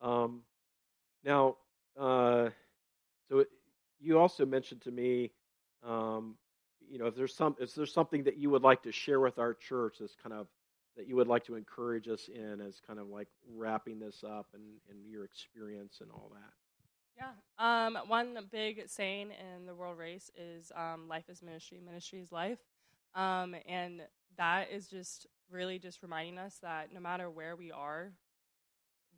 Um, 0.02 0.42
now, 1.24 1.58
uh, 2.00 2.50
so 3.30 3.46
you 4.00 4.18
also 4.18 4.46
mentioned 4.46 4.82
to 4.82 4.92
me, 4.92 5.32
um, 5.84 6.36
you 6.90 6.98
know, 6.98 7.06
if 7.06 7.16
there's 7.16 7.36
some, 7.36 7.56
if 7.60 7.76
there's 7.76 7.94
something 7.94 8.24
that 8.24 8.38
you 8.38 8.50
would 8.50 8.64
like 8.64 8.84
to 8.84 8.92
share 8.92 9.20
with 9.20 9.38
our 9.38 9.54
church, 9.54 9.98
that's 10.00 10.16
kind 10.16 10.34
of 10.34 10.48
that 10.98 11.08
you 11.08 11.16
would 11.16 11.28
like 11.28 11.46
to 11.46 11.56
encourage 11.56 12.08
us 12.08 12.30
in 12.34 12.60
as 12.62 12.82
kind 12.86 13.00
of 13.00 13.08
like 13.08 13.28
wrapping 13.56 14.00
this 14.00 14.24
up 14.24 14.48
and, 14.54 14.64
and 14.90 15.00
your 15.10 15.24
experience 15.24 16.00
and 16.02 16.12
all 16.12 16.32
that? 16.34 16.52
Yeah. 17.18 17.86
Um, 17.88 17.98
one 18.08 18.38
big 18.52 18.84
saying 18.88 19.30
in 19.32 19.66
the 19.66 19.76
world 19.76 19.98
race 19.98 20.32
is 20.36 20.72
um, 20.76 21.08
life 21.08 21.30
is 21.30 21.42
ministry, 21.42 21.80
ministry 21.84 22.20
is 22.20 22.32
life. 22.32 22.60
Um, 23.16 23.56
and 23.68 24.02
that 24.38 24.72
is 24.72 24.88
just 24.88 25.28
really 25.50 25.80
just 25.80 26.02
reminding 26.02 26.38
us 26.38 26.60
that 26.62 26.94
no 26.94 27.00
matter 27.00 27.30
where 27.30 27.56
we 27.56 27.72
are, 27.72 28.12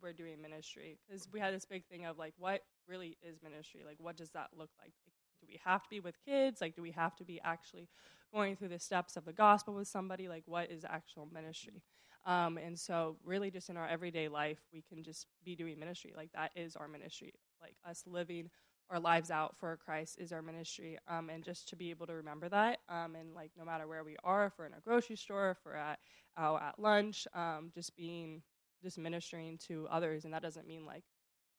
we're 0.02 0.12
doing 0.12 0.40
ministry. 0.42 0.98
Because 1.06 1.28
we 1.32 1.40
had 1.40 1.54
this 1.54 1.64
big 1.64 1.86
thing 1.86 2.04
of 2.04 2.18
like, 2.18 2.34
what 2.38 2.62
really 2.88 3.16
is 3.22 3.42
ministry? 3.42 3.82
Like, 3.86 3.96
what 3.98 4.16
does 4.16 4.30
that 4.30 4.48
look 4.56 4.70
like? 4.78 4.92
like? 5.04 5.14
Do 5.40 5.46
we 5.48 5.60
have 5.64 5.82
to 5.84 5.90
be 5.90 6.00
with 6.00 6.16
kids? 6.24 6.60
Like, 6.60 6.74
do 6.74 6.82
we 6.82 6.90
have 6.92 7.16
to 7.16 7.24
be 7.24 7.40
actually 7.44 7.88
going 8.32 8.56
through 8.56 8.68
the 8.68 8.78
steps 8.78 9.16
of 9.16 9.24
the 9.24 9.32
gospel 9.32 9.74
with 9.74 9.88
somebody? 9.88 10.28
Like, 10.28 10.42
what 10.46 10.70
is 10.70 10.84
actual 10.84 11.28
ministry? 11.32 11.82
Um, 12.26 12.56
and 12.56 12.78
so, 12.78 13.16
really, 13.24 13.50
just 13.50 13.68
in 13.68 13.76
our 13.76 13.86
everyday 13.86 14.28
life, 14.28 14.58
we 14.72 14.82
can 14.82 15.02
just 15.02 15.26
be 15.44 15.54
doing 15.54 15.78
ministry. 15.78 16.14
Like, 16.16 16.30
that 16.32 16.52
is 16.56 16.76
our 16.76 16.88
ministry. 16.88 17.34
Like, 17.60 17.76
us 17.88 18.04
living 18.06 18.50
our 18.90 19.00
lives 19.00 19.30
out 19.30 19.56
for 19.56 19.76
Christ 19.76 20.18
is 20.18 20.32
our 20.32 20.42
ministry. 20.42 20.98
Um, 21.08 21.30
and 21.30 21.42
just 21.42 21.68
to 21.70 21.76
be 21.76 21.90
able 21.90 22.06
to 22.06 22.14
remember 22.14 22.48
that, 22.48 22.80
um, 22.88 23.14
and 23.16 23.34
like, 23.34 23.50
no 23.58 23.64
matter 23.64 23.86
where 23.86 24.04
we 24.04 24.16
are, 24.22 24.46
if 24.46 24.52
we're 24.58 24.66
in 24.66 24.74
a 24.74 24.80
grocery 24.80 25.16
store, 25.16 25.50
if 25.50 25.58
we're 25.64 25.74
at, 25.74 25.98
out 26.36 26.62
at 26.62 26.78
lunch, 26.78 27.26
um, 27.34 27.70
just 27.74 27.96
being, 27.96 28.42
just 28.82 28.98
ministering 28.98 29.58
to 29.68 29.86
others. 29.90 30.24
And 30.24 30.34
that 30.34 30.42
doesn't 30.42 30.66
mean 30.66 30.84
like, 30.84 31.04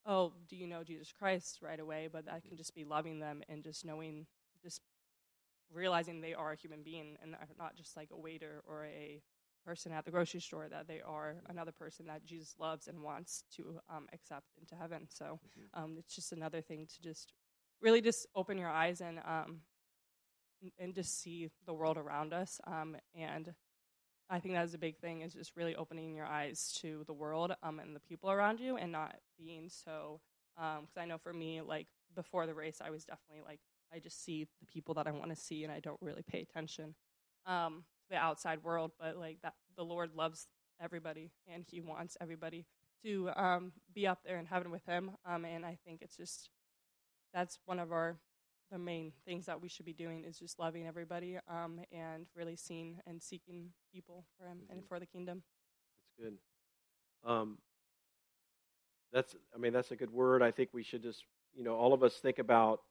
oh, 0.05 0.33
do 0.47 0.55
you 0.55 0.67
know 0.67 0.83
Jesus 0.83 1.11
Christ 1.11 1.59
right 1.61 1.79
away? 1.79 2.07
But 2.11 2.25
that 2.25 2.43
can 2.43 2.57
just 2.57 2.75
be 2.75 2.83
loving 2.83 3.19
them 3.19 3.41
and 3.49 3.63
just 3.63 3.85
knowing, 3.85 4.27
just 4.61 4.81
realizing 5.73 6.21
they 6.21 6.33
are 6.33 6.51
a 6.51 6.57
human 6.57 6.83
being 6.83 7.17
and 7.21 7.35
not 7.57 7.75
just 7.75 7.97
like 7.97 8.09
a 8.11 8.19
waiter 8.19 8.61
or 8.67 8.85
a 8.85 9.21
person 9.65 9.91
at 9.91 10.05
the 10.05 10.11
grocery 10.11 10.39
store 10.39 10.67
that 10.69 10.87
they 10.87 11.01
are 11.01 11.35
another 11.49 11.71
person 11.71 12.05
that 12.07 12.25
Jesus 12.25 12.55
loves 12.59 12.87
and 12.87 13.01
wants 13.01 13.43
to 13.55 13.79
um, 13.89 14.07
accept 14.13 14.47
into 14.59 14.75
heaven. 14.75 15.07
So 15.09 15.25
mm-hmm. 15.25 15.83
um, 15.83 15.95
it's 15.97 16.15
just 16.15 16.31
another 16.31 16.61
thing 16.61 16.87
to 16.87 17.01
just 17.01 17.33
really 17.81 18.01
just 18.01 18.27
open 18.35 18.57
your 18.57 18.69
eyes 18.69 19.01
and 19.01 19.19
um, 19.25 19.61
and 20.79 20.93
just 20.93 21.21
see 21.21 21.49
the 21.65 21.73
world 21.73 21.97
around 21.97 22.33
us. 22.33 22.59
Um, 22.65 22.95
and 23.13 23.53
I 24.29 24.39
think 24.39 24.55
that's 24.55 24.73
a 24.73 24.79
big 24.79 24.97
thing 24.97 25.21
is 25.21 25.33
just 25.33 25.55
really 25.55 25.75
opening 25.75 26.15
your 26.15 26.25
eyes 26.25 26.73
to 26.81 27.03
the 27.05 27.13
world 27.13 27.53
um, 27.61 27.79
and 27.79 27.95
the 27.95 27.99
people 27.99 28.31
around 28.31 28.59
you, 28.59 28.77
and 28.77 28.91
not 28.91 29.15
being 29.37 29.69
so. 29.69 30.21
Because 30.55 30.95
um, 30.95 31.03
I 31.03 31.05
know 31.05 31.17
for 31.17 31.33
me, 31.33 31.61
like 31.61 31.87
before 32.15 32.47
the 32.47 32.53
race, 32.53 32.81
I 32.83 32.89
was 32.89 33.03
definitely 33.03 33.43
like 33.45 33.59
I 33.93 33.99
just 33.99 34.23
see 34.23 34.47
the 34.59 34.65
people 34.65 34.93
that 34.95 35.07
I 35.07 35.11
want 35.11 35.29
to 35.29 35.35
see, 35.35 35.63
and 35.63 35.71
I 35.71 35.79
don't 35.79 36.01
really 36.01 36.23
pay 36.23 36.41
attention 36.41 36.95
um, 37.45 37.83
the 38.09 38.17
outside 38.17 38.63
world. 38.63 38.91
But 38.99 39.17
like 39.17 39.39
that, 39.43 39.53
the 39.75 39.83
Lord 39.83 40.11
loves 40.15 40.47
everybody, 40.81 41.31
and 41.51 41.65
He 41.67 41.81
wants 41.81 42.17
everybody 42.21 42.65
to 43.03 43.29
um, 43.35 43.71
be 43.93 44.07
up 44.07 44.19
there 44.25 44.37
in 44.37 44.45
heaven 44.45 44.71
with 44.71 44.85
Him. 44.85 45.11
Um, 45.25 45.45
and 45.45 45.65
I 45.65 45.77
think 45.85 46.01
it's 46.01 46.17
just 46.17 46.49
that's 47.33 47.59
one 47.65 47.79
of 47.79 47.91
our 47.91 48.17
the 48.71 48.77
main 48.79 49.11
things 49.25 49.45
that 49.45 49.61
we 49.61 49.69
should 49.69 49.85
be 49.85 49.93
doing 49.93 50.23
is 50.23 50.39
just 50.39 50.57
loving 50.57 50.87
everybody 50.87 51.37
um, 51.47 51.79
and 51.91 52.25
really 52.35 52.55
seeing 52.55 52.97
and 53.05 53.21
seeking 53.21 53.69
people 53.93 54.25
for 54.37 54.47
Him 54.47 54.57
mm-hmm. 54.63 54.73
and 54.73 54.87
for 54.87 54.99
the 54.99 55.05
kingdom. 55.05 55.43
That's 56.17 56.29
good. 56.29 57.31
Um, 57.31 57.57
that's 59.13 59.35
I 59.53 59.57
mean 59.57 59.73
that's 59.73 59.91
a 59.91 59.95
good 59.95 60.11
word. 60.11 60.41
I 60.41 60.51
think 60.51 60.69
we 60.73 60.83
should 60.83 61.03
just 61.03 61.23
you 61.53 61.63
know 61.63 61.75
all 61.75 61.93
of 61.93 62.03
us 62.03 62.15
think 62.15 62.39
about 62.39 62.81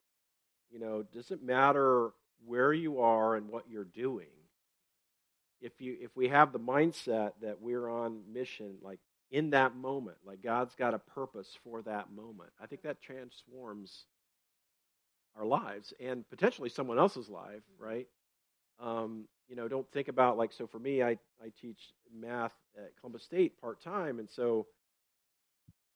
you 0.75 0.81
know, 0.81 1.05
doesn't 1.15 1.43
matter 1.43 2.11
where 2.45 2.73
you 2.73 3.01
are 3.01 3.37
and 3.37 3.49
what 3.49 3.65
you're 3.69 3.85
doing. 3.85 4.27
If 5.65 5.81
you 5.81 5.97
if 6.01 6.17
we 6.17 6.29
have 6.29 6.53
the 6.53 6.61
mindset 6.61 7.33
that 7.43 7.61
we're 7.61 7.89
on 7.89 8.23
mission, 8.33 8.77
like 8.83 9.01
in 9.31 9.51
that 9.51 9.77
moment, 9.77 10.19
like 10.27 10.43
God's 10.43 10.75
got 10.77 10.95
a 10.95 11.01
purpose 11.01 11.59
for 11.65 11.83
that 11.83 12.13
moment, 12.13 12.51
I 12.63 12.67
think 12.67 12.83
that 12.83 13.03
transforms 13.03 14.05
our 15.37 15.47
lives 15.47 15.95
and 16.01 16.29
potentially 16.31 16.69
someone 16.69 16.99
else's 16.99 17.31
life, 17.31 17.63
right? 17.79 18.07
Um, 18.81 19.27
you 19.49 19.57
know, 19.57 19.69
don't 19.69 19.91
think 19.93 20.09
about 20.09 20.39
like 20.39 20.53
so. 20.53 20.67
For 20.67 20.79
me, 20.79 21.03
I 21.03 21.19
I 21.43 21.53
teach 21.61 21.93
math 22.15 22.55
at 22.77 22.93
Columbus 23.01 23.25
State 23.25 23.61
part 23.61 23.83
time, 23.83 24.21
and 24.21 24.31
so 24.31 24.67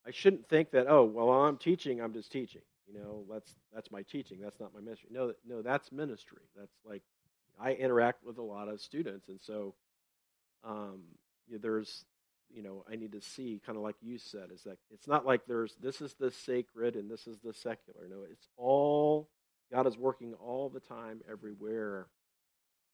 I 0.07 0.12
shouldn't 0.12 0.49
think 0.49 0.73
that 0.73 0.87
oh 0.89 1.05
well 1.05 1.31
I'm 1.31 1.59
teaching, 1.59 2.01
I'm 2.01 2.14
just 2.14 2.33
teaching. 2.33 2.62
You 2.89 2.95
know, 2.99 3.25
that's 3.31 3.55
that's 3.75 3.91
my 3.93 4.03
teaching. 4.03 4.41
That's 4.43 4.61
not 4.61 4.75
my 4.75 4.81
ministry. 4.81 5.11
No, 5.12 5.35
no, 5.47 5.62
that's 5.62 5.93
ministry. 5.93 6.43
That's 6.57 6.75
like 6.87 7.03
I 7.61 7.73
interact 7.73 8.25
with 8.25 8.39
a 8.39 8.43
lot 8.43 8.69
of 8.69 8.81
students, 8.81 9.29
and 9.29 9.41
so 9.41 9.75
um, 10.65 11.03
there's 11.51 12.05
you 12.51 12.63
know 12.63 12.85
I 12.91 12.97
need 12.97 13.13
to 13.13 13.21
see 13.21 13.61
kind 13.65 13.77
of 13.77 13.83
like 13.83 13.97
you 14.01 14.19
said 14.19 14.51
is 14.55 14.63
that 14.63 14.79
it's 14.91 15.07
not 15.07 15.27
like 15.27 15.43
there's 15.47 15.75
this 15.83 16.01
is 16.01 16.15
the 16.15 16.31
sacred 16.31 16.97
and 16.97 17.11
this 17.11 17.27
is 17.27 17.39
the 17.43 17.53
secular. 17.53 18.09
No, 18.09 18.23
it's 18.31 18.49
all 18.57 19.29
God 19.73 19.87
is 19.87 19.97
working 19.97 20.35
all 20.35 20.69
the 20.69 20.81
time, 20.81 21.21
everywhere. 21.31 22.07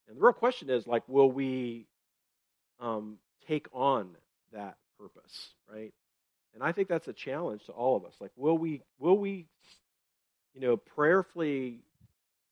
And 0.08 0.16
the 0.16 0.20
real 0.20 0.32
question 0.32 0.70
is 0.70 0.86
like, 0.86 1.08
will 1.08 1.30
we 1.30 1.86
um, 2.80 3.18
take 3.46 3.66
on 3.72 4.16
that 4.52 4.76
purpose, 4.98 5.54
right? 5.72 5.92
And 6.54 6.62
I 6.62 6.72
think 6.72 6.88
that's 6.88 7.08
a 7.08 7.12
challenge 7.12 7.64
to 7.66 7.72
all 7.72 7.96
of 7.96 8.04
us. 8.04 8.14
Like, 8.20 8.32
will 8.36 8.58
we, 8.58 8.82
will 8.98 9.18
we, 9.18 9.46
you 10.52 10.60
know, 10.60 10.76
prayerfully 10.76 11.80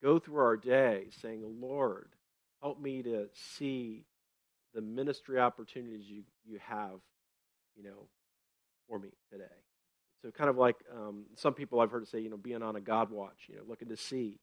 go 0.03 0.19
through 0.19 0.39
our 0.39 0.57
day 0.57 1.07
saying, 1.21 1.43
Lord, 1.61 2.09
help 2.61 2.81
me 2.81 3.03
to 3.03 3.29
see 3.57 4.05
the 4.75 4.81
ministry 4.81 5.39
opportunities 5.39 6.09
you, 6.09 6.23
you 6.47 6.59
have, 6.67 7.01
you 7.77 7.85
know, 7.85 8.09
for 8.89 8.99
me 8.99 9.11
today. 9.31 9.45
So 10.23 10.31
kind 10.31 10.49
of 10.49 10.57
like 10.57 10.77
um, 10.95 11.25
some 11.37 11.55
people 11.55 11.81
I've 11.81 11.91
heard 11.91 12.09
say, 12.09 12.21
you 12.21 12.31
know, 12.31 12.37
being 12.37 12.63
on 12.63 12.77
a 12.77 12.81
God 12.81 13.11
watch, 13.11 13.47
you 13.49 13.57
know, 13.57 13.63
looking 13.67 13.89
to 13.89 13.97
see. 13.97 14.39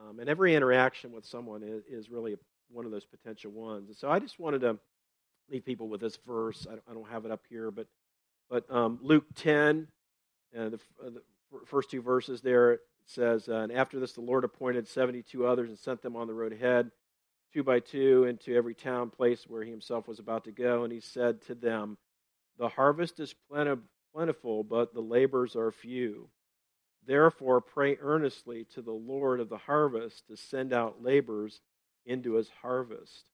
Um, 0.00 0.20
and 0.20 0.28
every 0.28 0.54
interaction 0.54 1.12
with 1.12 1.26
someone 1.26 1.62
is, 1.62 1.82
is 1.88 2.10
really 2.10 2.36
one 2.70 2.86
of 2.86 2.92
those 2.92 3.04
potential 3.04 3.50
ones. 3.50 3.88
And 3.88 3.96
so 3.96 4.10
I 4.10 4.18
just 4.18 4.38
wanted 4.38 4.62
to 4.62 4.78
leave 5.50 5.64
people 5.64 5.88
with 5.88 6.00
this 6.00 6.16
verse. 6.26 6.66
I 6.68 6.72
don't, 6.72 6.82
I 6.90 6.94
don't 6.94 7.10
have 7.10 7.24
it 7.24 7.30
up 7.30 7.42
here, 7.48 7.70
but 7.70 7.86
but 8.52 8.70
um, 8.70 8.98
Luke 9.00 9.24
10, 9.36 9.88
uh, 10.54 10.68
the, 10.68 10.80
uh, 11.02 11.10
the, 11.10 11.22
first 11.64 11.90
two 11.90 12.02
verses 12.02 12.42
there, 12.42 12.80
it 13.06 13.10
says, 13.10 13.48
uh, 13.48 13.56
And 13.56 13.72
after 13.72 13.98
this, 13.98 14.12
the 14.12 14.20
Lord 14.20 14.44
appointed 14.44 14.88
72 14.88 15.46
others 15.46 15.68
and 15.68 15.78
sent 15.78 16.02
them 16.02 16.16
on 16.16 16.26
the 16.26 16.34
road 16.34 16.52
ahead, 16.52 16.90
two 17.52 17.62
by 17.62 17.80
two, 17.80 18.24
into 18.24 18.54
every 18.54 18.74
town 18.74 19.10
place 19.10 19.44
where 19.46 19.62
he 19.62 19.70
himself 19.70 20.08
was 20.08 20.18
about 20.18 20.44
to 20.44 20.52
go. 20.52 20.84
And 20.84 20.92
he 20.92 21.00
said 21.00 21.42
to 21.42 21.54
them, 21.54 21.98
The 22.58 22.68
harvest 22.68 23.20
is 23.20 23.34
plentiful, 23.50 24.64
but 24.64 24.94
the 24.94 25.00
labors 25.00 25.56
are 25.56 25.70
few. 25.70 26.28
Therefore, 27.06 27.60
pray 27.60 27.96
earnestly 28.00 28.64
to 28.74 28.82
the 28.82 28.92
Lord 28.92 29.40
of 29.40 29.48
the 29.48 29.58
harvest 29.58 30.28
to 30.28 30.36
send 30.36 30.72
out 30.72 31.02
laborers 31.02 31.60
into 32.06 32.34
his 32.34 32.48
harvest. 32.62 33.24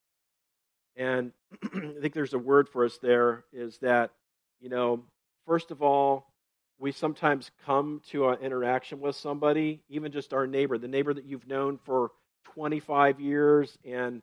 And 0.97 1.33
I 1.65 2.01
think 2.01 2.15
there's 2.15 2.35
a 2.35 2.39
word 2.39 2.69
for 2.69 2.85
us 2.85 2.99
there 2.99 3.45
is 3.53 3.79
that 3.79 4.13
you 4.61 4.69
know, 4.69 5.05
first 5.47 5.71
of 5.71 5.83
all, 5.83 6.33
we 6.79 6.93
sometimes 6.93 7.51
come 7.67 8.01
to 8.11 8.29
an 8.29 8.39
interaction 8.41 9.01
with 9.01 9.17
somebody, 9.17 9.81
even 9.89 10.13
just 10.13 10.33
our 10.33 10.47
neighbor, 10.47 10.79
the 10.79 10.89
neighbor 10.89 11.13
that 11.13 11.25
you've 11.25 11.47
known 11.49 11.79
for 11.85 12.13
25 12.55 13.21
years 13.21 13.77
and, 13.85 14.23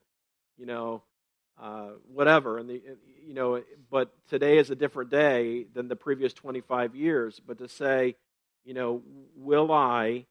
you 0.58 0.66
know, 0.66 1.04
uh, 1.62 1.90
whatever. 2.14 2.58
And, 2.58 2.70
the, 2.70 2.82
you 3.26 3.34
know, 3.34 3.62
but 3.90 4.14
today 4.30 4.58
is 4.58 4.70
a 4.70 4.76
different 4.76 5.10
day 5.10 5.66
than 5.74 5.88
the 5.88 5.96
previous 5.96 6.34
25 6.34 6.96
years. 6.96 7.42
But 7.46 7.58
to 7.60 7.68
say, 7.68 8.16
you 8.64 8.74
know, 8.74 9.02
will 9.36 9.72
I 9.72 10.26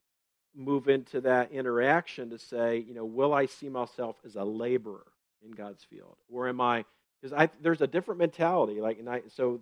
move 0.55 0.87
into 0.87 1.21
that 1.21 1.51
interaction 1.51 2.31
to 2.31 2.39
say, 2.39 2.83
you 2.87 2.93
know, 2.93 3.05
will 3.05 3.33
I 3.33 3.45
see 3.45 3.69
myself 3.69 4.15
as 4.25 4.35
a 4.35 4.43
laborer 4.43 5.05
in 5.43 5.51
God's 5.51 5.83
field? 5.83 6.15
Or 6.31 6.47
am 6.47 6.59
I, 6.59 6.85
because 7.21 7.49
there's 7.61 7.81
a 7.81 7.87
different 7.87 8.19
mentality. 8.19 8.81
Like, 8.81 8.99
and 8.99 9.09
I, 9.09 9.21
so 9.35 9.61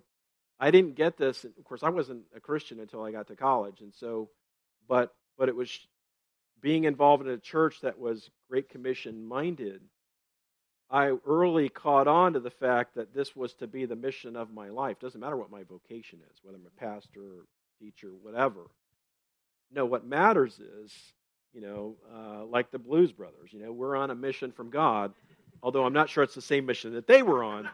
I 0.60 0.72
didn't 0.72 0.95
get 0.95 1.18
this. 1.18 1.43
Of 1.43 1.64
course, 1.64 1.84
I 1.84 1.89
wasn't 1.89 2.24
a 2.36 2.39
Christian 2.39 2.80
until 2.80 3.04
I 3.04 3.12
got 3.12 3.28
to 3.28 3.36
college, 3.36 3.82
and 3.82 3.93
so, 3.93 4.30
but 4.88 5.14
but 5.38 5.49
it 5.49 5.56
was 5.56 5.88
being 6.62 6.86
involved 6.86 7.26
in 7.26 7.34
a 7.34 7.38
church 7.38 7.82
that 7.82 7.99
was 7.99 8.30
Great 8.49 8.70
Commission 8.70 9.26
minded. 9.26 9.82
I 10.89 11.14
early 11.28 11.70
caught 11.70 12.08
on 12.08 12.34
to 12.34 12.39
the 12.39 12.51
fact 12.51 12.95
that 12.95 13.14
this 13.14 13.36
was 13.36 13.54
to 13.56 13.68
be 13.68 13.86
the 13.86 13.95
mission 13.95 14.36
of 14.36 14.54
my 14.54 14.70
life. 14.70 14.99
Doesn't 14.99 15.20
matter 15.20 15.36
what 15.36 15.51
my 15.51 15.64
vocation 15.64 16.20
is, 16.32 16.38
whether 16.43 16.58
I'm 16.58 16.68
a 16.68 16.80
pastor, 16.80 17.22
or 17.22 17.45
teacher, 17.80 18.10
whatever. 18.22 18.62
No, 19.74 19.86
what 19.86 20.06
matters 20.06 20.60
is, 20.60 20.93
you 21.51 21.62
know, 21.62 21.95
uh, 22.16 22.45
like 22.45 22.70
the 22.70 22.80
Blues 22.80 23.12
Brothers. 23.12 23.51
You 23.51 23.64
know, 23.64 23.72
we're 23.72 23.95
on 23.95 24.12
a 24.12 24.16
mission 24.16 24.51
from 24.51 24.70
God, 24.70 25.14
although 25.64 25.84
I'm 25.84 25.93
not 25.93 26.10
sure 26.10 26.24
it's 26.24 26.36
the 26.36 26.41
same 26.41 26.66
mission 26.66 26.93
that 26.93 27.08
they 27.08 27.24
were 27.24 27.43
on 27.43 27.68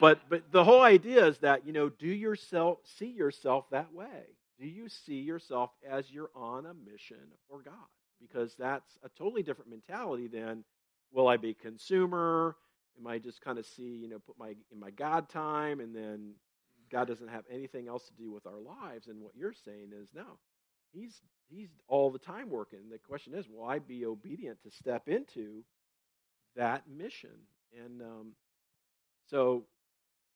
but 0.00 0.20
but 0.28 0.50
the 0.50 0.64
whole 0.64 0.82
idea 0.82 1.26
is 1.26 1.38
that 1.38 1.66
you 1.66 1.72
know 1.72 1.88
do 1.88 2.08
yourself 2.08 2.78
see 2.84 3.10
yourself 3.10 3.70
that 3.70 3.92
way. 3.92 4.24
Do 4.58 4.66
you 4.66 4.88
see 4.88 5.20
yourself 5.20 5.70
as 5.88 6.10
you're 6.10 6.30
on 6.34 6.66
a 6.66 6.74
mission 6.74 7.16
for 7.48 7.62
god? 7.62 7.74
Because 8.20 8.54
that's 8.58 8.98
a 9.04 9.08
totally 9.10 9.42
different 9.42 9.70
mentality 9.70 10.26
than 10.28 10.64
will 11.12 11.28
i 11.28 11.36
be 11.36 11.54
consumer? 11.54 12.56
Am 12.98 13.06
i 13.06 13.18
just 13.18 13.40
kind 13.40 13.58
of 13.58 13.66
see 13.66 13.82
you 14.02 14.08
know 14.08 14.18
put 14.18 14.38
my 14.38 14.54
in 14.72 14.80
my 14.80 14.90
god 14.90 15.28
time 15.28 15.80
and 15.80 15.94
then 15.94 16.32
god 16.90 17.06
doesn't 17.06 17.28
have 17.28 17.44
anything 17.50 17.88
else 17.88 18.06
to 18.08 18.14
do 18.14 18.32
with 18.32 18.46
our 18.46 18.60
lives? 18.60 19.06
And 19.08 19.22
what 19.22 19.36
you're 19.36 19.54
saying 19.54 19.90
is 19.94 20.08
no 20.14 20.38
he's 20.92 21.20
he's 21.48 21.70
all 21.88 22.10
the 22.10 22.18
time 22.18 22.50
working. 22.50 22.80
The 22.90 22.98
question 22.98 23.34
is 23.34 23.48
will 23.48 23.64
i 23.64 23.78
be 23.78 24.04
obedient 24.06 24.62
to 24.62 24.70
step 24.70 25.08
into 25.08 25.64
that 26.56 26.84
mission? 26.88 27.30
And 27.84 28.02
um, 28.02 28.32
so 29.26 29.64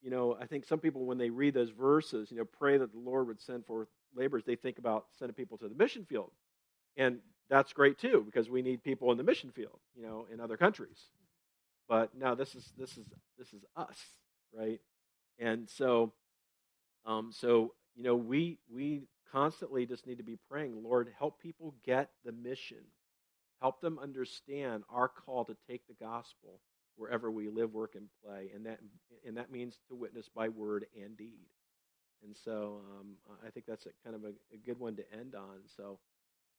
you 0.05 0.11
know, 0.11 0.37
I 0.39 0.45
think 0.45 0.67
some 0.67 0.81
people, 0.81 1.07
when 1.07 1.17
they 1.17 1.31
read 1.31 1.55
those 1.55 1.71
verses, 1.71 2.31
you 2.31 2.37
know, 2.37 2.45
pray 2.45 2.77
that 2.77 2.93
the 2.93 2.99
Lord 2.99 3.27
would 3.27 3.41
send 3.41 3.65
forth 3.65 3.89
laborers, 4.15 4.45
they 4.47 4.55
think 4.55 4.79
about 4.79 5.07
sending 5.19 5.35
people 5.35 5.57
to 5.59 5.69
the 5.69 5.75
mission 5.75 6.05
field. 6.05 6.31
And 6.99 7.21
that's 7.49 7.73
great 7.73 7.99
too, 7.99 8.23
because 8.27 8.51
we 8.51 8.61
need 8.61 8.85
people 8.85 9.11
in 9.13 9.17
the 9.17 9.25
mission 9.25 9.51
field, 9.51 9.81
you 9.97 10.03
know, 10.03 10.27
in 10.31 10.41
other 10.41 10.59
countries. 10.59 10.99
But 11.89 12.15
now 12.15 12.35
this 12.35 12.55
is 12.55 12.71
this 12.79 12.99
is 12.99 13.07
this 13.39 13.53
is 13.55 13.65
us, 13.77 13.97
right? 14.55 14.81
And 15.39 15.69
so 15.69 16.13
um, 17.07 17.31
so 17.33 17.73
you 17.97 18.03
know, 18.03 18.15
we 18.15 18.59
we 18.73 19.05
constantly 19.33 19.87
just 19.87 20.07
need 20.07 20.19
to 20.19 20.25
be 20.25 20.39
praying, 20.51 20.83
Lord, 20.83 21.11
help 21.19 21.41
people 21.41 21.75
get 21.85 22.11
the 22.25 22.33
mission. 22.33 22.85
Help 23.61 23.81
them 23.81 23.99
understand 23.99 24.85
our 24.91 25.09
call 25.09 25.47
to 25.47 25.57
take 25.69 25.87
the 25.87 25.95
gospel 25.95 26.61
wherever 26.97 27.31
we 27.31 27.49
live, 27.49 27.73
work, 27.73 27.95
and 27.95 28.09
play, 28.25 28.51
and 28.55 28.67
that 28.67 28.81
and 29.27 29.37
that 29.37 29.51
means 29.51 29.79
to 29.89 29.95
witness 29.95 30.29
by 30.35 30.49
word 30.49 30.87
and 31.01 31.17
deed. 31.17 31.47
And 32.25 32.37
so 32.45 32.81
um, 32.99 33.17
I 33.47 33.51
think 33.51 33.67
that's 33.67 33.87
a, 33.87 33.91
kind 34.03 34.17
of 34.17 34.25
a, 34.25 34.33
a, 34.53 34.57
good 34.65 34.79
one 34.79 34.97
to 34.97 35.03
end 35.13 35.35
on. 35.35 35.59
So 35.77 35.99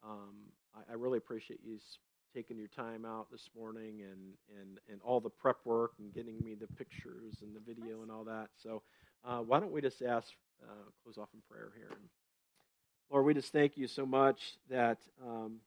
um, 0.04 0.36
I, 0.76 0.92
I, 0.92 0.96
really 0.96 1.18
appreciate 1.18 1.60
you 1.64 1.80
taking 2.36 2.58
your 2.58 2.68
time 2.68 3.06
out 3.06 3.32
this 3.32 3.50
morning 3.58 4.02
and, 4.02 4.34
and, 4.60 4.80
and 4.92 5.02
all 5.04 5.20
the 5.20 5.30
prep 5.30 5.58
work 5.66 5.94
and 6.00 6.14
getting 6.14 6.38
me 6.44 6.54
the 6.54 6.68
pictures 6.68 7.38
and 7.42 7.56
the 7.56 7.60
video 7.60 8.04
and 8.04 8.12
all 8.12 8.24
that. 8.26 8.50
So 8.62 8.84
uh, 9.24 9.40
why 9.40 9.60
don't 9.60 9.72
we 9.72 9.82
just 9.82 10.02
ask, 10.02 10.28
uh, 10.62 10.90
close 11.04 11.18
off 11.18 11.30
in 11.34 11.42
prayer 11.50 11.72
here. 11.76 11.98
Lord, 13.10 13.26
we 13.26 13.34
just 13.34 13.52
thank 13.52 13.78
you 13.78 13.88
so 13.88 14.06
much 14.06 14.40
that 14.70 14.98
um, 15.26 15.58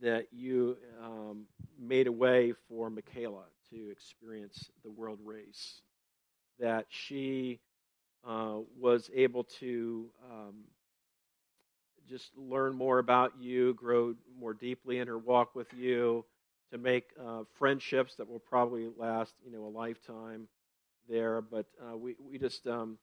that 0.00 0.26
you 0.32 0.76
um, 1.02 1.44
made 1.78 2.06
a 2.06 2.12
way 2.12 2.54
for 2.68 2.90
Michaela 2.90 3.44
to 3.70 3.90
experience 3.90 4.70
the 4.84 4.90
world 4.90 5.18
race, 5.24 5.82
that 6.58 6.86
she 6.88 7.60
uh, 8.26 8.58
was 8.78 9.10
able 9.14 9.44
to 9.44 10.08
um, 10.30 10.54
just 12.08 12.36
learn 12.36 12.74
more 12.74 12.98
about 12.98 13.32
you, 13.40 13.74
grow 13.74 14.14
more 14.38 14.54
deeply 14.54 14.98
in 14.98 15.08
her 15.08 15.18
walk 15.18 15.54
with 15.54 15.72
you, 15.72 16.24
to 16.72 16.78
make 16.78 17.10
uh, 17.20 17.42
friendships 17.58 18.14
that 18.16 18.28
will 18.28 18.38
probably 18.40 18.88
last, 18.96 19.34
you 19.44 19.52
know, 19.52 19.64
a 19.64 19.68
lifetime 19.76 20.48
there. 21.08 21.40
But 21.40 21.66
uh, 21.82 21.96
we 21.96 22.16
we 22.20 22.38
just 22.38 22.66
um, 22.66 22.98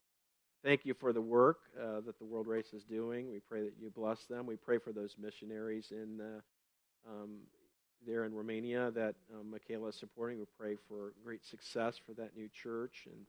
thank 0.64 0.86
you 0.86 0.94
for 0.94 1.14
the 1.14 1.22
work 1.22 1.60
uh, 1.80 2.02
that 2.06 2.18
the 2.20 2.26
World 2.26 2.48
Race 2.48 2.74
is 2.74 2.84
doing. 2.84 3.30
We 3.30 3.40
pray 3.40 3.62
that 3.62 3.74
you 3.80 3.90
bless 3.90 4.26
them. 4.26 4.46
We 4.46 4.56
pray 4.56 4.78
for 4.78 4.92
those 4.92 5.16
missionaries 5.22 5.92
in 5.92 6.22
um, 7.08 7.40
there 8.06 8.26
in 8.26 8.34
Romania 8.34 8.92
that 8.92 9.16
um, 9.34 9.52
Michaela 9.52 9.90
is 9.90 9.96
supporting. 9.96 10.40
We 10.40 10.46
pray 10.58 10.78
for 10.88 11.14
great 11.24 11.46
success 11.46 12.00
for 12.06 12.14
that 12.14 12.36
new 12.36 12.50
church, 12.50 13.04
and 13.06 13.26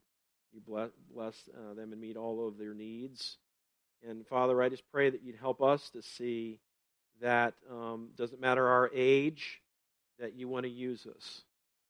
you 0.53 0.61
bless, 0.65 0.89
bless 1.13 1.35
uh, 1.53 1.73
them 1.73 1.91
and 1.91 2.01
meet 2.01 2.17
all 2.17 2.47
of 2.47 2.57
their 2.57 2.73
needs. 2.73 3.37
And 4.07 4.25
Father, 4.25 4.61
I 4.61 4.69
just 4.69 4.89
pray 4.91 5.09
that 5.09 5.23
you'd 5.23 5.35
help 5.35 5.61
us 5.61 5.89
to 5.91 6.01
see 6.01 6.59
that 7.21 7.53
um, 7.69 8.09
doesn't 8.15 8.39
matter 8.39 8.65
our 8.65 8.89
age, 8.93 9.61
that 10.19 10.35
you 10.35 10.47
want 10.47 10.63
to 10.63 10.69
use 10.69 11.05
us. 11.05 11.41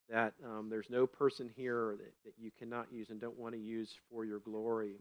That 0.10 0.34
um, 0.44 0.70
there's 0.72 0.90
no 0.90 1.06
person 1.06 1.52
here 1.56 1.96
that, 2.00 2.14
that 2.26 2.34
you 2.40 2.50
cannot 2.58 2.92
use 2.92 3.12
and 3.12 3.22
don't 3.22 3.38
want 3.38 3.54
to 3.54 3.62
use 3.62 3.94
for 4.10 4.26
your 4.26 4.40
glory. 4.40 4.96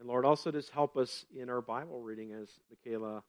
And 0.00 0.08
Lord, 0.08 0.24
also 0.24 0.50
just 0.50 0.70
help 0.70 0.96
us 0.96 1.26
in 1.36 1.50
our 1.50 1.60
Bible 1.60 2.00
reading 2.00 2.32
as 2.32 2.48
Michaela 2.70 3.22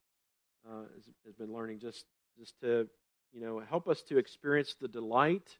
uh, 0.65 0.83
has, 0.95 1.03
has 1.25 1.33
been 1.35 1.51
learning 1.51 1.79
just 1.79 2.05
just 2.39 2.59
to, 2.61 2.87
you 3.33 3.41
know, 3.41 3.61
help 3.69 3.87
us 3.87 4.01
to 4.03 4.17
experience 4.17 4.75
the 4.79 4.87
delight 4.87 5.57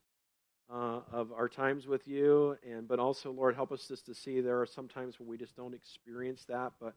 uh, 0.72 1.00
of 1.12 1.32
our 1.32 1.48
times 1.48 1.86
with 1.86 2.06
you, 2.08 2.56
and 2.68 2.88
but 2.88 2.98
also, 2.98 3.30
Lord, 3.32 3.54
help 3.54 3.72
us 3.72 3.86
just 3.86 4.06
to 4.06 4.14
see 4.14 4.40
there 4.40 4.60
are 4.60 4.66
some 4.66 4.88
times 4.88 5.18
when 5.18 5.28
we 5.28 5.36
just 5.36 5.56
don't 5.56 5.74
experience 5.74 6.44
that, 6.48 6.72
but 6.80 6.94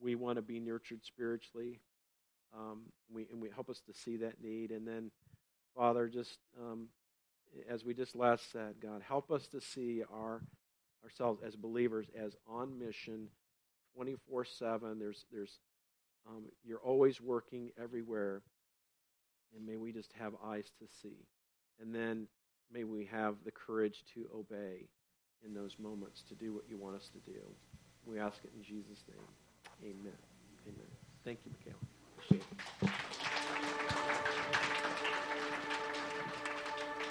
we 0.00 0.14
want 0.14 0.36
to 0.36 0.42
be 0.42 0.60
nurtured 0.60 1.04
spiritually. 1.04 1.80
Um, 2.56 2.82
we 3.12 3.26
and 3.30 3.42
we 3.42 3.50
help 3.50 3.68
us 3.68 3.80
to 3.86 3.92
see 3.92 4.16
that 4.18 4.40
need, 4.42 4.70
and 4.70 4.86
then, 4.86 5.10
Father, 5.76 6.08
just 6.08 6.38
um, 6.58 6.88
as 7.68 7.84
we 7.84 7.92
just 7.92 8.16
last 8.16 8.50
said, 8.52 8.76
God, 8.80 9.02
help 9.06 9.30
us 9.30 9.46
to 9.48 9.60
see 9.60 10.02
our 10.12 10.42
ourselves 11.04 11.42
as 11.46 11.56
believers 11.56 12.06
as 12.18 12.34
on 12.48 12.78
mission, 12.78 13.28
twenty 13.94 14.16
four 14.28 14.44
seven. 14.44 14.98
There's 14.98 15.26
there's 15.32 15.58
um, 16.28 16.44
you're 16.64 16.78
always 16.78 17.20
working 17.20 17.70
everywhere 17.82 18.42
and 19.54 19.66
may 19.66 19.76
we 19.76 19.92
just 19.92 20.12
have 20.18 20.32
eyes 20.44 20.70
to 20.78 20.86
see. 21.02 21.16
And 21.80 21.94
then 21.94 22.26
may 22.72 22.84
we 22.84 23.08
have 23.10 23.36
the 23.44 23.50
courage 23.50 24.04
to 24.14 24.26
obey 24.34 24.88
in 25.44 25.54
those 25.54 25.76
moments 25.78 26.22
to 26.28 26.34
do 26.34 26.52
what 26.52 26.64
you 26.68 26.76
want 26.76 26.96
us 26.96 27.08
to 27.12 27.30
do. 27.30 27.40
We 28.06 28.18
ask 28.18 28.38
it 28.44 28.50
in 28.56 28.62
Jesus' 28.62 29.04
name. 29.08 29.92
Amen. 29.92 30.12
Amen. 30.66 30.86
Thank 31.24 31.40
you, 31.44 31.52
Michaela. 31.52 33.07